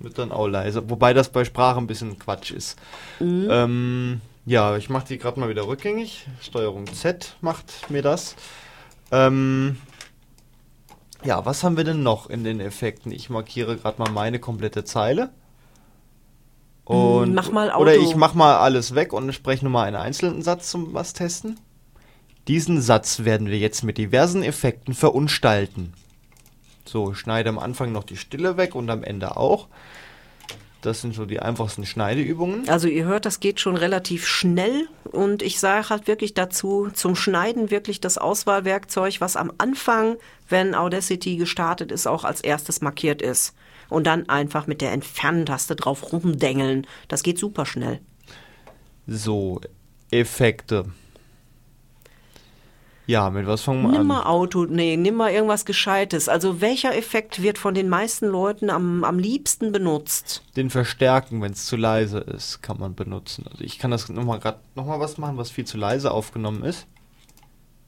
Wird 0.00 0.18
dann 0.18 0.32
auch 0.32 0.48
leise. 0.48 0.90
Wobei 0.90 1.14
das 1.14 1.30
bei 1.30 1.46
Sprache 1.46 1.78
ein 1.78 1.86
bisschen 1.86 2.18
Quatsch 2.18 2.50
ist. 2.50 2.76
Mhm. 3.20 3.48
Ähm, 3.50 4.20
ja, 4.46 4.76
ich 4.76 4.88
mache 4.90 5.08
die 5.08 5.18
gerade 5.18 5.40
mal 5.40 5.48
wieder 5.48 5.66
rückgängig. 5.66 6.26
Steuerung 6.40 6.86
Z 6.86 7.36
macht 7.40 7.90
mir 7.90 8.02
das. 8.02 8.36
Ähm, 9.10 9.76
ja, 11.24 11.44
was 11.46 11.64
haben 11.64 11.76
wir 11.76 11.84
denn 11.84 12.02
noch 12.02 12.28
in 12.28 12.44
den 12.44 12.60
Effekten? 12.60 13.10
Ich 13.10 13.30
markiere 13.30 13.76
gerade 13.76 14.00
mal 14.02 14.10
meine 14.10 14.38
komplette 14.38 14.84
Zeile. 14.84 15.30
Und, 16.84 17.34
mach 17.34 17.50
mal 17.50 17.74
Oder 17.74 17.92
Auto. 17.92 18.02
ich 18.02 18.14
mach 18.14 18.34
mal 18.34 18.56
alles 18.58 18.94
weg 18.94 19.14
und 19.14 19.32
spreche 19.32 19.64
nur 19.64 19.72
mal 19.72 19.84
einen 19.84 19.96
einzelnen 19.96 20.42
Satz 20.42 20.70
zum 20.70 20.92
was 20.92 21.14
testen. 21.14 21.58
Diesen 22.46 22.82
Satz 22.82 23.24
werden 23.24 23.48
wir 23.48 23.56
jetzt 23.58 23.84
mit 23.84 23.96
diversen 23.96 24.42
Effekten 24.42 24.92
verunstalten. 24.92 25.94
So, 26.84 27.14
schneide 27.14 27.48
am 27.48 27.58
Anfang 27.58 27.92
noch 27.92 28.04
die 28.04 28.18
Stille 28.18 28.58
weg 28.58 28.74
und 28.74 28.90
am 28.90 29.02
Ende 29.02 29.38
auch. 29.38 29.68
Das 30.84 31.00
sind 31.00 31.14
so 31.14 31.24
die 31.24 31.40
einfachsten 31.40 31.86
Schneideübungen. 31.86 32.68
Also 32.68 32.88
ihr 32.88 33.06
hört, 33.06 33.24
das 33.24 33.40
geht 33.40 33.58
schon 33.58 33.78
relativ 33.78 34.26
schnell 34.26 34.86
und 35.04 35.40
ich 35.40 35.58
sage 35.58 35.88
halt 35.88 36.06
wirklich 36.06 36.34
dazu, 36.34 36.90
zum 36.92 37.16
Schneiden 37.16 37.70
wirklich 37.70 38.02
das 38.02 38.18
Auswahlwerkzeug, 38.18 39.22
was 39.22 39.36
am 39.36 39.50
Anfang, 39.56 40.16
wenn 40.50 40.74
Audacity 40.74 41.36
gestartet 41.36 41.90
ist, 41.90 42.06
auch 42.06 42.24
als 42.24 42.42
erstes 42.42 42.82
markiert 42.82 43.22
ist. 43.22 43.54
Und 43.88 44.06
dann 44.06 44.28
einfach 44.28 44.66
mit 44.66 44.82
der 44.82 44.92
Entfernen-Taste 44.92 45.74
drauf 45.74 46.12
rumdengeln. 46.12 46.86
Das 47.08 47.22
geht 47.22 47.38
super 47.38 47.64
schnell. 47.64 48.00
So, 49.06 49.62
Effekte. 50.10 50.84
Ja, 53.06 53.28
mit 53.28 53.46
was 53.46 53.60
fangen 53.60 53.82
wir 53.82 53.90
Nimm 53.90 54.00
an? 54.00 54.06
mal 54.06 54.22
Auto, 54.24 54.64
nee, 54.64 54.96
nimm 54.96 55.16
mal 55.16 55.30
irgendwas 55.30 55.66
Gescheites. 55.66 56.28
Also 56.28 56.60
welcher 56.62 56.96
Effekt 56.96 57.42
wird 57.42 57.58
von 57.58 57.74
den 57.74 57.88
meisten 57.90 58.26
Leuten 58.26 58.70
am, 58.70 59.04
am 59.04 59.18
liebsten 59.18 59.72
benutzt? 59.72 60.42
Den 60.56 60.70
Verstärken, 60.70 61.42
wenn 61.42 61.52
es 61.52 61.66
zu 61.66 61.76
leise 61.76 62.18
ist, 62.20 62.62
kann 62.62 62.78
man 62.78 62.94
benutzen. 62.94 63.44
Also 63.50 63.62
ich 63.62 63.78
kann 63.78 63.90
das 63.90 64.08
nochmal 64.08 64.38
gerade 64.40 64.58
nochmal 64.74 65.00
was 65.00 65.18
machen, 65.18 65.36
was 65.36 65.50
viel 65.50 65.66
zu 65.66 65.76
leise 65.76 66.12
aufgenommen 66.12 66.64
ist. 66.64 66.86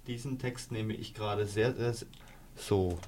Diesen 0.06 0.38
Text 0.38 0.70
nehme 0.70 0.92
ich 0.92 1.14
gerade 1.14 1.46
sehr, 1.46 1.74
sehr, 1.74 1.94
sehr 1.94 2.08
so. 2.54 2.98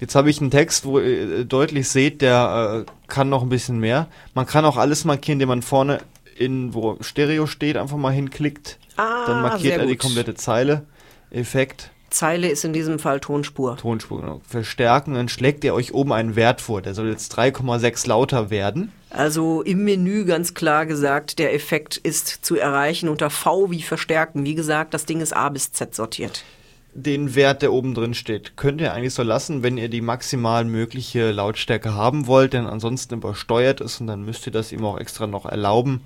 Jetzt 0.00 0.14
habe 0.14 0.30
ich 0.30 0.40
einen 0.40 0.50
Text, 0.50 0.84
wo 0.84 0.98
ihr 0.98 1.44
deutlich 1.44 1.88
seht, 1.88 2.22
der 2.22 2.84
äh, 2.86 2.90
kann 3.06 3.28
noch 3.28 3.42
ein 3.42 3.48
bisschen 3.50 3.78
mehr. 3.78 4.08
Man 4.34 4.46
kann 4.46 4.64
auch 4.64 4.76
alles 4.76 5.04
markieren, 5.04 5.36
indem 5.36 5.48
man 5.48 5.62
vorne 5.62 6.00
in, 6.36 6.74
wo 6.74 6.96
Stereo 7.02 7.46
steht, 7.46 7.76
einfach 7.76 7.96
mal 7.98 8.12
hinklickt. 8.12 8.78
Ah, 8.96 9.26
Dann 9.26 9.42
markiert 9.42 9.78
er 9.78 9.86
die 9.86 9.96
komplette 9.96 10.34
Zeile. 10.34 10.86
Effekt, 11.30 11.90
Zeile 12.10 12.48
ist 12.48 12.64
in 12.64 12.72
diesem 12.72 12.98
Fall 12.98 13.20
Tonspur. 13.20 13.76
Tonspur, 13.76 14.20
genau. 14.20 14.40
Verstärken, 14.46 15.14
dann 15.14 15.28
schlägt 15.28 15.64
er 15.64 15.74
euch 15.74 15.94
oben 15.94 16.12
einen 16.12 16.36
Wert 16.36 16.60
vor. 16.60 16.82
Der 16.82 16.94
soll 16.94 17.08
jetzt 17.08 17.36
3,6 17.38 18.08
lauter 18.08 18.50
werden. 18.50 18.92
Also 19.10 19.62
im 19.62 19.84
Menü 19.84 20.24
ganz 20.24 20.54
klar 20.54 20.86
gesagt, 20.86 21.38
der 21.38 21.54
Effekt 21.54 21.96
ist 21.96 22.28
zu 22.44 22.56
erreichen 22.56 23.08
unter 23.08 23.30
V 23.30 23.70
wie 23.70 23.82
verstärken. 23.82 24.44
Wie 24.44 24.54
gesagt, 24.54 24.92
das 24.92 25.06
Ding 25.06 25.20
ist 25.20 25.34
A 25.34 25.48
bis 25.48 25.72
Z 25.72 25.94
sortiert. 25.94 26.44
Den 26.92 27.36
Wert, 27.36 27.62
der 27.62 27.72
oben 27.72 27.94
drin 27.94 28.14
steht, 28.14 28.56
könnt 28.56 28.80
ihr 28.80 28.92
eigentlich 28.92 29.14
so 29.14 29.22
lassen, 29.22 29.62
wenn 29.62 29.78
ihr 29.78 29.88
die 29.88 30.00
maximal 30.00 30.64
mögliche 30.64 31.30
Lautstärke 31.30 31.94
haben 31.94 32.26
wollt, 32.26 32.52
denn 32.52 32.66
ansonsten 32.66 33.14
übersteuert 33.14 33.80
es 33.80 34.00
und 34.00 34.08
dann 34.08 34.24
müsst 34.24 34.44
ihr 34.46 34.52
das 34.52 34.72
ihm 34.72 34.84
auch 34.84 34.98
extra 34.98 35.28
noch 35.28 35.46
erlauben. 35.46 36.00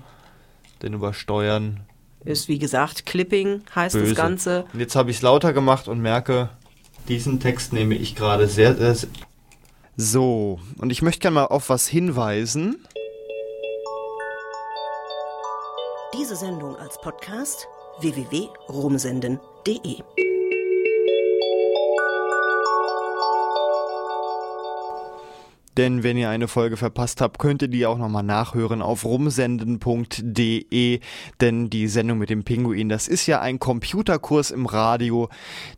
Denn 0.83 0.93
übersteuern 0.93 1.79
Ist 2.25 2.47
wie 2.47 2.59
gesagt 2.59 3.05
Clipping 3.05 3.61
heißt 3.75 3.93
böse. 3.93 4.07
das 4.07 4.15
Ganze. 4.15 4.65
Und 4.73 4.79
jetzt 4.79 4.95
habe 4.95 5.11
ich 5.11 5.17
es 5.17 5.21
lauter 5.21 5.53
gemacht 5.53 5.87
und 5.87 6.01
merke, 6.01 6.49
diesen 7.07 7.39
Text 7.39 7.71
nehme 7.71 7.95
ich 7.95 8.15
gerade 8.15 8.47
sehr, 8.47 8.75
sehr. 8.75 8.95
sehr 8.95 9.09
so, 9.97 10.59
und 10.79 10.89
ich 10.89 11.01
möchte 11.01 11.21
gerne 11.21 11.35
mal 11.35 11.45
auf 11.45 11.69
was 11.69 11.87
hinweisen. 11.87 12.85
Diese 16.13 16.35
Sendung 16.35 16.75
als 16.75 16.99
Podcast 16.99 17.69
www.rumsenden.de. 18.01 20.01
Denn 25.77 26.03
wenn 26.03 26.17
ihr 26.17 26.29
eine 26.29 26.47
Folge 26.47 26.77
verpasst 26.77 27.19
habt, 27.21 27.37
könnt 27.39 27.61
ihr 27.61 27.67
die 27.67 27.85
auch 27.85 27.97
nochmal 27.97 28.23
nachhören 28.23 28.81
auf 28.81 29.03
rumsenden.de. 29.05 30.99
Denn 31.41 31.69
die 31.69 31.87
Sendung 31.87 32.17
mit 32.17 32.29
dem 32.29 32.43
Pinguin, 32.43 32.89
das 32.89 33.07
ist 33.07 33.27
ja 33.27 33.41
ein 33.41 33.59
Computerkurs 33.59 34.51
im 34.51 34.65
Radio. 34.65 35.29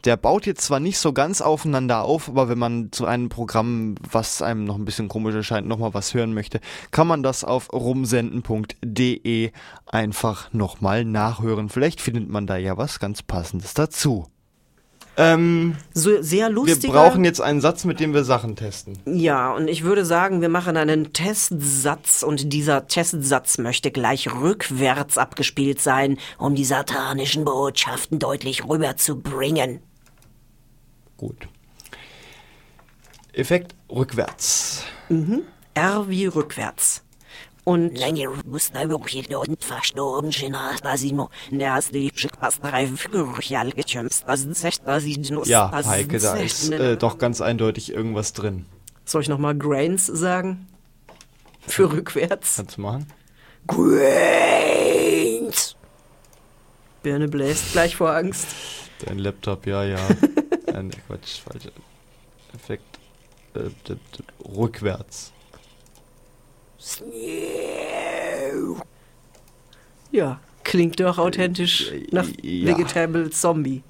Der 0.05 0.17
baut 0.17 0.45
jetzt 0.45 0.61
zwar 0.61 0.79
nicht 0.79 0.99
so 0.99 1.13
ganz 1.13 1.41
aufeinander 1.41 2.03
auf, 2.03 2.29
aber 2.29 2.49
wenn 2.49 2.59
man 2.59 2.91
zu 2.91 3.05
einem 3.05 3.29
Programm, 3.29 3.95
was 4.09 4.41
einem 4.41 4.65
noch 4.65 4.75
ein 4.75 4.85
bisschen 4.85 5.07
komisch 5.07 5.35
erscheint, 5.35 5.67
nochmal 5.67 5.93
was 5.93 6.13
hören 6.13 6.33
möchte, 6.33 6.59
kann 6.91 7.07
man 7.07 7.23
das 7.23 7.43
auf 7.43 7.73
rumsenden.de 7.73 9.51
einfach 9.85 10.53
nochmal 10.53 11.05
nachhören. 11.05 11.69
Vielleicht 11.69 12.01
findet 12.01 12.29
man 12.29 12.45
da 12.45 12.57
ja 12.57 12.77
was 12.77 12.99
ganz 12.99 13.23
Passendes 13.23 13.73
dazu. 13.73 14.27
Ähm, 15.19 15.75
So 15.93 16.21
sehr 16.21 16.47
wir 16.47 16.53
lustig. 16.53 16.91
brauchen 16.91 17.25
jetzt 17.25 17.41
einen 17.41 17.59
Satz, 17.59 17.85
mit 17.85 17.99
dem 17.99 18.13
wir 18.13 18.23
Sachen 18.23 18.55
testen. 18.55 18.99
Ja, 19.05 19.51
und 19.51 19.67
ich 19.67 19.83
würde 19.83 20.05
sagen, 20.05 20.41
wir 20.41 20.49
machen 20.49 20.77
einen 20.77 21.11
Testsatz 21.11 22.21
und 22.21 22.53
dieser 22.53 22.87
Testsatz 22.87 23.57
möchte 23.57 23.89
gleich 23.89 24.31
rückwärts 24.31 25.17
abgespielt 25.17 25.81
sein, 25.81 26.19
um 26.37 26.53
die 26.53 26.65
satanischen 26.65 27.45
Botschaften 27.45 28.19
deutlich 28.19 28.65
rüberzubringen. 28.65 29.79
Gut. 31.17 31.47
Effekt 33.33 33.73
rückwärts. 33.89 34.83
R 35.73 36.09
wie 36.09 36.27
rückwärts. 36.27 37.03
Und 37.67 37.97
Ja, 45.49 45.69
Heike, 45.73 46.17
da 46.19 46.35
ist 46.37 46.71
äh, 46.71 46.95
doch 46.95 47.17
ganz 47.17 47.41
eindeutig 47.41 47.91
irgendwas 47.91 48.31
drin. 48.31 48.65
soll 49.03 49.21
ich 49.23 49.27
nochmal 49.27 49.53
Grains 49.53 50.05
sagen? 50.05 50.69
Für 51.67 51.91
rückwärts. 51.91 52.55
Kannst 52.55 52.77
du 52.77 52.81
machen? 52.81 53.11
Grains. 53.67 54.15
Birne 57.03 57.27
bläst 57.27 57.73
gleich 57.73 57.97
vor 57.97 58.15
Angst. 58.15 58.47
Dein 59.05 59.19
Laptop, 59.19 59.67
ja, 59.67 59.83
ja. 59.83 59.97
nee, 60.81 60.93
Quatsch, 61.05 61.41
falscher 61.43 61.71
Effekt. 62.55 62.97
Äh, 63.55 63.71
rückwärts. 64.57 65.33
Ja, 70.11 70.39
klingt 70.63 70.99
doch 70.99 71.17
authentisch 71.17 71.91
nach 72.11 72.27
ja. 72.41 72.67
Vegetable 72.67 73.29
Zombie. 73.29 73.83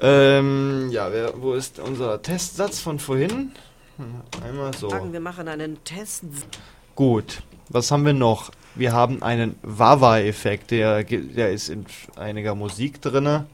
Ähm, 0.00 0.88
ja, 0.90 1.12
wer, 1.12 1.40
wo 1.40 1.54
ist 1.54 1.78
unser 1.78 2.20
Testsatz 2.22 2.80
von 2.80 2.98
vorhin? 2.98 3.52
Hm, 3.96 4.22
Einmal 4.44 4.74
so. 4.74 4.90
Sagen, 4.90 5.12
wir 5.12 5.20
machen 5.20 5.48
einen 5.48 5.82
Test. 5.84 6.24
Gut. 6.96 7.42
Was 7.68 7.90
haben 7.90 8.04
wir 8.04 8.12
noch? 8.12 8.50
Wir 8.74 8.92
haben 8.92 9.22
einen 9.22 9.56
Wawa-Effekt, 9.62 10.70
der, 10.72 11.04
der 11.04 11.52
ist 11.52 11.68
in 11.68 11.86
einiger 12.16 12.54
Musik 12.54 13.00
drinne. 13.00 13.46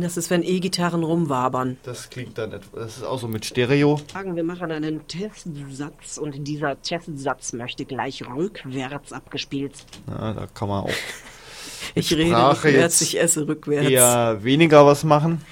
Das 0.00 0.16
ist, 0.16 0.30
wenn 0.30 0.42
E-Gitarren 0.42 1.02
rumwabern. 1.02 1.78
Das 1.82 2.10
klingt 2.10 2.38
dann 2.38 2.52
etwas, 2.52 2.70
das 2.74 2.96
ist 2.98 3.04
auch 3.04 3.18
so 3.18 3.28
mit 3.28 3.44
Stereo. 3.44 4.00
Sagen, 4.12 4.36
wir 4.36 4.44
machen 4.44 4.70
einen 4.70 5.06
Testsatz 5.08 6.18
und 6.18 6.46
dieser 6.46 6.80
Testsatz 6.82 7.52
möchte 7.52 7.84
gleich 7.84 8.22
rückwärts 8.28 9.12
abgespielt. 9.12 9.72
Ja, 10.08 10.32
da 10.32 10.46
kann 10.52 10.68
man 10.68 10.84
auch 10.84 10.90
Ich 11.94 12.12
rede 12.12 12.30
Sprache 12.30 12.68
rückwärts, 12.68 13.00
jetzt 13.00 13.08
ich 13.08 13.20
esse 13.20 13.46
rückwärts. 13.46 13.88
eher 13.88 14.38
weniger 14.42 14.86
was 14.86 15.04
machen. 15.04 15.42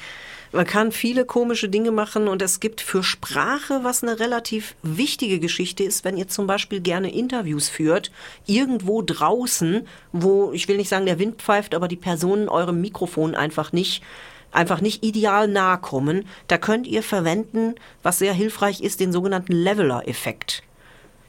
Man 0.53 0.67
kann 0.67 0.91
viele 0.91 1.25
komische 1.25 1.69
Dinge 1.69 1.93
machen 1.93 2.27
und 2.27 2.43
es 2.43 2.59
gibt 2.59 2.81
für 2.81 3.05
Sprache, 3.05 3.81
was 3.85 4.03
eine 4.03 4.19
relativ 4.19 4.75
wichtige 4.83 5.39
Geschichte 5.39 5.85
ist, 5.85 6.05
wenn 6.05 6.17
ihr 6.17 6.27
zum 6.27 6.49
Beispiel 6.49 6.81
gerne 6.81 7.13
Interviews 7.15 7.69
führt, 7.69 8.11
irgendwo 8.47 9.01
draußen, 9.01 9.87
wo, 10.13 10.51
ich 10.53 10.67
will 10.67 10.77
nicht 10.77 10.89
sagen, 10.89 11.07
der 11.07 11.21
Wind 11.21 11.41
pfeift, 11.41 11.73
aber 11.73 11.87
die 11.87 11.97
Personen 11.97 12.49
eurem 12.49 12.81
Mikrofon 12.81 13.37
einfach 13.37 13.73
nicht 13.73 14.03
einfach 14.53 14.81
nicht 14.81 15.05
ideal 15.05 15.47
nahe 15.47 15.79
kommen, 15.79 16.27
da 16.49 16.59
könnt 16.59 16.89
ihr 16.89 17.05
verwenden, 17.05 17.77
was 18.03 18.19
sehr 18.19 18.33
hilfreich 18.33 18.81
ist, 18.81 18.99
den 18.99 19.13
sogenannten 19.13 19.53
Leveler-Effekt. 19.53 20.65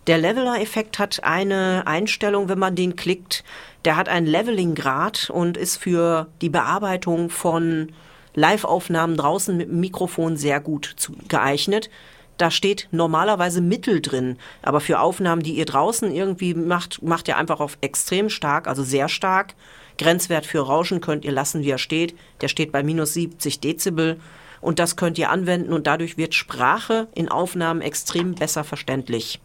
Der 0.08 0.18
Leveler-Effekt 0.18 0.98
hat 0.98 1.24
eine 1.24 1.84
Einstellung, 1.86 2.50
wenn 2.50 2.58
man 2.58 2.76
den 2.76 2.96
klickt, 2.96 3.44
der 3.86 3.96
hat 3.96 4.10
einen 4.10 4.26
Leveling-Grad 4.26 5.30
und 5.30 5.56
ist 5.56 5.78
für 5.78 6.30
die 6.42 6.50
Bearbeitung 6.50 7.30
von 7.30 7.92
Live-Aufnahmen 8.34 9.18
draußen 9.18 9.56
mit 9.56 9.70
dem 9.70 9.80
Mikrofon 9.80 10.38
sehr 10.38 10.60
gut 10.60 10.94
zu, 10.96 11.14
geeignet. 11.28 11.90
Da 12.38 12.50
steht 12.50 12.88
normalerweise 12.92 13.62
Mittel 13.62 14.02
drin, 14.02 14.38
aber 14.62 14.82
für 14.82 15.00
Aufnahmen, 15.00 15.44
die 15.44 15.54
ihr 15.54 15.66
draußen 15.66 16.12
irgendwie 16.12 16.54
macht, 16.54 17.02
macht 17.04 17.28
ihr 17.28 17.38
einfach 17.38 17.60
auf 17.60 17.78
extrem 17.82 18.30
stark, 18.30 18.68
also 18.68 18.84
sehr 18.84 19.10
stark. 19.10 19.54
Grenzwert 19.98 20.46
für 20.46 20.60
Rauschen 20.60 21.02
könnt 21.02 21.26
ihr 21.26 21.32
lassen, 21.32 21.62
wie 21.62 21.70
er 21.70 21.78
steht. 21.78 22.16
Der 22.42 22.48
steht 22.48 22.72
bei 22.72 22.82
minus 22.82 23.14
70 23.14 23.60
Dezibel. 23.60 24.20
Und 24.60 24.80
das 24.80 24.96
könnt 24.96 25.18
ihr 25.18 25.30
anwenden 25.30 25.74
und 25.74 25.88
dadurch 25.88 26.18
wird 26.18 26.34
Sprache 26.34 27.08
in 27.14 27.30
Aufnahmen 27.30 27.82
extrem 27.82 28.36
besser 28.36 28.64
verständlich. 28.64 29.40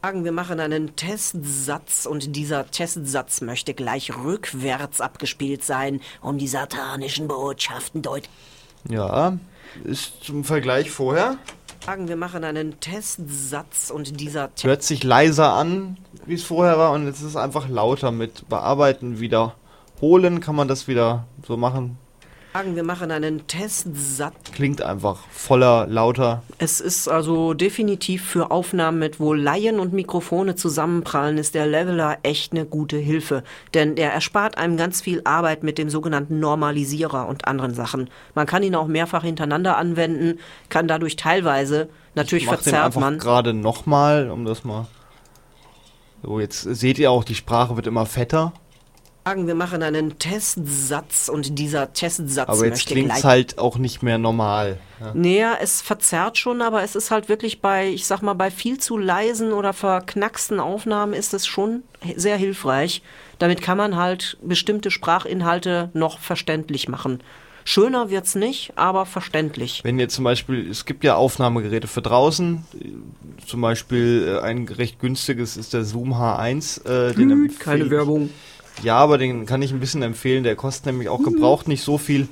Sagen, 0.00 0.24
wir 0.24 0.30
machen 0.30 0.60
einen 0.60 0.94
Testsatz 0.94 2.06
und 2.06 2.36
dieser 2.36 2.70
Testsatz 2.70 3.40
möchte 3.40 3.74
gleich 3.74 4.16
rückwärts 4.16 5.00
abgespielt 5.00 5.64
sein, 5.64 6.00
um 6.22 6.38
die 6.38 6.46
satanischen 6.46 7.26
Botschaften 7.26 8.00
deutlich. 8.02 8.30
Ja, 8.88 9.36
ist 9.82 10.22
zum 10.22 10.44
Vergleich 10.44 10.92
vorher. 10.92 11.36
Sagen, 11.84 12.06
wir 12.06 12.14
machen 12.14 12.44
einen 12.44 12.78
Testsatz 12.78 13.90
und 13.90 14.20
dieser 14.20 14.54
Te 14.54 14.68
Hört 14.68 14.84
sich 14.84 15.02
leiser 15.02 15.54
an, 15.54 15.96
wie 16.26 16.34
es 16.34 16.44
vorher 16.44 16.78
war, 16.78 16.92
und 16.92 17.06
jetzt 17.06 17.18
ist 17.18 17.26
es 17.26 17.36
einfach 17.36 17.68
lauter. 17.68 18.12
Mit 18.12 18.48
Bearbeiten, 18.48 19.18
Wiederholen 19.18 20.38
kann 20.38 20.54
man 20.54 20.68
das 20.68 20.86
wieder 20.86 21.26
so 21.44 21.56
machen. 21.56 21.98
Sagen, 22.58 22.74
wir 22.74 22.82
machen 22.82 23.12
einen 23.12 23.46
Testsatz. 23.46 24.34
Klingt 24.52 24.82
einfach 24.82 25.20
voller, 25.30 25.86
lauter. 25.86 26.42
Es 26.58 26.80
ist 26.80 27.06
also 27.06 27.54
definitiv 27.54 28.24
für 28.24 28.50
Aufnahmen 28.50 28.98
mit 28.98 29.20
wo 29.20 29.32
Laien 29.32 29.78
und 29.78 29.92
Mikrofone 29.92 30.56
zusammenprallen, 30.56 31.38
ist 31.38 31.54
der 31.54 31.68
Leveler 31.68 32.18
echt 32.24 32.50
eine 32.50 32.66
gute 32.66 32.96
Hilfe. 32.96 33.44
Denn 33.74 33.94
der 33.94 34.12
erspart 34.12 34.58
einem 34.58 34.76
ganz 34.76 35.00
viel 35.00 35.20
Arbeit 35.22 35.62
mit 35.62 35.78
dem 35.78 35.88
sogenannten 35.88 36.40
Normalisierer 36.40 37.28
und 37.28 37.46
anderen 37.46 37.74
Sachen. 37.74 38.10
Man 38.34 38.48
kann 38.48 38.64
ihn 38.64 38.74
auch 38.74 38.88
mehrfach 38.88 39.22
hintereinander 39.22 39.76
anwenden, 39.76 40.40
kann 40.68 40.88
dadurch 40.88 41.14
teilweise, 41.14 41.88
natürlich 42.16 42.42
Ich 42.42 42.50
mach 42.50 42.56
den 42.56 42.62
verzerrt 42.64 42.86
einfach 42.86 43.00
man. 43.00 43.18
gerade 43.20 43.54
nochmal, 43.54 44.32
um 44.32 44.44
das 44.44 44.64
mal. 44.64 44.88
So, 46.24 46.40
jetzt 46.40 46.62
seht 46.62 46.98
ihr 46.98 47.12
auch, 47.12 47.22
die 47.22 47.36
Sprache 47.36 47.76
wird 47.76 47.86
immer 47.86 48.04
fetter. 48.04 48.52
Sagen, 49.28 49.46
wir 49.46 49.54
machen 49.54 49.82
einen 49.82 50.18
Testsatz 50.18 51.28
und 51.28 51.58
dieser 51.58 51.92
Testsatz 51.92 52.48
Aber 52.48 52.64
jetzt 52.64 52.86
klingt 52.86 53.12
es 53.12 53.24
halt 53.24 53.58
auch 53.58 53.76
nicht 53.76 54.02
mehr 54.02 54.16
normal. 54.16 54.78
Ja. 55.00 55.12
Naja, 55.12 55.58
es 55.60 55.82
verzerrt 55.82 56.38
schon, 56.38 56.62
aber 56.62 56.82
es 56.82 56.96
ist 56.96 57.10
halt 57.10 57.28
wirklich 57.28 57.60
bei, 57.60 57.88
ich 57.90 58.06
sag 58.06 58.22
mal, 58.22 58.32
bei 58.32 58.50
viel 58.50 58.78
zu 58.78 58.96
leisen 58.96 59.52
oder 59.52 59.74
verknacksten 59.74 60.60
Aufnahmen 60.60 61.12
ist 61.12 61.34
es 61.34 61.46
schon 61.46 61.82
sehr 62.16 62.38
hilfreich. 62.38 63.02
Damit 63.38 63.60
kann 63.60 63.76
man 63.76 63.96
halt 63.96 64.38
bestimmte 64.42 64.90
Sprachinhalte 64.90 65.90
noch 65.92 66.20
verständlich 66.20 66.88
machen. 66.88 67.22
Schöner 67.64 68.08
wird's 68.08 68.34
nicht, 68.34 68.72
aber 68.76 69.04
verständlich. 69.04 69.82
Wenn 69.84 69.98
ihr 69.98 70.08
zum 70.08 70.24
Beispiel, 70.24 70.70
es 70.70 70.86
gibt 70.86 71.04
ja 71.04 71.16
Aufnahmegeräte 71.16 71.86
für 71.86 72.00
draußen, 72.00 72.64
zum 73.46 73.60
Beispiel 73.60 74.38
äh, 74.38 74.42
ein 74.42 74.66
recht 74.68 74.98
günstiges 75.00 75.58
ist 75.58 75.74
der 75.74 75.84
Zoom 75.84 76.14
H1. 76.14 76.86
Äh, 76.86 77.12
den 77.12 77.30
empfehle 77.30 77.58
Keine 77.58 77.84
ich- 77.84 77.90
Werbung. 77.90 78.30
Ja, 78.82 78.96
aber 78.96 79.18
den 79.18 79.44
kann 79.46 79.60
ich 79.62 79.72
ein 79.72 79.80
bisschen 79.80 80.02
empfehlen. 80.02 80.44
Der 80.44 80.54
kostet 80.56 80.86
nämlich 80.86 81.08
auch 81.08 81.22
gebraucht 81.22 81.66
nicht 81.68 81.82
so 81.82 81.98
viel. 81.98 82.28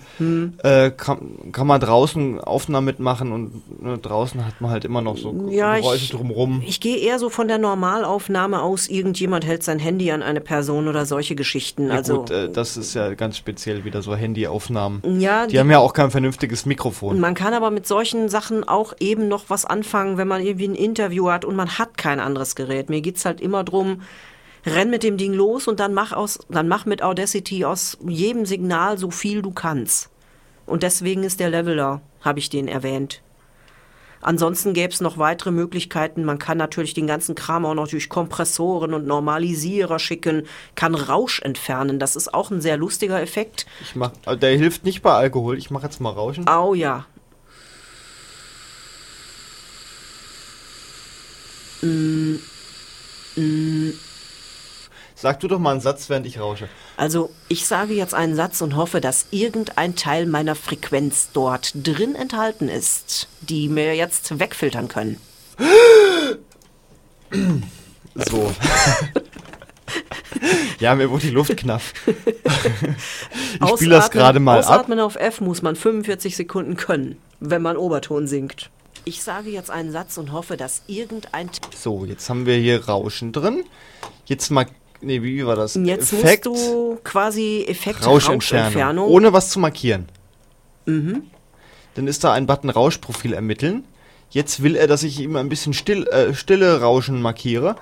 Äh, 0.63 0.91
kann, 0.91 1.53
kann 1.53 1.67
man 1.67 1.81
draußen 1.81 2.41
Aufnahmen 2.41 2.85
mitmachen 2.87 3.33
und 3.33 3.83
ne, 3.83 3.99
draußen 3.99 4.45
hat 4.47 4.61
man 4.61 4.71
halt 4.71 4.85
immer 4.85 5.01
noch 5.01 5.17
so 5.17 5.49
Ja, 5.51 5.77
Geräusche 5.77 6.05
ich- 6.05 6.11
drumrum. 6.11 6.63
Ich 6.67 6.81
gehe 6.81 6.99
eher 6.99 7.19
so 7.19 7.31
von 7.31 7.49
der 7.49 7.59
Normalaufnahme 7.59 8.63
aus, 8.63 8.89
irgendjemand 8.89 9.45
hält 9.45 9.63
sein 9.63 9.79
Handy 9.79 10.11
an 10.13 10.23
eine 10.23 10.41
Person 10.41 10.89
oder 10.89 11.07
solche 11.07 11.35
Geschichten. 11.35 11.89
Ja, 11.89 11.95
also 11.95 12.19
gut, 12.21 12.31
äh, 12.31 12.51
das 12.51 12.77
ist 12.77 12.95
ja 12.95 13.15
ganz 13.15 13.37
speziell 13.37 13.85
wieder 13.85 14.03
so 14.03 14.15
Handyaufnahmen. 14.15 15.21
ja, 15.21 15.47
Die 15.47 15.59
haben 15.59 15.71
ja 15.71 15.79
auch 15.79 15.93
kein 15.93 16.11
vernünftiges 16.11 16.67
Mikrofon. 16.67 17.19
Man 17.21 17.35
kann 17.35 17.55
aber 17.55 17.71
mit 17.71 17.87
solchen 17.87 18.29
Sachen 18.29 18.63
auch 18.67 18.95
eben 19.01 19.29
noch 19.29 19.45
was 19.49 19.65
anfangen, 19.65 20.17
wenn 20.17 20.29
man 20.29 20.43
irgendwie 20.43 20.69
ein 20.69 20.75
Interview 20.75 21.31
hat 21.31 21.45
und 21.45 21.57
man 21.57 21.79
hat 21.79 21.99
kein 21.99 22.21
anderes 22.21 22.55
Gerät. 22.55 22.89
Mir 22.91 23.01
geht's 23.01 23.25
halt 23.25 23.41
immer 23.41 23.65
drum, 23.65 24.03
renn 24.67 24.91
mit 24.91 25.03
dem 25.03 25.17
Ding 25.17 25.33
los 25.33 25.69
und 25.69 25.81
dann 25.81 25.95
mach 25.95 26.13
aus, 26.13 26.41
dann 26.49 26.69
mach 26.69 26.85
mit 26.85 27.03
Audacity 27.03 27.65
aus 27.65 27.97
jedem 28.07 28.45
Signal 28.45 28.99
so 28.99 29.11
viel 29.11 29.43
du 29.43 29.53
kannst. 29.53 30.11
Und 30.67 30.83
deswegen 30.83 31.23
ist 31.23 31.41
der 31.41 31.51
Leveler, 31.51 32.03
habe 32.21 32.41
ich 32.41 32.51
den 32.51 32.69
erwähnt. 32.69 33.23
Ansonsten 34.21 34.73
gäbe 34.73 34.93
es 34.93 35.01
noch 35.01 35.19
weitere 35.19 35.53
Möglichkeiten. 35.53 36.25
Man 36.25 36.39
kann 36.39 36.59
natürlich 36.59 36.95
den 36.95 37.07
ganzen 37.07 37.37
Kram 37.37 37.65
auch 37.65 37.75
noch 37.75 37.87
durch 37.87 38.09
Kompressoren 38.09 38.93
und 38.93 39.07
Normalisierer 39.07 40.01
schicken, 40.01 40.49
kann 40.75 40.97
Rausch 40.97 41.41
entfernen. 41.43 42.01
Das 42.01 42.17
ist 42.17 42.35
auch 42.35 42.51
ein 42.51 42.61
sehr 42.61 42.77
lustiger 42.77 43.23
Effekt. 43.23 43.67
Ich 43.83 43.95
mach, 43.95 44.11
äh, 44.27 44.37
der 44.37 44.57
hilft 44.57 44.85
nicht 44.85 45.03
bei 45.03 45.13
Alkohol. 45.13 45.59
Ich 45.59 45.71
mache 45.71 45.85
jetzt 45.85 46.01
mal 46.01 46.11
Rauschen. 46.11 46.49
Au 46.49 46.75
ja. 46.75 47.07
Sag 55.19 55.41
du 55.41 55.49
doch 55.49 55.59
mal 55.59 55.71
einen 55.73 55.81
Satz, 55.81 56.11
während 56.11 56.27
ich 56.27 56.39
rausche. 56.39 56.69
Also, 56.99 57.31
ich 57.49 57.67
sage 57.67 57.95
jetzt 57.95 58.13
einen 58.13 58.37
Satz 58.37 58.61
und 58.61 58.77
hoffe, 58.77 59.01
dass 59.01 59.29
irgendein 59.31 59.97
Teil 59.97 60.27
meiner 60.27 60.55
Frequenz 60.55 61.31
dort 61.33 61.73
drin 61.75 62.15
enthalten 62.15 62.69
ist, 62.69 63.27
die 63.41 63.71
mir 63.71 63.97
jetzt 63.97 64.39
wegfiltern 64.39 64.89
können. 64.89 65.19
So. 68.15 68.53
ja, 70.81 70.95
mir 70.95 71.11
wurde 71.11 71.27
die 71.29 71.33
Luft 71.33 71.57
knapp. 71.57 71.81
ich 72.07 73.69
spiele 73.71 73.97
das 73.97 74.11
Ausatmen- 74.11 74.13
gerade 74.13 74.41
mal 74.41 74.59
ab. 74.63 74.65
Ausatmen 74.71 75.01
auf 75.01 75.17
F 75.17 75.41
muss 75.41 75.63
man 75.63 75.77
45 75.77 76.37
Sekunden 76.37 76.77
können, 76.77 77.17
wenn 77.41 77.63
man 77.63 77.79
Oberton 77.79 78.27
singt. 78.27 78.69
Ich 79.07 79.23
sage 79.23 79.49
jetzt 79.49 79.71
einen 79.71 79.93
Satz 79.93 80.19
und 80.19 80.33
hoffe, 80.33 80.57
dass 80.59 80.83
irgendein... 80.89 81.49
So, 81.75 82.05
jetzt 82.05 82.29
haben 82.29 82.45
wir 82.45 82.57
hier 82.57 82.85
Rauschen 82.87 83.33
drin. 83.33 83.65
Jetzt 84.27 84.51
mal. 84.51 84.67
Nee, 85.01 85.23
wie 85.23 85.45
war 85.47 85.57
das? 85.57 85.75
Jetzt 85.75 86.13
Effekt, 86.13 86.47
musst 86.47 86.67
du 86.67 86.99
quasi 87.05 87.65
Effekt 87.69 88.05
Rauschentfernung. 88.07 88.65
Rauschentfernung. 88.65 89.09
Ohne 89.09 89.33
was 89.33 89.51
zu 89.51 89.59
markieren. 89.59 90.09
Mhm. 90.87 91.25
Dann 91.95 92.07
ist 92.09 92.25
da 92.25 92.33
ein 92.33 92.47
Button 92.47 92.71
Rauschprofil 92.71 93.33
ermitteln. 93.33 93.85
Jetzt 94.31 94.63
will 94.63 94.77
er, 94.77 94.87
dass 94.87 95.03
ich 95.03 95.21
ihm 95.21 95.37
ein 95.37 95.49
bisschen 95.49 95.73
still, 95.73 96.07
äh, 96.09 96.35
stille 96.35 96.81
Rauschen 96.81 97.23
markiere. 97.23 97.77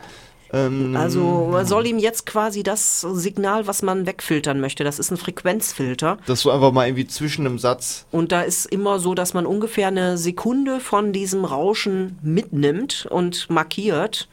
Ähm, 0.53 0.95
Also 0.95 1.49
man 1.51 1.67
soll 1.67 1.87
ihm 1.87 1.99
jetzt 1.99 2.27
quasi 2.27 2.62
das 2.62 3.01
Signal, 3.01 3.67
was 3.67 3.83
man 3.83 4.07
wegfiltern 4.07 4.61
möchte, 4.61 4.85
das 4.85 4.99
ist 4.99 5.11
ein 5.11 5.17
Frequenzfilter. 5.17 6.19
dass 6.27 6.43
du 6.43 6.51
einfach 6.51 6.71
mal 6.71 6.87
irgendwie 6.87 7.07
zwischen 7.07 7.47
einem 7.47 7.59
Satz. 7.59 8.07
Und 8.12 8.31
da 8.31 8.43
ist 8.43 8.67
immer 8.67 8.99
so, 9.01 9.15
dass 9.15 9.35
man 9.35 9.47
ungefähr 9.47 9.89
eine 9.89 10.17
Sekunde 10.19 10.81
von 10.81 11.12
diesem 11.12 11.45
Rauschen 11.45 12.19
mitnimmt 12.23 13.07
und 13.11 13.51
markiert. 13.51 14.29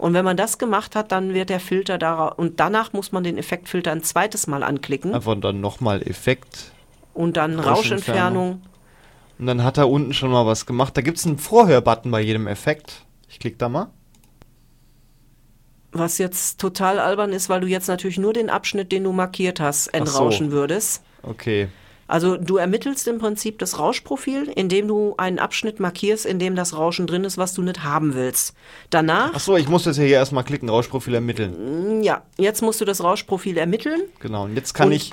Und 0.00 0.14
wenn 0.14 0.24
man 0.24 0.38
das 0.38 0.56
gemacht 0.56 0.96
hat, 0.96 1.12
dann 1.12 1.34
wird 1.34 1.50
der 1.50 1.60
Filter 1.60 1.98
da 1.98 2.28
und 2.28 2.58
danach 2.58 2.94
muss 2.94 3.12
man 3.12 3.22
den 3.22 3.36
Effektfilter 3.36 3.92
ein 3.92 4.02
zweites 4.02 4.46
Mal 4.46 4.62
anklicken 4.62 5.14
Einfach 5.14 5.38
dann 5.38 5.60
nochmal 5.60 6.00
Effekt. 6.00 6.72
und 7.12 7.36
dann 7.36 7.60
Rauschentfernung. 7.60 7.72
Rauschentfernung. 8.52 8.62
Und 9.38 9.46
dann 9.46 9.62
hat 9.62 9.76
er 9.76 9.90
unten 9.90 10.14
schon 10.14 10.30
mal 10.30 10.46
was 10.46 10.64
gemacht. 10.64 10.96
Da 10.96 11.02
gibt 11.02 11.18
es 11.18 11.26
einen 11.26 11.36
Vorhörbutton 11.36 12.10
bei 12.10 12.22
jedem 12.22 12.46
Effekt. 12.46 13.04
Ich 13.28 13.38
klicke 13.40 13.58
da 13.58 13.68
mal. 13.68 13.90
Was 15.92 16.16
jetzt 16.16 16.58
total 16.58 16.98
albern 16.98 17.34
ist, 17.34 17.50
weil 17.50 17.60
du 17.60 17.66
jetzt 17.66 17.88
natürlich 17.88 18.16
nur 18.16 18.32
den 18.32 18.48
Abschnitt, 18.48 18.92
den 18.92 19.04
du 19.04 19.12
markiert 19.12 19.60
hast, 19.60 19.88
entrauschen 19.88 20.50
würdest. 20.50 21.02
Okay. 21.22 21.68
Also 22.10 22.36
du 22.36 22.56
ermittelst 22.56 23.06
im 23.08 23.18
Prinzip 23.18 23.58
das 23.60 23.78
Rauschprofil, 23.78 24.50
indem 24.56 24.88
du 24.88 25.14
einen 25.16 25.38
Abschnitt 25.38 25.78
markierst, 25.80 26.26
in 26.26 26.38
dem 26.38 26.56
das 26.56 26.76
Rauschen 26.76 27.06
drin 27.06 27.24
ist, 27.24 27.38
was 27.38 27.54
du 27.54 27.62
nicht 27.62 27.84
haben 27.84 28.14
willst. 28.14 28.54
Danach, 28.90 29.32
Achso, 29.34 29.56
ich 29.56 29.68
muss 29.68 29.84
das 29.84 29.96
ja 29.96 30.02
hier 30.04 30.16
erstmal 30.16 30.44
klicken, 30.44 30.68
Rauschprofil 30.68 31.14
ermitteln. 31.14 32.02
ja, 32.02 32.22
jetzt 32.36 32.62
musst 32.62 32.80
du 32.80 32.84
das 32.84 33.02
Rauschprofil 33.02 33.56
ermitteln. 33.56 34.00
Genau. 34.20 34.44
Und 34.44 34.56
jetzt 34.56 34.74
kann 34.74 34.88
Und- 34.88 34.92
ich 34.94 35.12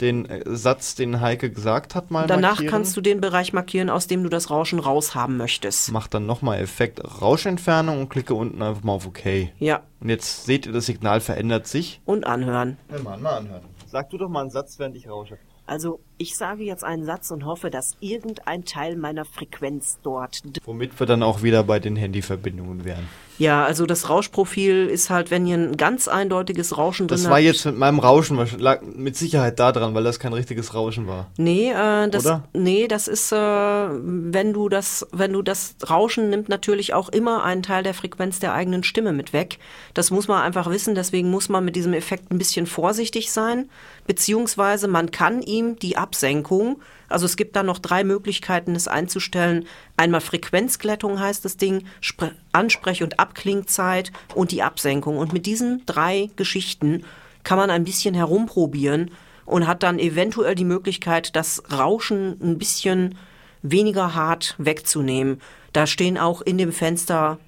den 0.00 0.26
äh, 0.26 0.42
Satz, 0.44 0.94
den 0.94 1.22
Heike 1.22 1.50
gesagt 1.50 1.94
hat, 1.94 2.10
mal 2.10 2.26
Danach 2.26 2.50
markieren. 2.56 2.70
kannst 2.70 2.96
du 2.98 3.00
den 3.00 3.20
Bereich 3.22 3.54
markieren, 3.54 3.88
aus 3.88 4.06
dem 4.06 4.22
du 4.22 4.28
das 4.28 4.50
Rauschen 4.50 4.78
raushaben 4.78 5.38
möchtest. 5.38 5.90
Mach 5.90 6.06
dann 6.06 6.26
nochmal 6.26 6.60
Effekt 6.60 7.00
Rauschentfernung 7.22 8.00
und 8.02 8.08
klicke 8.10 8.34
unten 8.34 8.60
einfach 8.62 8.84
mal 8.84 8.92
auf 8.92 9.06
OK. 9.06 9.48
Ja, 9.58 9.80
Und 10.00 10.10
jetzt 10.10 10.44
seht 10.44 10.66
ihr, 10.66 10.72
das 10.72 10.84
Signal 10.86 11.20
verändert 11.20 11.66
sich. 11.66 12.00
und 12.04 12.26
anhören. 12.26 12.76
Ja, 12.92 13.02
mal, 13.02 13.18
mal 13.18 13.36
anhören. 13.38 13.62
Sag 13.86 14.10
du 14.10 14.18
doch 14.18 14.28
mal 14.28 14.42
einen 14.42 14.50
Satz, 14.50 14.78
während 14.78 14.96
ich 14.96 15.08
rausche. 15.08 15.38
Also, 15.68 16.00
ich 16.18 16.36
sage 16.36 16.64
jetzt 16.64 16.84
einen 16.84 17.04
Satz 17.04 17.30
und 17.30 17.44
hoffe, 17.44 17.70
dass 17.70 17.96
irgendein 18.00 18.64
Teil 18.64 18.96
meiner 18.96 19.24
Frequenz 19.24 19.98
dort. 20.02 20.42
Womit 20.64 20.98
wir 20.98 21.06
dann 21.06 21.22
auch 21.22 21.42
wieder 21.42 21.62
bei 21.62 21.78
den 21.78 21.96
Handyverbindungen 21.96 22.84
wären. 22.84 23.06
Ja, 23.38 23.66
also 23.66 23.84
das 23.84 24.08
Rauschprofil 24.08 24.86
ist 24.86 25.10
halt, 25.10 25.30
wenn 25.30 25.46
ihr 25.46 25.58
ein 25.58 25.76
ganz 25.76 26.08
eindeutiges 26.08 26.78
Rauschen 26.78 27.06
drin 27.06 27.16
Das 27.16 27.24
habt. 27.24 27.32
war 27.32 27.38
jetzt 27.40 27.66
mit 27.66 27.76
meinem 27.76 27.98
Rauschen 27.98 28.38
lag 28.58 28.80
mit 28.80 29.14
Sicherheit 29.14 29.58
da 29.58 29.72
dran, 29.72 29.94
weil 29.94 30.04
das 30.04 30.18
kein 30.18 30.32
richtiges 30.32 30.72
Rauschen 30.72 31.06
war. 31.06 31.26
Nee, 31.36 31.70
äh, 31.70 32.08
das, 32.08 32.24
Oder? 32.24 32.44
nee, 32.54 32.88
das 32.88 33.08
ist, 33.08 33.32
äh, 33.32 33.36
wenn 33.36 34.54
du 34.54 34.70
das, 34.70 35.06
wenn 35.12 35.34
du 35.34 35.42
das 35.42 35.76
Rauschen 35.88 36.30
nimmt 36.30 36.48
natürlich 36.48 36.94
auch 36.94 37.10
immer 37.10 37.44
einen 37.44 37.62
Teil 37.62 37.82
der 37.82 37.92
Frequenz 37.92 38.38
der 38.38 38.54
eigenen 38.54 38.82
Stimme 38.84 39.12
mit 39.12 39.34
weg. 39.34 39.58
Das 39.92 40.10
muss 40.10 40.28
man 40.28 40.40
einfach 40.42 40.70
wissen, 40.70 40.94
deswegen 40.94 41.30
muss 41.30 41.50
man 41.50 41.62
mit 41.62 41.76
diesem 41.76 41.92
Effekt 41.92 42.32
ein 42.32 42.38
bisschen 42.38 42.66
vorsichtig 42.66 43.30
sein, 43.30 43.68
beziehungsweise 44.06 44.88
man 44.88 45.10
kann 45.10 45.42
ihm 45.42 45.78
die 45.78 45.98
Absenkung, 46.06 46.80
also 47.08 47.26
es 47.26 47.36
gibt 47.36 47.56
da 47.56 47.64
noch 47.64 47.78
drei 47.80 48.04
Möglichkeiten, 48.04 48.76
es 48.76 48.86
einzustellen. 48.86 49.66
Einmal 49.96 50.20
Frequenzglättung 50.20 51.18
heißt 51.18 51.44
das 51.44 51.56
Ding, 51.56 51.84
Spre 52.00 52.32
Ansprech- 52.52 53.02
und 53.02 53.18
Abklingzeit 53.18 54.12
und 54.34 54.52
die 54.52 54.62
Absenkung. 54.62 55.18
Und 55.18 55.32
mit 55.32 55.46
diesen 55.46 55.84
drei 55.86 56.30
Geschichten 56.36 57.04
kann 57.42 57.58
man 57.58 57.70
ein 57.70 57.84
bisschen 57.84 58.14
herumprobieren 58.14 59.10
und 59.44 59.66
hat 59.66 59.82
dann 59.82 59.98
eventuell 59.98 60.54
die 60.54 60.64
Möglichkeit, 60.64 61.34
das 61.34 61.62
Rauschen 61.72 62.38
ein 62.40 62.58
bisschen 62.58 63.18
weniger 63.62 64.14
hart 64.14 64.54
wegzunehmen. 64.58 65.40
Da 65.72 65.86
stehen 65.86 66.18
auch 66.18 66.40
in 66.40 66.58
dem 66.58 66.72
Fenster 66.72 67.38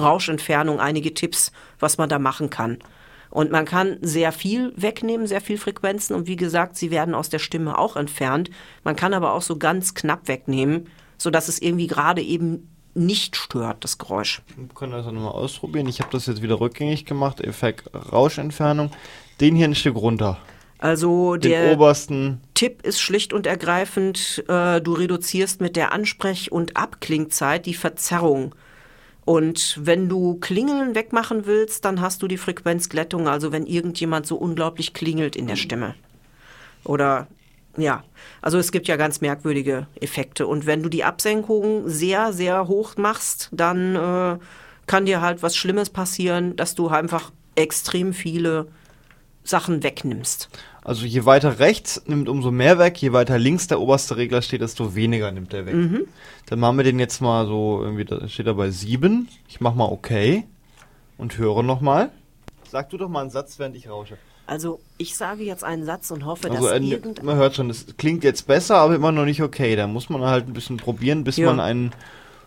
Rauschentfernung 0.00 0.80
einige 0.80 1.14
Tipps, 1.14 1.52
was 1.78 1.98
man 1.98 2.08
da 2.08 2.18
machen 2.18 2.50
kann. 2.50 2.78
Und 3.30 3.50
man 3.50 3.64
kann 3.64 3.98
sehr 4.00 4.32
viel 4.32 4.72
wegnehmen, 4.76 5.26
sehr 5.26 5.40
viel 5.40 5.58
Frequenzen. 5.58 6.14
Und 6.14 6.26
wie 6.26 6.36
gesagt, 6.36 6.76
sie 6.76 6.90
werden 6.90 7.14
aus 7.14 7.28
der 7.28 7.38
Stimme 7.38 7.78
auch 7.78 7.96
entfernt. 7.96 8.50
Man 8.84 8.96
kann 8.96 9.14
aber 9.14 9.32
auch 9.34 9.42
so 9.42 9.56
ganz 9.56 9.94
knapp 9.94 10.28
wegnehmen, 10.28 10.88
sodass 11.18 11.48
es 11.48 11.60
irgendwie 11.60 11.86
gerade 11.86 12.22
eben 12.22 12.68
nicht 12.94 13.36
stört, 13.36 13.84
das 13.84 13.98
Geräusch. 13.98 14.42
Wir 14.56 14.68
können 14.74 14.92
das 14.92 15.06
nochmal 15.06 15.32
ausprobieren. 15.32 15.86
Ich 15.88 16.00
habe 16.00 16.10
das 16.10 16.26
jetzt 16.26 16.42
wieder 16.42 16.60
rückgängig 16.60 17.04
gemacht. 17.04 17.40
Effekt 17.40 17.90
Rauschentfernung. 17.94 18.90
Den 19.40 19.54
hier 19.54 19.68
ein 19.68 19.74
Stück 19.74 19.96
runter. 19.96 20.38
Also 20.78 21.36
Den 21.36 21.50
der 21.50 21.72
obersten. 21.72 22.40
Tipp 22.54 22.82
ist 22.82 23.00
schlicht 23.00 23.32
und 23.32 23.46
ergreifend, 23.46 24.44
äh, 24.48 24.80
du 24.80 24.92
reduzierst 24.92 25.60
mit 25.60 25.76
der 25.76 25.92
Ansprech- 25.92 26.50
und 26.50 26.76
Abklingzeit 26.76 27.66
die 27.66 27.74
Verzerrung. 27.74 28.54
Und 29.28 29.76
wenn 29.78 30.08
du 30.08 30.36
Klingeln 30.36 30.94
wegmachen 30.94 31.44
willst, 31.44 31.84
dann 31.84 32.00
hast 32.00 32.22
du 32.22 32.28
die 32.28 32.38
Frequenzglättung, 32.38 33.28
also 33.28 33.52
wenn 33.52 33.66
irgendjemand 33.66 34.26
so 34.26 34.36
unglaublich 34.36 34.94
klingelt 34.94 35.36
in 35.36 35.46
der 35.46 35.56
Stimme. 35.56 35.94
Oder 36.82 37.26
ja, 37.76 38.04
also 38.40 38.56
es 38.56 38.72
gibt 38.72 38.88
ja 38.88 38.96
ganz 38.96 39.20
merkwürdige 39.20 39.86
Effekte. 40.00 40.46
Und 40.46 40.64
wenn 40.64 40.82
du 40.82 40.88
die 40.88 41.04
Absenkung 41.04 41.90
sehr, 41.90 42.32
sehr 42.32 42.68
hoch 42.68 42.96
machst, 42.96 43.50
dann 43.52 43.96
äh, 43.96 44.38
kann 44.86 45.04
dir 45.04 45.20
halt 45.20 45.42
was 45.42 45.54
Schlimmes 45.54 45.90
passieren, 45.90 46.56
dass 46.56 46.74
du 46.74 46.88
einfach 46.88 47.30
extrem 47.54 48.14
viele 48.14 48.68
Sachen 49.44 49.82
wegnimmst. 49.82 50.48
Also 50.84 51.04
je 51.04 51.24
weiter 51.24 51.58
rechts 51.58 52.02
nimmt 52.06 52.28
umso 52.28 52.50
mehr 52.50 52.78
weg, 52.78 52.96
je 53.02 53.12
weiter 53.12 53.38
links 53.38 53.66
der 53.66 53.80
oberste 53.80 54.16
Regler 54.16 54.42
steht, 54.42 54.60
desto 54.62 54.94
weniger 54.94 55.30
nimmt 55.32 55.52
er 55.52 55.66
weg. 55.66 55.74
Mhm. 55.74 56.06
Dann 56.46 56.60
machen 56.60 56.76
wir 56.78 56.84
den 56.84 56.98
jetzt 56.98 57.20
mal 57.20 57.46
so, 57.46 57.80
irgendwie, 57.82 58.04
da 58.04 58.26
steht 58.28 58.46
er 58.46 58.54
bei 58.54 58.70
7. 58.70 59.28
Ich 59.48 59.60
mach 59.60 59.74
mal 59.74 59.84
OK 59.86 60.10
und 61.18 61.36
höre 61.36 61.62
nochmal. 61.62 62.10
Sag 62.70 62.90
du 62.90 62.96
doch 62.96 63.08
mal 63.08 63.22
einen 63.22 63.30
Satz, 63.30 63.58
während 63.58 63.76
ich 63.76 63.88
rausche. 63.88 64.16
Also 64.46 64.80
ich 64.96 65.14
sage 65.14 65.42
jetzt 65.42 65.62
einen 65.62 65.84
Satz 65.84 66.10
und 66.10 66.24
hoffe, 66.24 66.50
Also 66.50 66.68
dass 66.68 66.80
äh, 66.80 66.84
irgend 66.84 67.22
man 67.22 67.36
hört 67.36 67.54
schon, 67.56 67.68
es 67.68 67.86
klingt 67.98 68.24
jetzt 68.24 68.46
besser, 68.46 68.76
aber 68.76 68.94
immer 68.94 69.12
noch 69.12 69.26
nicht 69.26 69.42
okay. 69.42 69.76
Da 69.76 69.86
muss 69.86 70.08
man 70.08 70.22
halt 70.22 70.46
ein 70.46 70.54
bisschen 70.54 70.78
probieren, 70.78 71.22
bis 71.24 71.36
Ja. 71.36 71.46
man 71.46 71.60
ein 71.60 71.92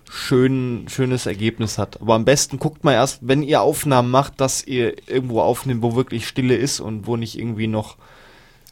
schön, 0.10 0.86
schönes 0.90 1.26
Ergebnis 1.28 1.78
hat. 1.78 2.02
Aber 2.02 2.16
am 2.16 2.26
besten 2.26 2.58
guckt 2.58 2.84
mal 2.84 2.94
erst, 2.94 3.20
wenn 3.22 3.44
ihr 3.44 3.62
Aufnahmen 3.62 4.10
macht, 4.10 4.42
dass 4.42 4.66
ihr 4.66 5.08
irgendwo 5.08 5.42
aufnehmt, 5.42 5.84
wo 5.84 5.96
wirklich 5.96 6.28
Stille 6.28 6.56
ist 6.56 6.80
und 6.80 7.06
wo 7.06 7.18
nicht 7.18 7.38
irgendwie 7.38 7.68
noch 7.68 7.98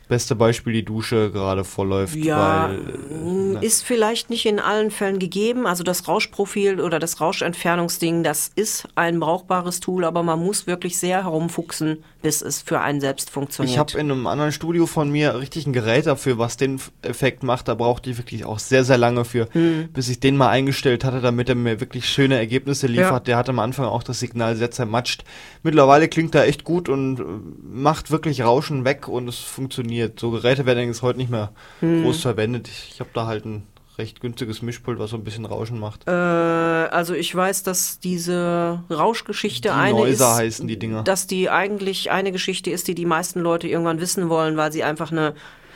beste 0.10 0.36
Beispiel 0.36 0.74
die 0.74 0.84
Dusche 0.84 1.32
gerade 1.32 1.64
vorläuft. 1.64 2.16
Ja, 2.16 2.68
weil, 2.70 2.78
mm, 2.80 3.58
äh, 3.58 3.66
ist 3.66 3.84
vielleicht 3.86 4.30
nicht 4.30 4.46
in 4.46 4.60
allen 4.60 4.92
Fällen 4.92 5.20
gegeben. 5.20 5.66
Also 5.66 5.84
das 5.84 6.08
Rauschprofil 6.08 6.82
oder 6.82 7.00
das 7.00 7.22
Rauschentfernungsding, 7.22 8.24
das 8.24 8.52
ist 8.56 8.88
ein 8.96 9.20
brauchbares 9.20 9.80
Tool, 9.80 10.04
aber 10.04 10.24
man 10.24 10.44
muss 10.44 10.68
wirklich 10.68 10.98
sehr 11.00 11.24
herumfuchsen, 11.24 12.04
bis 12.22 12.42
es 12.42 12.62
für 12.62 12.82
einen 12.82 13.00
selbst 13.00 13.30
funktioniert. 13.30 13.72
Ich 13.72 13.78
habe 13.78 13.94
in 13.94 14.12
einem 14.12 14.28
anderen 14.28 14.52
Studio 14.52 14.88
von 14.88 15.10
mir 15.10 15.40
richtig 15.40 15.68
ein 15.68 15.74
Gerät 15.74 16.08
dafür, 16.08 16.38
was 16.40 16.58
den 16.58 16.82
Effekt 17.04 17.44
macht. 17.44 17.68
Da 17.68 17.76
brauchte 17.76 18.10
ich 18.10 18.18
wirklich 18.18 18.44
auch 18.46 18.60
sehr, 18.60 18.84
sehr 18.84 18.98
lange 18.98 19.24
für, 19.26 19.48
Hm. 19.52 19.90
bis 19.94 20.10
ich 20.10 20.20
den 20.20 20.36
mal 20.36 20.50
eingestellt 20.50 21.06
hatte, 21.06 21.22
damit 21.22 21.48
er 21.50 21.56
mir 21.56 21.80
wirklich 21.80 22.10
schöne 22.10 22.36
Ergebnisse 22.38 22.88
liefert. 22.88 23.12
Ja. 23.12 23.20
Der 23.20 23.38
hat 23.38 23.48
am 23.50 23.60
Anfang 23.60 23.86
auch 23.86 24.02
das 24.04 24.20
Signal 24.20 24.56
sehr 24.56 24.72
zermatscht. 24.72 25.24
Mittlerweile 25.62 26.08
klingt 26.08 26.34
er 26.34 26.46
echt 26.48 26.64
gut 26.64 26.90
und 26.90 27.20
äh, 27.20 27.24
macht 27.72 28.10
wirklich 28.10 28.42
Rauschen 28.42 28.86
weg 28.86 29.08
und 29.08 29.28
es 29.28 29.38
funktioniert. 29.38 29.99
So 30.16 30.32
Geräte 30.32 30.66
werden 30.66 30.80
eigentlich 30.80 31.02
heute 31.02 31.20
nicht 31.20 31.30
mehr 31.32 31.52
Hm. 31.82 32.04
groß 32.04 32.22
verwendet. 32.22 32.68
Ich, 32.68 32.92
ich 32.94 33.00
habe 33.00 33.10
da 33.14 33.26
halt 33.28 33.46
ein 33.46 33.64
recht 33.98 34.22
günstiges 34.22 34.62
Mischpult, 34.62 34.98
was 34.98 35.10
so 35.10 35.18
ein 35.18 35.24
bisschen 35.26 35.44
Rauschen 35.46 35.78
macht. 35.80 36.08
Äh, 36.08 36.12
also 36.12 37.14
ich 37.14 37.36
weiß, 37.36 37.64
dass 37.64 38.00
diese 38.00 38.82
Rauschgeschichte 38.90 39.70
Die 39.70 39.74
eine 39.74 39.94
Noiser 39.98 40.32
ist, 40.32 40.38
heißen 40.38 40.68
die 40.70 40.80
Dinger. 40.80 41.04
dass 41.04 41.28
die 41.28 41.50
eigentlich 41.50 42.10
eine 42.12 42.32
Geschichte 42.32 42.70
ist, 42.72 42.88
die 42.88 42.96
die 42.96 43.06
meisten 43.06 43.42
Leute 43.42 43.68
irgendwann 43.68 44.00
wissen 44.00 44.30
wollen, 44.30 44.56
weil 44.56 44.72
sie 44.72 44.84
einfach 44.86 45.12
eine, 45.12 45.34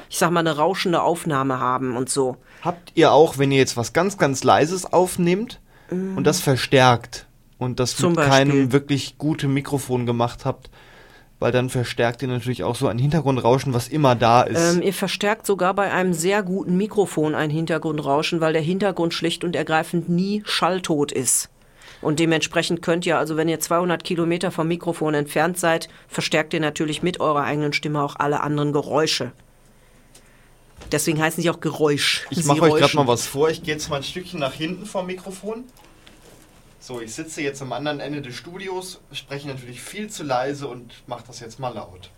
ich 0.10 0.18
sag 0.20 0.32
mal, 0.32 0.40
eine 0.40 0.56
rauschende 0.56 1.02
Aufnahme 1.02 1.60
haben 1.60 1.98
und 1.98 2.08
so. 2.10 2.38
Habt 2.62 2.94
ihr 2.96 3.12
auch, 3.12 3.38
wenn 3.40 3.52
ihr 3.52 3.58
jetzt 3.58 3.76
was 3.76 3.92
ganz, 3.92 4.18
ganz 4.18 4.44
Leises 4.46 4.86
aufnehmt 4.86 5.60
und 5.90 6.24
das 6.24 6.40
verstärkt 6.40 7.28
und 7.58 7.80
das 7.80 7.94
Mhm. 7.98 8.02
Zum 8.02 8.10
mit 8.12 8.16
Beispiel. 8.18 8.32
keinem 8.34 8.72
wirklich 8.72 9.18
guten 9.18 9.54
Mikrofon 9.54 10.06
gemacht 10.06 10.46
habt, 10.46 10.70
weil 11.44 11.52
dann 11.52 11.70
verstärkt 11.70 12.22
ihr 12.22 12.30
natürlich 12.30 12.64
auch 12.64 12.78
so 12.78 12.88
ein 12.88 12.98
Hintergrundrauschen, 12.98 13.74
was 13.74 13.90
immer 13.90 14.16
da 14.16 14.44
ist. 14.44 14.76
Ähm, 14.76 14.82
ihr 14.82 14.94
verstärkt 14.94 15.46
sogar 15.46 15.74
bei 15.74 15.92
einem 15.92 16.14
sehr 16.14 16.42
guten 16.42 16.78
Mikrofon 16.78 17.36
ein 17.36 17.50
Hintergrundrauschen, 17.50 18.40
weil 18.40 18.54
der 18.54 18.62
Hintergrund 18.62 19.14
schlicht 19.14 19.44
und 19.44 19.54
ergreifend 19.54 20.08
nie 20.08 20.42
schalltot 20.46 21.12
ist. 21.12 21.50
Und 22.02 22.20
dementsprechend 22.20 22.82
könnt 22.82 23.06
ihr, 23.06 23.18
also 23.18 23.36
wenn 23.36 23.50
ihr 23.50 23.60
200 23.60 24.06
Kilometer 24.06 24.52
vom 24.52 24.70
Mikrofon 24.70 25.16
entfernt 25.16 25.60
seid, 25.60 25.90
verstärkt 26.08 26.54
ihr 26.54 26.62
natürlich 26.62 27.04
mit 27.04 27.20
eurer 27.20 27.44
eigenen 27.44 27.74
Stimme 27.74 28.02
auch 28.02 28.16
alle 28.16 28.40
anderen 28.40 28.72
Geräusche. 28.72 29.34
Deswegen 30.94 31.22
heißen 31.22 31.44
sie 31.44 31.50
auch 31.50 31.60
Geräusch. 31.60 32.26
ich 32.30 32.46
mache 32.46 32.62
euch 32.62 32.76
gerade 32.76 32.96
mal 32.96 33.08
was 33.08 33.28
vor. 33.28 33.50
Ich 33.50 33.64
gehe 33.64 33.74
jetzt 33.74 33.90
mal 33.90 33.98
ein 33.98 34.04
Stückchen 34.04 34.40
nach 34.40 34.54
hinten 34.54 34.86
vom 34.86 35.08
Mikrofon. 35.08 35.66
So, 36.86 37.00
ich 37.00 37.14
sitze 37.14 37.42
jetzt 37.42 37.62
am 37.62 37.72
anderen 37.72 38.02
Ende 38.02 38.22
des 38.22 38.36
Studios, 38.36 39.00
spreche 39.14 39.48
natürlich 39.48 39.82
viel 39.82 40.10
zu 40.10 40.22
leise 40.22 40.68
und 40.68 40.92
mache 41.08 41.24
das 41.26 41.40
jetzt 41.40 41.58
mal 41.58 41.74
laut. 41.74 42.10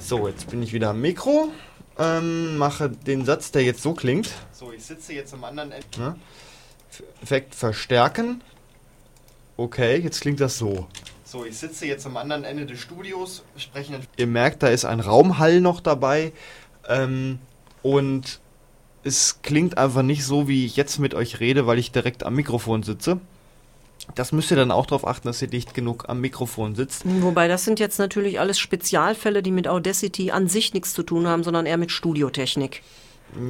So, 0.00 0.26
jetzt 0.26 0.48
bin 0.48 0.62
ich 0.62 0.72
wieder 0.72 0.88
am 0.88 1.02
Mikro, 1.02 1.50
ähm, 1.98 2.56
mache 2.56 2.88
den 2.88 3.26
Satz, 3.26 3.50
der 3.50 3.64
jetzt 3.64 3.82
so 3.82 3.92
klingt. 3.92 4.30
So, 4.50 4.72
ich 4.72 4.82
sitze 4.82 5.12
jetzt 5.12 5.34
am 5.34 5.44
anderen 5.44 5.72
Ende. 5.72 5.86
Ne? 5.98 6.16
Effekt 7.22 7.54
verstärken. 7.54 8.40
Okay, 9.58 9.98
jetzt 9.98 10.22
klingt 10.22 10.40
das 10.40 10.56
so. 10.56 10.86
So, 11.22 11.44
ich 11.44 11.58
sitze 11.58 11.84
jetzt 11.84 12.06
am 12.06 12.16
anderen 12.16 12.44
Ende 12.44 12.64
des 12.64 12.80
Studios, 12.80 13.44
spreche 13.58 13.92
natürlich. 13.92 14.08
Ihr 14.16 14.26
merkt, 14.26 14.62
da 14.62 14.68
ist 14.68 14.86
ein 14.86 15.00
Raumhall 15.00 15.60
noch 15.60 15.82
dabei. 15.82 16.32
Ähm, 16.88 17.40
und 17.82 18.40
es 19.06 19.40
klingt 19.42 19.78
einfach 19.78 20.02
nicht 20.02 20.24
so, 20.24 20.48
wie 20.48 20.66
ich 20.66 20.76
jetzt 20.76 20.98
mit 20.98 21.14
euch 21.14 21.40
rede, 21.40 21.66
weil 21.66 21.78
ich 21.78 21.92
direkt 21.92 22.24
am 22.24 22.34
Mikrofon 22.34 22.82
sitze. 22.82 23.18
Das 24.14 24.30
müsst 24.32 24.50
ihr 24.50 24.56
dann 24.56 24.70
auch 24.70 24.86
darauf 24.86 25.06
achten, 25.06 25.26
dass 25.26 25.42
ihr 25.42 25.48
dicht 25.48 25.74
genug 25.74 26.04
am 26.08 26.20
Mikrofon 26.20 26.74
sitzt. 26.74 27.02
Wobei 27.22 27.48
das 27.48 27.64
sind 27.64 27.80
jetzt 27.80 27.98
natürlich 27.98 28.38
alles 28.38 28.58
Spezialfälle, 28.58 29.42
die 29.42 29.50
mit 29.50 29.66
Audacity 29.66 30.30
an 30.30 30.48
sich 30.48 30.74
nichts 30.74 30.92
zu 30.94 31.02
tun 31.02 31.26
haben, 31.26 31.42
sondern 31.42 31.66
eher 31.66 31.76
mit 31.76 31.90
Studiotechnik. 31.90 32.82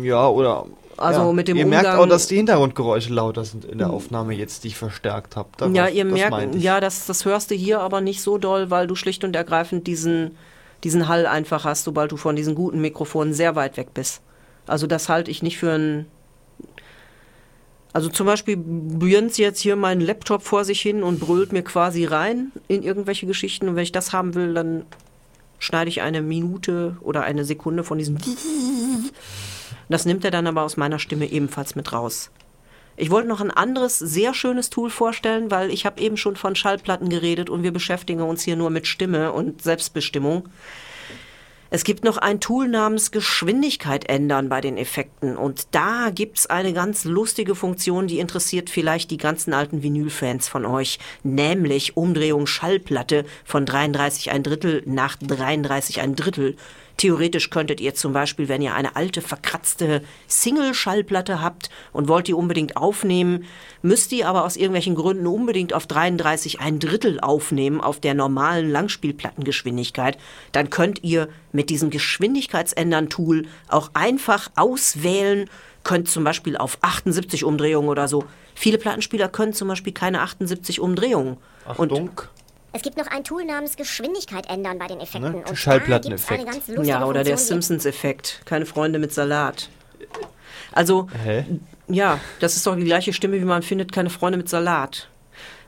Ja, 0.02 0.28
oder. 0.28 0.66
Also 0.96 1.20
ja. 1.26 1.32
mit 1.32 1.48
dem 1.48 1.58
Ihr 1.58 1.66
merkt 1.66 1.84
Umgang- 1.86 2.00
auch, 2.00 2.08
dass 2.08 2.26
die 2.26 2.36
Hintergrundgeräusche 2.36 3.12
lauter 3.12 3.44
sind 3.44 3.66
in 3.66 3.76
der 3.76 3.90
Aufnahme 3.90 4.32
jetzt, 4.34 4.64
die 4.64 4.68
ich 4.68 4.76
verstärkt 4.76 5.36
habe. 5.36 5.50
Darauf- 5.58 5.74
ja, 5.74 5.88
ihr 5.88 6.06
merkt, 6.06 6.54
ja, 6.54 6.80
das, 6.80 7.04
das 7.04 7.26
hörst 7.26 7.50
du 7.50 7.54
hier 7.54 7.80
aber 7.80 8.00
nicht 8.00 8.22
so 8.22 8.38
doll, 8.38 8.70
weil 8.70 8.86
du 8.86 8.94
schlicht 8.94 9.22
und 9.24 9.36
ergreifend 9.36 9.86
diesen, 9.86 10.38
diesen 10.84 11.06
Hall 11.06 11.26
einfach 11.26 11.64
hast, 11.64 11.84
sobald 11.84 12.12
du 12.12 12.16
von 12.16 12.34
diesen 12.34 12.54
guten 12.54 12.80
Mikrofonen 12.80 13.34
sehr 13.34 13.54
weit 13.56 13.76
weg 13.76 13.88
bist. 13.92 14.22
Also 14.66 14.86
das 14.86 15.08
halte 15.08 15.30
ich 15.30 15.42
nicht 15.42 15.58
für 15.58 15.72
ein. 15.72 16.06
Also 17.92 18.10
zum 18.10 18.26
Beispiel 18.26 18.56
Björns 18.58 19.38
jetzt 19.38 19.60
hier 19.60 19.74
meinen 19.74 20.02
Laptop 20.02 20.42
vor 20.42 20.64
sich 20.64 20.80
hin 20.80 21.02
und 21.02 21.18
brüllt 21.18 21.52
mir 21.52 21.62
quasi 21.62 22.04
rein 22.04 22.52
in 22.68 22.82
irgendwelche 22.82 23.26
Geschichten. 23.26 23.68
Und 23.68 23.76
wenn 23.76 23.84
ich 23.84 23.92
das 23.92 24.12
haben 24.12 24.34
will, 24.34 24.52
dann 24.52 24.84
schneide 25.58 25.88
ich 25.88 26.02
eine 26.02 26.20
Minute 26.20 26.96
oder 27.00 27.22
eine 27.22 27.44
Sekunde 27.44 27.84
von 27.84 27.98
diesem. 27.98 28.18
Das 29.88 30.04
nimmt 30.04 30.24
er 30.24 30.32
dann 30.32 30.48
aber 30.48 30.62
aus 30.62 30.76
meiner 30.76 30.98
Stimme 30.98 31.30
ebenfalls 31.30 31.76
mit 31.76 31.92
raus. 31.92 32.32
Ich 32.96 33.10
wollte 33.10 33.28
noch 33.28 33.40
ein 33.40 33.50
anderes 33.50 33.98
sehr 33.98 34.32
schönes 34.32 34.70
Tool 34.70 34.90
vorstellen, 34.90 35.50
weil 35.50 35.70
ich 35.70 35.84
habe 35.84 36.00
eben 36.00 36.16
schon 36.16 36.34
von 36.34 36.56
Schallplatten 36.56 37.10
geredet 37.10 37.50
und 37.50 37.62
wir 37.62 37.72
beschäftigen 37.72 38.22
uns 38.22 38.42
hier 38.42 38.56
nur 38.56 38.70
mit 38.70 38.86
Stimme 38.86 39.32
und 39.32 39.62
Selbstbestimmung. 39.62 40.48
Es 41.76 41.84
gibt 41.84 42.04
noch 42.04 42.16
ein 42.16 42.40
Tool 42.40 42.68
namens 42.68 43.10
Geschwindigkeit 43.10 44.08
ändern 44.08 44.48
bei 44.48 44.62
den 44.62 44.78
Effekten 44.78 45.36
und 45.36 45.66
da 45.72 46.08
gibt's 46.08 46.46
eine 46.46 46.72
ganz 46.72 47.04
lustige 47.04 47.54
Funktion, 47.54 48.06
die 48.06 48.18
interessiert 48.18 48.70
vielleicht 48.70 49.10
die 49.10 49.18
ganzen 49.18 49.52
alten 49.52 49.82
Vinyl-Fans 49.82 50.48
von 50.48 50.64
euch, 50.64 50.98
nämlich 51.22 51.94
Umdrehung 51.94 52.46
Schallplatte 52.46 53.26
von 53.44 53.66
33 53.66 54.30
ein 54.30 54.42
Drittel 54.42 54.84
nach 54.86 55.16
33 55.16 56.00
ein 56.00 56.16
Drittel. 56.16 56.56
Theoretisch 56.96 57.50
könntet 57.50 57.80
ihr 57.80 57.94
zum 57.94 58.12
Beispiel, 58.12 58.48
wenn 58.48 58.62
ihr 58.62 58.74
eine 58.74 58.96
alte, 58.96 59.20
verkratzte 59.20 60.02
Single-Schallplatte 60.28 61.42
habt 61.42 61.68
und 61.92 62.08
wollt 62.08 62.26
die 62.26 62.34
unbedingt 62.34 62.76
aufnehmen, 62.76 63.44
müsst 63.82 64.12
ihr 64.12 64.28
aber 64.28 64.44
aus 64.44 64.56
irgendwelchen 64.56 64.94
Gründen 64.94 65.26
unbedingt 65.26 65.74
auf 65.74 65.86
33 65.86 66.60
ein 66.60 66.78
Drittel 66.78 67.20
aufnehmen, 67.20 67.80
auf 67.82 68.00
der 68.00 68.14
normalen 68.14 68.70
Langspielplattengeschwindigkeit, 68.70 70.16
dann 70.52 70.70
könnt 70.70 71.04
ihr 71.04 71.28
mit 71.52 71.68
diesem 71.68 71.90
Geschwindigkeitsändern-Tool 71.90 73.46
auch 73.68 73.90
einfach 73.92 74.50
auswählen, 74.56 75.50
könnt 75.84 76.08
zum 76.08 76.24
Beispiel 76.24 76.56
auf 76.56 76.78
78 76.80 77.44
Umdrehungen 77.44 77.88
oder 77.88 78.08
so. 78.08 78.24
Viele 78.54 78.78
Plattenspieler 78.78 79.28
können 79.28 79.52
zum 79.52 79.68
Beispiel 79.68 79.92
keine 79.92 80.22
78 80.22 80.80
Umdrehungen. 80.80 81.36
Und 81.76 81.92
Achtung. 81.92 82.10
Es 82.76 82.82
gibt 82.82 82.98
noch 82.98 83.06
ein 83.06 83.24
Tool 83.24 83.42
namens 83.46 83.76
Geschwindigkeit 83.76 84.50
ändern 84.50 84.78
bei 84.78 84.86
den 84.86 85.00
Effekten. 85.00 85.32
Ne, 85.32 85.44
Und 85.48 85.56
Schallplatteneffekt. 85.56 86.28
gibt's 86.40 86.46
eine 86.46 86.58
ganz 86.58 86.68
lustige 86.68 86.88
Ja, 86.88 87.06
oder 87.06 87.24
der 87.24 87.38
Simpsons-Effekt. 87.38 88.42
Keine 88.44 88.66
Freunde 88.66 88.98
mit 88.98 89.14
Salat. 89.14 89.70
Also, 90.72 91.08
Hä? 91.24 91.46
ja, 91.88 92.20
das 92.40 92.54
ist 92.54 92.66
doch 92.66 92.76
die 92.76 92.84
gleiche 92.84 93.14
Stimme, 93.14 93.40
wie 93.40 93.46
man 93.46 93.62
findet, 93.62 93.92
keine 93.92 94.10
Freunde 94.10 94.36
mit 94.36 94.50
Salat. 94.50 95.08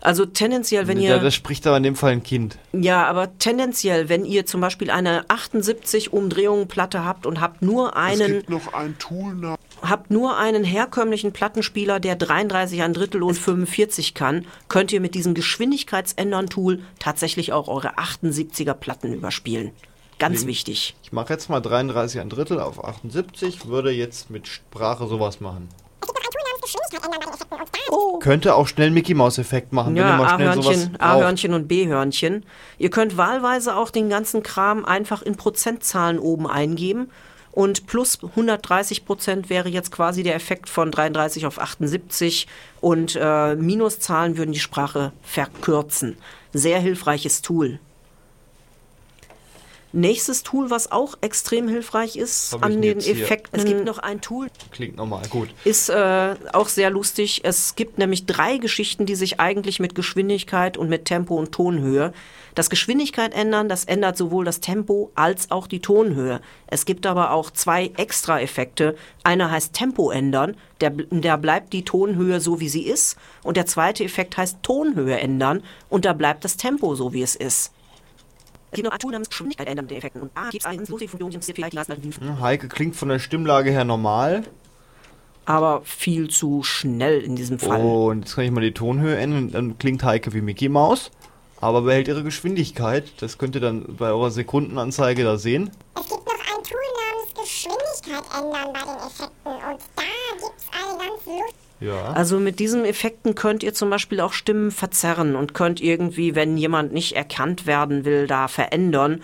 Also 0.02 0.26
tendenziell, 0.26 0.86
wenn 0.86 1.00
Ja, 1.00 1.16
ihr. 1.16 1.18
das 1.22 1.34
spricht 1.34 1.66
aber 1.66 1.78
in 1.78 1.82
dem 1.82 1.96
Fall 1.96 2.12
ein 2.12 2.22
Kind. 2.22 2.58
Ja, 2.72 3.06
aber 3.06 3.36
tendenziell, 3.38 4.10
wenn 4.10 4.26
ihr 4.26 4.44
zum 4.44 4.60
Beispiel 4.60 4.90
eine 4.90 5.24
78 5.28 6.12
Umdrehungen 6.12 6.68
Platte 6.68 7.04
habt 7.06 7.24
und 7.24 7.40
habt 7.40 7.62
nur 7.62 7.88
Es 7.88 7.94
einen, 7.96 8.32
gibt 8.34 8.50
noch 8.50 8.74
ein 8.74 8.96
Tool 8.98 9.34
namens 9.34 9.58
habt 9.82 10.10
nur 10.10 10.36
einen 10.36 10.64
herkömmlichen 10.64 11.32
Plattenspieler, 11.32 12.00
der 12.00 12.16
33 12.16 12.82
ein 12.82 12.94
Drittel 12.94 13.22
und 13.22 13.34
45 13.34 14.14
kann, 14.14 14.46
könnt 14.68 14.92
ihr 14.92 15.00
mit 15.00 15.14
diesem 15.14 15.34
Geschwindigkeitsändern-Tool 15.34 16.82
tatsächlich 16.98 17.52
auch 17.52 17.68
eure 17.68 17.98
78er 17.98 18.74
Platten 18.74 19.12
überspielen. 19.12 19.72
Ganz 20.18 20.46
wichtig. 20.46 20.96
Ich 21.04 21.12
mache 21.12 21.32
jetzt 21.32 21.48
mal 21.48 21.60
33 21.60 22.20
ein 22.20 22.28
Drittel 22.28 22.58
auf 22.58 22.84
78, 22.84 23.68
würde 23.68 23.92
jetzt 23.92 24.30
mit 24.30 24.48
Sprache 24.48 25.06
sowas 25.06 25.40
machen. 25.40 25.68
Könnte 28.20 28.54
auch 28.56 28.66
schnell 28.66 28.90
Mickey 28.90 29.14
Maus 29.14 29.38
Effekt 29.38 29.72
machen, 29.72 29.94
wenn 29.94 30.02
ihr 30.02 30.08
Ja, 30.08 30.16
mal 30.16 30.34
schnell 30.34 30.54
sowas. 30.54 30.90
A-Hörnchen 30.98 31.54
und 31.54 31.68
B-Hörnchen. 31.68 32.44
Ihr 32.78 32.90
könnt 32.90 33.16
wahlweise 33.16 33.76
auch 33.76 33.90
den 33.90 34.08
ganzen 34.08 34.42
Kram 34.42 34.84
einfach 34.84 35.22
in 35.22 35.36
Prozentzahlen 35.36 36.18
oben 36.18 36.46
eingeben. 36.46 37.10
Und 37.52 37.86
plus 37.86 38.18
130 38.22 39.04
Prozent 39.04 39.50
wäre 39.50 39.68
jetzt 39.68 39.90
quasi 39.90 40.22
der 40.22 40.34
Effekt 40.34 40.68
von 40.68 40.90
33 40.90 41.46
auf 41.46 41.58
78. 41.60 42.46
Und 42.80 43.16
äh, 43.20 43.56
Minuszahlen 43.56 44.36
würden 44.36 44.52
die 44.52 44.60
Sprache 44.60 45.12
verkürzen. 45.22 46.16
Sehr 46.52 46.78
hilfreiches 46.80 47.42
Tool. 47.42 47.80
Nächstes 49.92 50.42
Tool, 50.42 50.68
was 50.70 50.92
auch 50.92 51.14
extrem 51.22 51.66
hilfreich 51.66 52.16
ist 52.16 52.52
Hab 52.52 52.62
an 52.66 52.82
den 52.82 52.98
jetzt 52.98 53.06
hier? 53.06 53.22
Effekten. 53.24 53.58
Es 53.58 53.64
gibt 53.64 53.86
noch 53.86 53.98
ein 53.98 54.20
Tool, 54.20 54.48
Klingt 54.70 54.96
normal, 54.96 55.22
gut. 55.30 55.48
ist 55.64 55.88
äh, 55.88 56.34
auch 56.52 56.68
sehr 56.68 56.90
lustig. 56.90 57.40
Es 57.44 57.74
gibt 57.74 57.96
nämlich 57.96 58.26
drei 58.26 58.58
Geschichten, 58.58 59.06
die 59.06 59.14
sich 59.14 59.40
eigentlich 59.40 59.80
mit 59.80 59.94
Geschwindigkeit 59.94 60.76
und 60.76 60.90
mit 60.90 61.06
Tempo 61.06 61.36
und 61.36 61.52
Tonhöhe. 61.52 62.12
Das 62.58 62.70
Geschwindigkeit 62.70 63.34
ändern, 63.34 63.68
das 63.68 63.84
ändert 63.84 64.16
sowohl 64.16 64.44
das 64.44 64.58
Tempo 64.58 65.12
als 65.14 65.52
auch 65.52 65.68
die 65.68 65.78
Tonhöhe. 65.78 66.40
Es 66.66 66.86
gibt 66.86 67.06
aber 67.06 67.30
auch 67.30 67.52
zwei 67.52 67.92
extra 67.96 68.40
Effekte. 68.40 68.96
Einer 69.22 69.52
heißt 69.52 69.74
Tempo 69.74 70.10
ändern, 70.10 70.56
der, 70.80 70.90
da 70.90 71.36
bleibt 71.36 71.72
die 71.72 71.84
Tonhöhe 71.84 72.40
so 72.40 72.58
wie 72.58 72.68
sie 72.68 72.82
ist. 72.82 73.16
Und 73.44 73.56
der 73.56 73.66
zweite 73.66 74.02
Effekt 74.02 74.36
heißt 74.36 74.60
Tonhöhe 74.64 75.20
ändern 75.20 75.62
und 75.88 76.04
da 76.04 76.12
bleibt 76.14 76.44
das 76.44 76.56
Tempo 76.56 76.96
so 76.96 77.12
wie 77.12 77.22
es 77.22 77.36
ist. 77.36 77.72
Hm, 82.20 82.40
Heike 82.40 82.66
klingt 82.66 82.96
von 82.96 83.08
der 83.08 83.20
Stimmlage 83.20 83.70
her 83.70 83.84
normal. 83.84 84.42
aber 85.44 85.80
viel 85.84 86.28
zu 86.28 86.62
schnell 86.62 87.20
in 87.20 87.34
diesem 87.34 87.58
Fall. 87.58 87.80
Und 87.80 88.24
jetzt 88.24 88.34
kann 88.34 88.44
ich 88.44 88.50
mal 88.50 88.60
die 88.60 88.74
Tonhöhe 88.74 89.16
ändern. 89.16 89.50
Dann 89.50 89.78
klingt 89.78 90.02
Heike 90.02 90.34
wie 90.34 90.42
Mickey 90.42 90.68
Maus. 90.68 91.10
Aber 91.60 91.82
behält 91.82 92.08
ihre 92.08 92.22
Geschwindigkeit. 92.22 93.04
Das 93.20 93.38
könnt 93.38 93.54
ihr 93.54 93.60
dann 93.60 93.96
bei 93.96 94.08
eurer 94.08 94.30
Sekundenanzeige 94.30 95.24
da 95.24 95.36
sehen. 95.38 95.70
Es 95.94 96.08
gibt 96.08 96.24
noch 96.24 96.34
ein 96.34 96.62
Tool 96.62 96.78
namens 97.10 97.34
Geschwindigkeit 97.34 98.24
ändern 98.38 98.72
bei 98.72 98.80
den 98.80 98.96
Effekten 99.06 99.52
und 99.52 99.80
da 99.96 100.02
gibt's 100.38 100.66
eine 100.72 100.98
ganz 100.98 101.26
lustige 101.26 101.44
Ja. 101.80 102.12
Also 102.12 102.38
mit 102.38 102.58
diesen 102.60 102.84
Effekten 102.84 103.34
könnt 103.34 103.62
ihr 103.62 103.74
zum 103.74 103.90
Beispiel 103.90 104.20
auch 104.20 104.32
Stimmen 104.32 104.70
verzerren 104.70 105.34
und 105.36 105.54
könnt 105.54 105.80
irgendwie, 105.80 106.34
wenn 106.34 106.56
jemand 106.56 106.92
nicht 106.92 107.16
erkannt 107.16 107.66
werden 107.66 108.04
will, 108.04 108.26
da 108.26 108.48
verändern. 108.48 109.22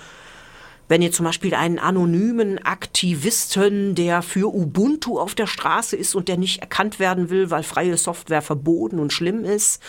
Wenn 0.87 1.01
ihr 1.01 1.13
zum 1.13 1.25
Beispiel 1.25 1.55
einen 1.55 1.79
anonymen 1.79 2.59
Aktivisten, 2.59 3.95
der 3.95 4.21
für 4.21 4.55
Ubuntu 4.55 5.19
auf 5.19 5.35
der 5.35 5.47
Straße 5.47 5.97
ist 5.97 6.15
und 6.15 6.29
der 6.29 6.37
nicht 6.37 6.61
erkannt 6.61 6.99
werden 6.99 7.31
will, 7.31 7.51
weil 7.51 7.63
freie 7.63 7.97
Software 7.97 8.43
verboten 8.43 8.99
und 8.99 9.13
schlimm 9.13 9.45
ist, 9.45 9.83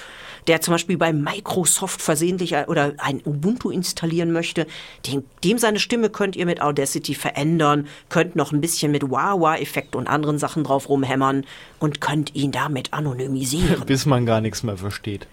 der 0.48 0.62
zum 0.62 0.74
Beispiel 0.74 0.98
bei 0.98 1.12
Microsoft 1.14 2.02
versehentlich 2.02 2.56
ein- 2.56 2.66
oder 2.66 2.94
ein 2.98 3.22
Ubuntu 3.26 3.70
installieren 3.70 4.32
möchte, 4.32 4.68
dem, 5.08 5.24
dem 5.44 5.58
seine 5.58 5.80
Stimme 5.80 6.10
könnt 6.10 6.36
ihr 6.36 6.46
mit 6.46 6.62
Audacity 6.62 7.16
verändern, 7.16 7.88
könnt 8.10 8.36
noch 8.36 8.52
ein 8.52 8.62
bisschen 8.62 8.92
mit 8.92 9.10
Wah-Wah-Effekt 9.10 9.96
und 9.96 10.08
anderen 10.08 10.38
Sachen 10.40 10.64
drauf 10.64 10.90
rumhämmern 10.90 11.46
und 11.80 12.02
könnt 12.02 12.36
ihn 12.36 12.52
damit 12.52 12.94
anonymisieren. 12.94 13.84
Bis 13.86 14.06
man 14.06 14.26
gar 14.26 14.42
nichts 14.42 14.64
mehr 14.64 14.78
versteht. 14.78 15.28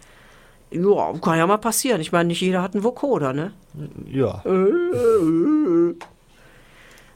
ja, 0.70 1.12
kann 1.20 1.38
ja 1.38 1.46
mal 1.46 1.58
passieren. 1.58 2.00
Ich 2.00 2.12
meine, 2.12 2.28
nicht 2.28 2.40
jeder 2.40 2.62
hat 2.62 2.74
einen 2.74 2.84
Vocoder, 2.84 3.32
ne? 3.32 3.52
Ja. 4.10 4.42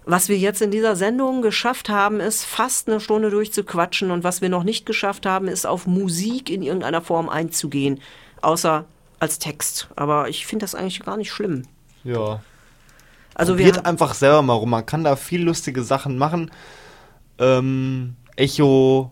Was 0.08 0.28
wir 0.28 0.38
jetzt 0.38 0.62
in 0.62 0.70
dieser 0.70 0.94
Sendung 0.94 1.42
geschafft 1.42 1.88
haben, 1.88 2.20
ist 2.20 2.44
fast 2.44 2.88
eine 2.88 3.00
Stunde 3.00 3.28
durchzuquatschen 3.28 4.12
und 4.12 4.22
was 4.22 4.40
wir 4.40 4.48
noch 4.48 4.62
nicht 4.62 4.86
geschafft 4.86 5.26
haben, 5.26 5.48
ist 5.48 5.66
auf 5.66 5.88
Musik 5.88 6.48
in 6.48 6.62
irgendeiner 6.62 7.02
Form 7.02 7.28
einzugehen, 7.28 8.00
außer 8.40 8.84
als 9.18 9.40
Text. 9.40 9.88
Aber 9.96 10.28
ich 10.28 10.46
finde 10.46 10.62
das 10.62 10.76
eigentlich 10.76 11.00
gar 11.00 11.16
nicht 11.16 11.32
schlimm. 11.32 11.64
Ja. 12.04 12.40
Also 13.34 13.58
wir 13.58 13.66
Probiert 13.66 13.84
einfach 13.84 14.14
selber 14.14 14.42
mal 14.42 14.52
rum. 14.52 14.70
Man 14.70 14.86
kann 14.86 15.02
da 15.02 15.16
viel 15.16 15.42
lustige 15.42 15.82
Sachen 15.82 16.18
machen. 16.18 16.52
Ähm, 17.38 18.14
Echo, 18.36 19.10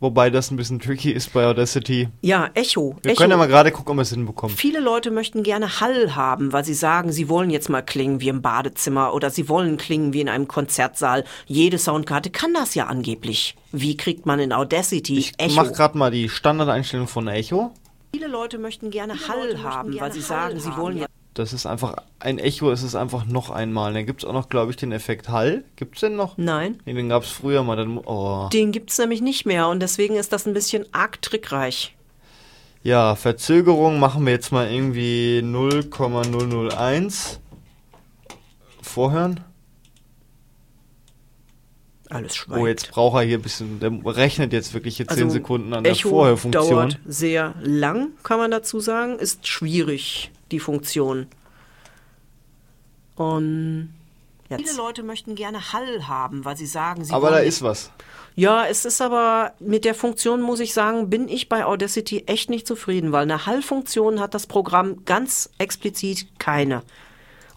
wobei 0.00 0.30
das 0.30 0.50
ein 0.50 0.56
bisschen 0.56 0.78
tricky 0.80 1.10
ist 1.10 1.32
bei 1.32 1.46
Audacity. 1.46 2.08
ja 2.22 2.50
Echo. 2.54 2.96
Wir 3.02 3.12
Echo. 3.12 3.18
können 3.20 3.30
ja 3.32 3.36
mal 3.36 3.48
gerade 3.48 3.70
gucken, 3.72 3.90
ob 3.92 3.96
wir 3.96 4.02
es 4.02 4.10
hinbekommen. 4.10 4.56
Viele 4.56 4.80
Leute 4.80 5.10
möchten 5.10 5.42
gerne 5.42 5.80
Hall 5.80 6.14
haben, 6.14 6.52
weil 6.52 6.64
sie 6.64 6.74
sagen, 6.74 7.12
sie 7.12 7.28
wollen 7.28 7.50
jetzt 7.50 7.68
mal 7.68 7.82
klingen 7.82 8.20
wie 8.20 8.28
im 8.28 8.42
Badezimmer 8.42 9.14
oder 9.14 9.30
sie 9.30 9.48
wollen 9.48 9.76
klingen 9.76 10.12
wie 10.12 10.20
in 10.20 10.28
einem 10.28 10.48
Konzertsaal. 10.48 11.24
Jede 11.46 11.78
Soundkarte 11.78 12.30
kann 12.30 12.54
das 12.54 12.74
ja 12.74 12.86
angeblich. 12.86 13.56
Wie 13.72 13.96
kriegt 13.96 14.26
man 14.26 14.40
in 14.40 14.52
Audacity 14.52 15.18
Ich 15.18 15.32
Echo? 15.38 15.54
mache 15.54 15.72
gerade 15.72 15.98
mal 15.98 16.10
die 16.10 16.28
Standardeinstellung 16.28 17.08
von 17.08 17.28
Echo. 17.28 17.72
Viele 18.14 18.26
Leute 18.28 18.58
möchten 18.58 18.90
gerne 18.90 19.14
Hall 19.28 19.62
haben, 19.62 19.98
weil 20.00 20.12
sie 20.12 20.22
sagen, 20.22 20.58
sie 20.58 20.74
wollen 20.76 20.96
jetzt 20.98 21.10
Das 21.38 21.52
ist 21.52 21.66
einfach 21.66 21.94
ein 22.18 22.40
Echo, 22.40 22.72
es 22.72 22.82
ist 22.82 22.96
einfach 22.96 23.24
noch 23.24 23.50
einmal. 23.50 23.92
Dann 23.94 24.06
gibt 24.06 24.24
es 24.24 24.28
auch 24.28 24.32
noch, 24.32 24.48
glaube 24.48 24.72
ich, 24.72 24.76
den 24.76 24.90
Effekt 24.90 25.28
Hall. 25.28 25.62
Gibt 25.76 25.94
es 25.94 26.00
den 26.00 26.16
noch? 26.16 26.36
Nein. 26.36 26.80
Nee, 26.84 26.94
den 26.94 27.08
gab 27.08 27.22
es 27.22 27.30
früher 27.30 27.62
mal. 27.62 27.76
Dann, 27.76 27.98
oh. 27.98 28.48
Den 28.52 28.72
gibt's 28.72 28.98
nämlich 28.98 29.20
nicht 29.20 29.46
mehr 29.46 29.68
und 29.68 29.78
deswegen 29.80 30.16
ist 30.16 30.32
das 30.32 30.46
ein 30.46 30.52
bisschen 30.54 30.86
arg 30.92 31.22
trickreich. 31.22 31.94
Ja, 32.82 33.14
Verzögerung 33.14 34.00
machen 34.00 34.24
wir 34.26 34.32
jetzt 34.32 34.50
mal 34.50 34.68
irgendwie 34.68 35.40
0,001. 35.44 37.38
Vorhören. 38.82 39.40
Alles 42.08 42.34
schweigt. 42.34 42.60
Oh, 42.60 42.66
jetzt 42.66 42.90
braucht 42.90 43.16
er 43.16 43.22
hier 43.22 43.38
ein 43.38 43.42
bisschen, 43.42 43.78
der 43.78 43.92
rechnet 44.16 44.52
jetzt 44.52 44.74
wirklich 44.74 44.96
hier 44.96 45.06
10 45.06 45.24
Also, 45.24 45.34
Sekunden 45.34 45.72
an 45.74 45.84
der 45.84 45.92
Echo 45.92 46.08
Vorhörfunktion. 46.08 46.68
dauert 46.68 46.98
sehr 47.06 47.54
lang, 47.62 48.08
kann 48.22 48.38
man 48.38 48.50
dazu 48.50 48.80
sagen. 48.80 49.18
Ist 49.18 49.46
schwierig, 49.46 50.32
die 50.52 50.60
Funktion. 50.60 51.26
Und 53.16 53.94
jetzt. 54.48 54.62
Viele 54.62 54.76
Leute 54.76 55.02
möchten 55.02 55.34
gerne 55.34 55.72
Hall 55.72 56.06
haben, 56.06 56.44
weil 56.44 56.56
sie 56.56 56.66
sagen, 56.66 57.04
sie 57.04 57.12
Aber 57.12 57.30
da 57.30 57.38
ist 57.38 57.62
was. 57.62 57.90
Ja, 58.36 58.66
es 58.66 58.84
ist 58.84 59.00
aber 59.00 59.54
mit 59.58 59.84
der 59.84 59.96
Funktion, 59.96 60.40
muss 60.40 60.60
ich 60.60 60.72
sagen, 60.72 61.10
bin 61.10 61.28
ich 61.28 61.48
bei 61.48 61.64
Audacity 61.64 62.22
echt 62.26 62.50
nicht 62.50 62.68
zufrieden, 62.68 63.10
weil 63.10 63.22
eine 63.22 63.46
Hall-Funktion 63.46 64.20
hat 64.20 64.32
das 64.32 64.46
Programm 64.46 65.04
ganz 65.04 65.50
explizit 65.58 66.38
keine. 66.38 66.82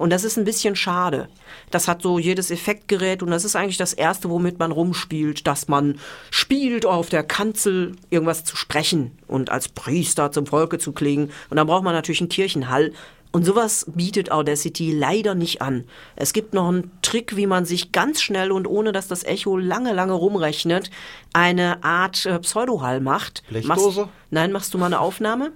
Und 0.02 0.10
das 0.10 0.24
ist 0.24 0.36
ein 0.36 0.46
bisschen 0.46 0.76
schade. 0.76 1.30
Das 1.70 1.88
hat 1.88 2.02
so 2.02 2.18
jedes 2.18 2.50
Effektgerät 2.50 3.22
und 3.22 3.30
das 3.30 3.46
ist 3.46 3.56
eigentlich 3.56 3.78
das 3.78 3.94
Erste, 3.94 4.32
womit 4.32 4.58
man 4.58 4.72
rumspielt, 4.72 5.46
dass 5.46 5.68
man 5.68 6.00
spielt, 6.32 6.88
auf 6.88 7.10
der 7.10 7.22
Kanzel 7.22 7.96
irgendwas 8.10 8.44
zu 8.44 8.56
sprechen 8.56 9.12
und 9.28 9.52
als 9.52 9.68
Priester 9.68 10.32
zum 10.32 10.48
Volke 10.48 10.80
zu 10.80 10.92
klingen. 10.92 11.30
Und 11.52 11.58
dann 11.58 11.68
braucht 11.68 11.84
man 11.84 11.94
natürlich 11.94 12.20
einen 12.20 12.30
Kirchenhall. 12.30 12.94
Und 13.32 13.46
sowas 13.46 13.86
bietet 13.94 14.32
Audacity 14.32 14.92
leider 14.92 15.36
nicht 15.36 15.62
an. 15.62 15.86
Es 16.16 16.34
gibt 16.34 16.56
noch 16.56 16.68
einen 16.68 16.90
Trick, 17.04 17.36
wie 17.38 17.46
man 17.46 17.66
sich 17.66 17.92
ganz 17.92 18.24
schnell 18.24 18.52
und 18.52 18.66
ohne 18.66 18.94
dass 18.94 19.08
das 19.08 19.24
Echo 19.24 19.56
lange, 19.56 19.94
lange 19.94 20.14
rumrechnet, 20.14 20.90
eine 21.32 21.84
Art 21.84 22.26
äh, 22.26 22.40
Pseudohall 22.40 23.02
macht. 23.02 23.44
Blechdose? 23.50 24.02
Machst, 24.02 24.14
nein, 24.32 24.52
machst 24.52 24.74
du 24.74 24.80
mal 24.80 24.88
eine 24.88 25.00
Aufnahme? 25.00 25.52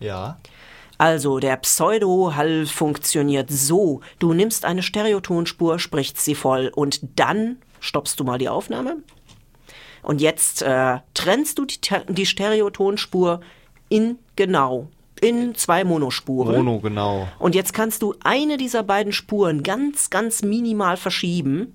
Ja. 0.00 0.38
Also, 1.00 1.38
der 1.38 1.56
Pseudo-Hall 1.56 2.66
funktioniert 2.66 3.48
so. 3.50 4.02
Du 4.18 4.34
nimmst 4.34 4.66
eine 4.66 4.82
Stereotonspur, 4.82 5.78
sprichst 5.78 6.18
sie 6.22 6.34
voll 6.34 6.70
und 6.74 7.00
dann 7.16 7.56
stoppst 7.80 8.20
du 8.20 8.24
mal 8.24 8.36
die 8.36 8.50
Aufnahme. 8.50 8.98
Und 10.02 10.20
jetzt 10.20 10.60
äh, 10.60 10.98
trennst 11.14 11.58
du 11.58 11.64
die, 11.64 11.78
die 12.10 12.26
Stereotonspur 12.26 13.40
in 13.88 14.18
genau, 14.36 14.88
in 15.22 15.54
zwei 15.54 15.84
Monospuren. 15.84 16.56
Mono, 16.56 16.80
genau. 16.80 17.28
Und 17.38 17.54
jetzt 17.54 17.72
kannst 17.72 18.02
du 18.02 18.14
eine 18.22 18.58
dieser 18.58 18.82
beiden 18.82 19.14
Spuren 19.14 19.62
ganz, 19.62 20.10
ganz 20.10 20.42
minimal 20.42 20.98
verschieben. 20.98 21.74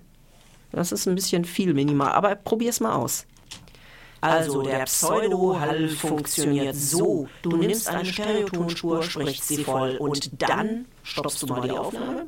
Das 0.71 0.91
ist 0.91 1.07
ein 1.07 1.15
bisschen 1.15 1.45
viel 1.45 1.73
minimal, 1.73 2.11
aber 2.11 2.36
probier's 2.36 2.80
mal 2.80 2.93
aus. 2.93 3.26
Also 4.32 4.61
der 4.61 4.86
Pseudo-Hall 4.86 5.89
funktioniert 5.89 6.76
so. 6.76 7.28
Du 7.41 7.57
nimmst 7.57 7.88
eine 7.88 8.05
Stereotonspur, 8.05 9.03
sprichst 9.03 9.47
sie 9.47 9.63
voll 9.63 9.97
und 9.97 10.41
dann 10.41 10.86
stoppst 11.03 11.41
du 11.41 11.47
mal 11.47 11.61
die 11.61 11.71
Aufnahme. 11.71 12.26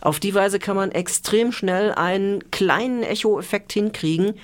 Auf 0.00 0.18
die 0.18 0.34
Weise 0.34 0.58
kann 0.58 0.74
man 0.76 0.90
extrem 0.90 1.52
schnell 1.52 1.92
einen 1.92 2.50
kleinen 2.50 3.04
Echo-Effekt 3.04 3.72
hinkriegen, 3.72 4.34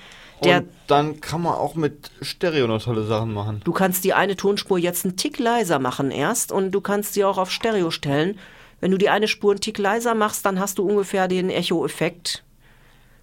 der 0.45 0.59
Und 0.59 0.69
dann 0.87 1.21
kann 1.21 1.43
man 1.43 1.55
auch 1.55 1.75
mit 1.75 2.11
Stereo 2.23 2.67
noch 2.67 2.83
tolle 2.83 3.05
Sachen 3.05 3.33
machen. 3.33 3.61
Du 3.65 3.73
kannst 3.73 4.05
die 4.05 4.15
eine 4.15 4.37
Tonspur 4.37 4.79
jetzt 4.79 5.05
einen 5.05 5.17
Tick 5.17 5.39
leiser 5.39 5.79
machen 5.79 6.11
erst 6.11 6.53
und 6.53 6.71
du 6.71 6.81
kannst 6.81 7.15
sie 7.15 7.25
auch 7.25 7.39
auf 7.39 7.51
Stereo 7.51 7.91
stellen. 7.91 8.39
Wenn 8.81 8.93
du 8.93 8.99
die 8.99 9.11
eine 9.11 9.27
Spur 9.27 9.53
einen 9.53 9.61
Tick 9.61 9.79
leiser 9.79 10.15
machst, 10.15 10.47
dann 10.47 10.61
hast 10.61 10.79
du 10.79 10.89
ungefähr 10.89 11.27
den 11.27 11.51
Echo-Effekt 11.51 12.45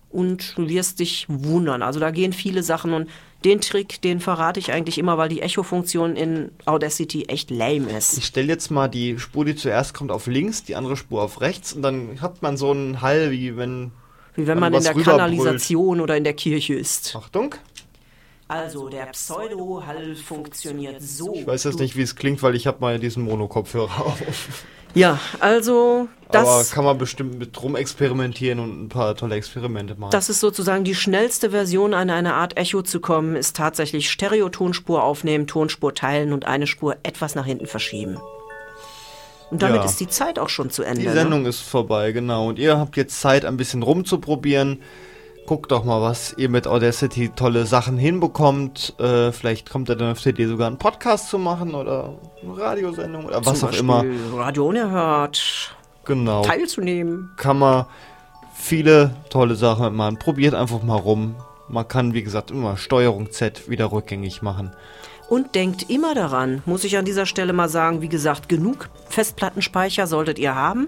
und 0.10 0.58
du 0.58 0.68
wirst 0.68 1.00
dich 1.00 1.26
wundern. 1.30 1.82
Also 1.82 2.00
da 2.00 2.12
gehen 2.12 2.34
viele 2.34 2.64
Sachen 2.64 2.94
und 2.94 3.10
den 3.44 3.62
Trick, 3.62 4.02
den 4.02 4.20
verrate 4.20 4.60
ich 4.60 4.72
eigentlich 4.72 4.98
immer, 4.98 5.18
weil 5.18 5.30
die 5.30 5.42
Echo-Funktion 5.42 6.16
in 6.16 6.52
Audacity 6.66 7.26
echt 7.26 7.52
lame 7.52 7.96
ist. 7.96 8.18
Ich 8.18 8.26
stelle 8.26 8.48
jetzt 8.48 8.72
mal 8.72 8.88
die 8.88 9.20
Spur, 9.20 9.46
die 9.46 9.56
zuerst 9.56 9.94
kommt, 9.94 10.12
auf 10.12 10.28
links, 10.28 10.64
die 10.64 10.76
andere 10.76 10.98
Spur 10.98 11.22
auf 11.22 11.42
rechts 11.42 11.74
und 11.74 11.82
dann 11.82 12.22
hat 12.22 12.42
man 12.42 12.58
so 12.58 12.72
einen 12.72 13.02
Hall, 13.02 13.32
wie 13.32 13.56
wenn. 13.56 13.92
Wie 14.36 14.48
wenn 14.48 14.60
man 14.60 14.74
in 14.74 14.80
was 14.80 14.86
der. 14.86 14.96
Kanalisation 14.96 16.02
oder 16.02 16.18
in 16.18 16.24
der 16.24 16.34
Kirche 16.34 16.74
ist. 16.74 17.16
Achtung! 17.16 17.56
Also 18.48 18.90
der 18.90 19.08
Pseudo-Hall 19.08 20.16
funktioniert 20.16 21.02
so. 21.02 21.34
Ich 21.34 21.48
weiß 21.48 21.64
jetzt 21.64 21.80
nicht, 21.80 21.96
wie 21.96 22.04
es 22.04 22.16
klingt, 22.16 22.44
weil 22.44 22.56
ich 22.56 22.68
habe 22.68 22.78
mal 22.80 23.00
diesen 23.00 23.24
Monokopfhörer 23.24 24.06
auf. 24.06 24.66
Ja, 24.96 25.20
also 25.40 26.08
das... 26.32 26.48
Aber 26.48 26.64
kann 26.64 26.86
man 26.86 26.98
bestimmt 26.98 27.38
mit 27.38 27.62
rum 27.62 27.76
experimentieren 27.76 28.60
und 28.60 28.86
ein 28.86 28.90
paar 28.90 29.16
tolle 29.16 29.36
Experimente 29.36 29.96
machen. 29.96 30.12
Das 30.12 30.30
ist 30.30 30.40
sozusagen 30.40 30.84
die 30.84 30.96
schnellste 30.96 31.52
Version, 31.52 31.94
an 31.94 32.10
eine 32.10 32.34
Art 32.34 32.58
Echo 32.58 32.82
zu 32.82 33.00
kommen, 33.00 33.36
ist 33.36 33.56
tatsächlich 33.56 34.10
Stereo-Tonspur 34.10 35.04
aufnehmen, 35.04 35.48
Tonspur 35.48 35.94
teilen 35.94 36.34
und 36.34 36.46
eine 36.46 36.66
Spur 36.66 36.96
etwas 37.04 37.36
nach 37.36 37.46
hinten 37.46 37.68
verschieben. 37.68 38.18
Und 39.52 39.62
damit 39.62 39.82
Ja. 39.82 39.86
ist 39.86 40.00
die 40.00 40.08
Zeit 40.08 40.40
auch 40.40 40.50
schon 40.50 40.72
zu 40.72 40.82
Ende. 40.82 41.02
Die 41.02 41.08
ne? 41.08 41.14
Sendung 41.14 41.46
ist 41.46 41.60
vorbei, 41.60 42.12
genau. 42.12 42.48
Und 42.48 42.58
ihr 42.58 42.78
habt 42.78 42.98
jetzt 42.98 43.22
Zeit, 43.22 43.46
ein 43.46 43.58
bisschen 43.58 43.84
rumzuprobieren. 43.84 44.82
Guckt 45.46 45.72
doch 45.72 45.84
mal, 45.84 46.02
was 46.02 46.34
ihr 46.38 46.50
mit 46.50 46.66
Audacity 46.66 47.30
tolle 47.30 47.68
Sachen 47.68 47.98
hinbekommt. 47.98 48.96
Äh, 49.00 49.32
vielleicht 49.32 49.70
kommt 49.70 49.90
ihr 49.90 49.96
dann 49.96 50.12
auf 50.14 50.22
die 50.22 50.30
Idee, 50.30 50.48
sogar 50.48 50.66
einen 50.66 50.78
Podcast 50.80 51.30
zu 51.30 51.38
machen 51.38 51.76
oder 51.76 52.16
eine 52.42 52.58
Radiosendung 52.58 53.26
oder 53.26 53.46
was 53.46 53.60
Zum 53.60 53.70
auch 53.70 53.74
immer. 53.74 54.04
Radio 54.34 54.66
unerhört, 54.68 55.76
Genau. 56.06 56.42
teilzunehmen. 56.42 57.30
Kann 57.38 57.60
man 57.60 57.86
viele 58.56 59.16
tolle 59.30 59.56
Sachen 59.56 59.96
machen. 59.96 60.18
Probiert 60.18 60.56
einfach 60.56 60.82
mal 60.82 60.98
rum. 60.98 61.36
Man 61.68 61.88
kann, 61.88 62.14
wie 62.16 62.24
gesagt, 62.24 62.50
immer 62.50 62.76
Steuerung 62.78 63.32
Z 63.32 63.70
wieder 63.70 63.92
rückgängig 63.92 64.42
machen. 64.42 64.72
Und 65.30 65.54
denkt 65.54 65.90
immer 65.92 66.16
daran, 66.16 66.64
muss 66.66 66.84
ich 66.84 66.98
an 66.98 67.06
dieser 67.06 67.28
Stelle 67.28 67.54
mal 67.54 67.70
sagen, 67.70 68.02
wie 68.02 68.10
gesagt, 68.10 68.50
genug 68.50 68.90
Festplattenspeicher 69.10 70.08
solltet 70.08 70.40
ihr 70.40 70.56
haben. 70.56 70.88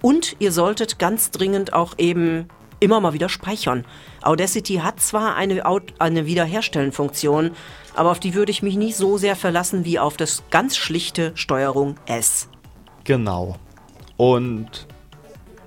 Und 0.00 0.36
ihr 0.38 0.50
solltet 0.52 0.98
ganz 0.98 1.30
dringend 1.30 1.74
auch 1.74 1.94
eben 1.98 2.48
immer 2.82 3.00
mal 3.00 3.12
wieder 3.12 3.28
speichern. 3.28 3.84
Audacity 4.22 4.74
hat 4.76 5.00
zwar 5.00 5.36
eine, 5.36 5.62
eine 5.98 6.26
Wiederherstellenfunktion, 6.26 7.52
aber 7.94 8.10
auf 8.10 8.20
die 8.20 8.34
würde 8.34 8.50
ich 8.50 8.62
mich 8.62 8.76
nicht 8.76 8.96
so 8.96 9.16
sehr 9.16 9.36
verlassen 9.36 9.84
wie 9.84 9.98
auf 9.98 10.16
das 10.16 10.42
ganz 10.50 10.76
schlichte 10.76 11.32
Steuerung 11.34 11.96
S. 12.06 12.48
Genau. 13.04 13.56
Und 14.16 14.86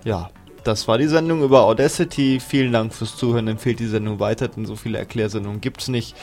ja, 0.04 0.30
das 0.64 0.88
war 0.88 0.98
die 0.98 1.08
Sendung 1.08 1.44
über 1.44 1.64
Audacity. 1.64 2.40
Vielen 2.40 2.74
Dank 2.74 2.94
fürs 2.94 3.16
Zuhören. 3.16 3.48
Empfehlt 3.48 3.80
die 3.80 3.88
Sendung 3.88 4.20
weiter, 4.20 4.48
denn 4.48 4.66
so 4.66 4.76
viele 4.76 4.98
Erklärsendungen 4.98 5.62
gibt's 5.62 5.88
nicht. 5.88 6.16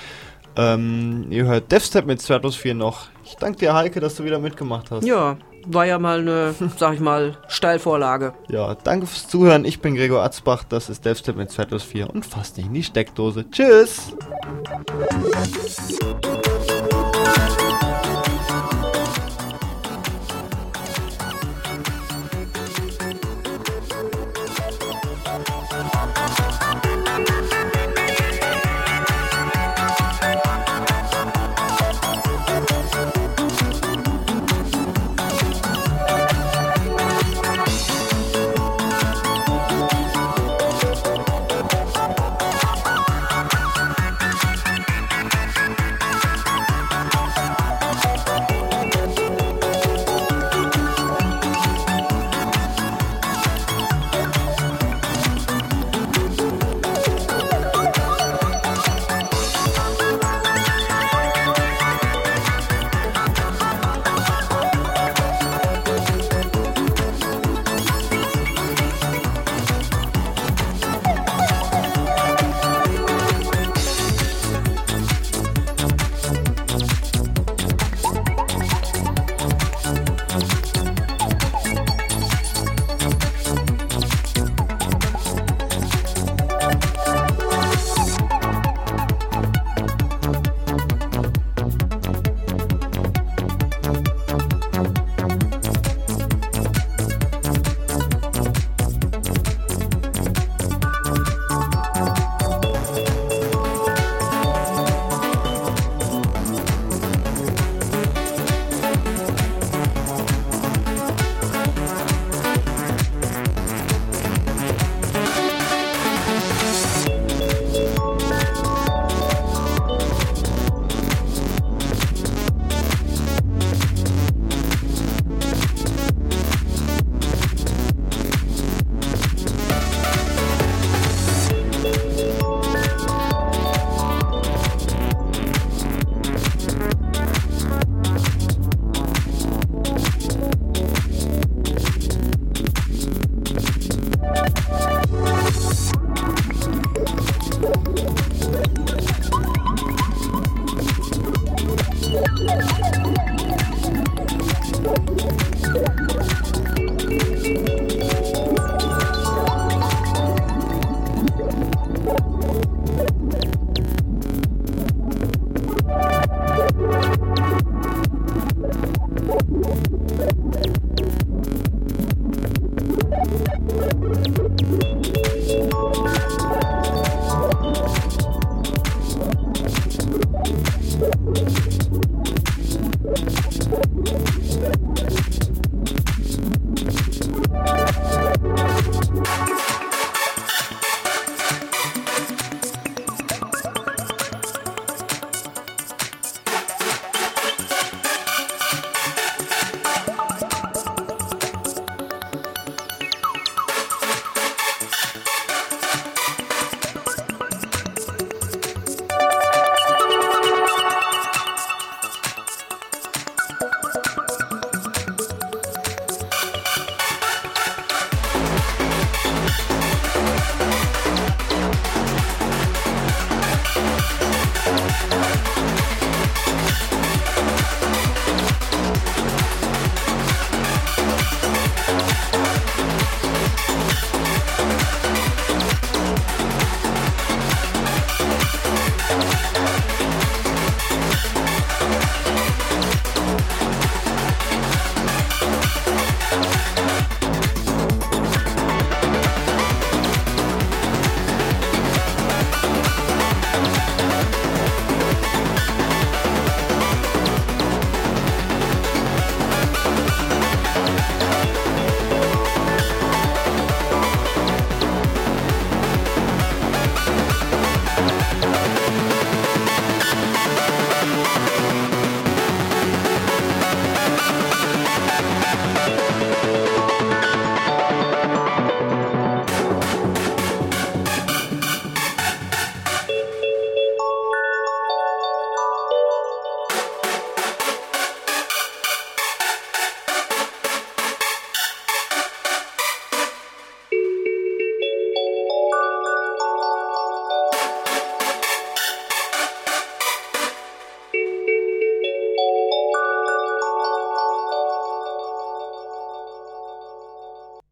Ähm, 0.56 1.26
ihr 1.30 1.44
hört 1.44 1.72
DevStep 1.72 2.06
mit 2.06 2.20
Stratosphere 2.20 2.74
noch. 2.74 3.08
Ich 3.24 3.36
danke 3.36 3.58
dir, 3.58 3.74
Heike, 3.74 4.00
dass 4.00 4.16
du 4.16 4.24
wieder 4.24 4.38
mitgemacht 4.38 4.90
hast. 4.90 5.06
Ja, 5.06 5.38
war 5.66 5.86
ja 5.86 5.98
mal 5.98 6.20
eine, 6.20 6.54
sag 6.76 6.94
ich 6.94 7.00
mal, 7.00 7.36
Steilvorlage. 7.48 8.34
Ja, 8.48 8.74
danke 8.74 9.06
fürs 9.06 9.28
Zuhören. 9.28 9.64
Ich 9.64 9.80
bin 9.80 9.94
Gregor 9.94 10.22
Atzbach. 10.22 10.64
Das 10.64 10.88
ist 10.88 11.04
DevStep 11.04 11.36
mit 11.36 11.52
Stratosphere 11.52 12.08
und 12.08 12.26
fast 12.26 12.56
nicht 12.56 12.66
in 12.66 12.74
die 12.74 12.82
Steckdose. 12.82 13.44
Tschüss! 13.50 14.14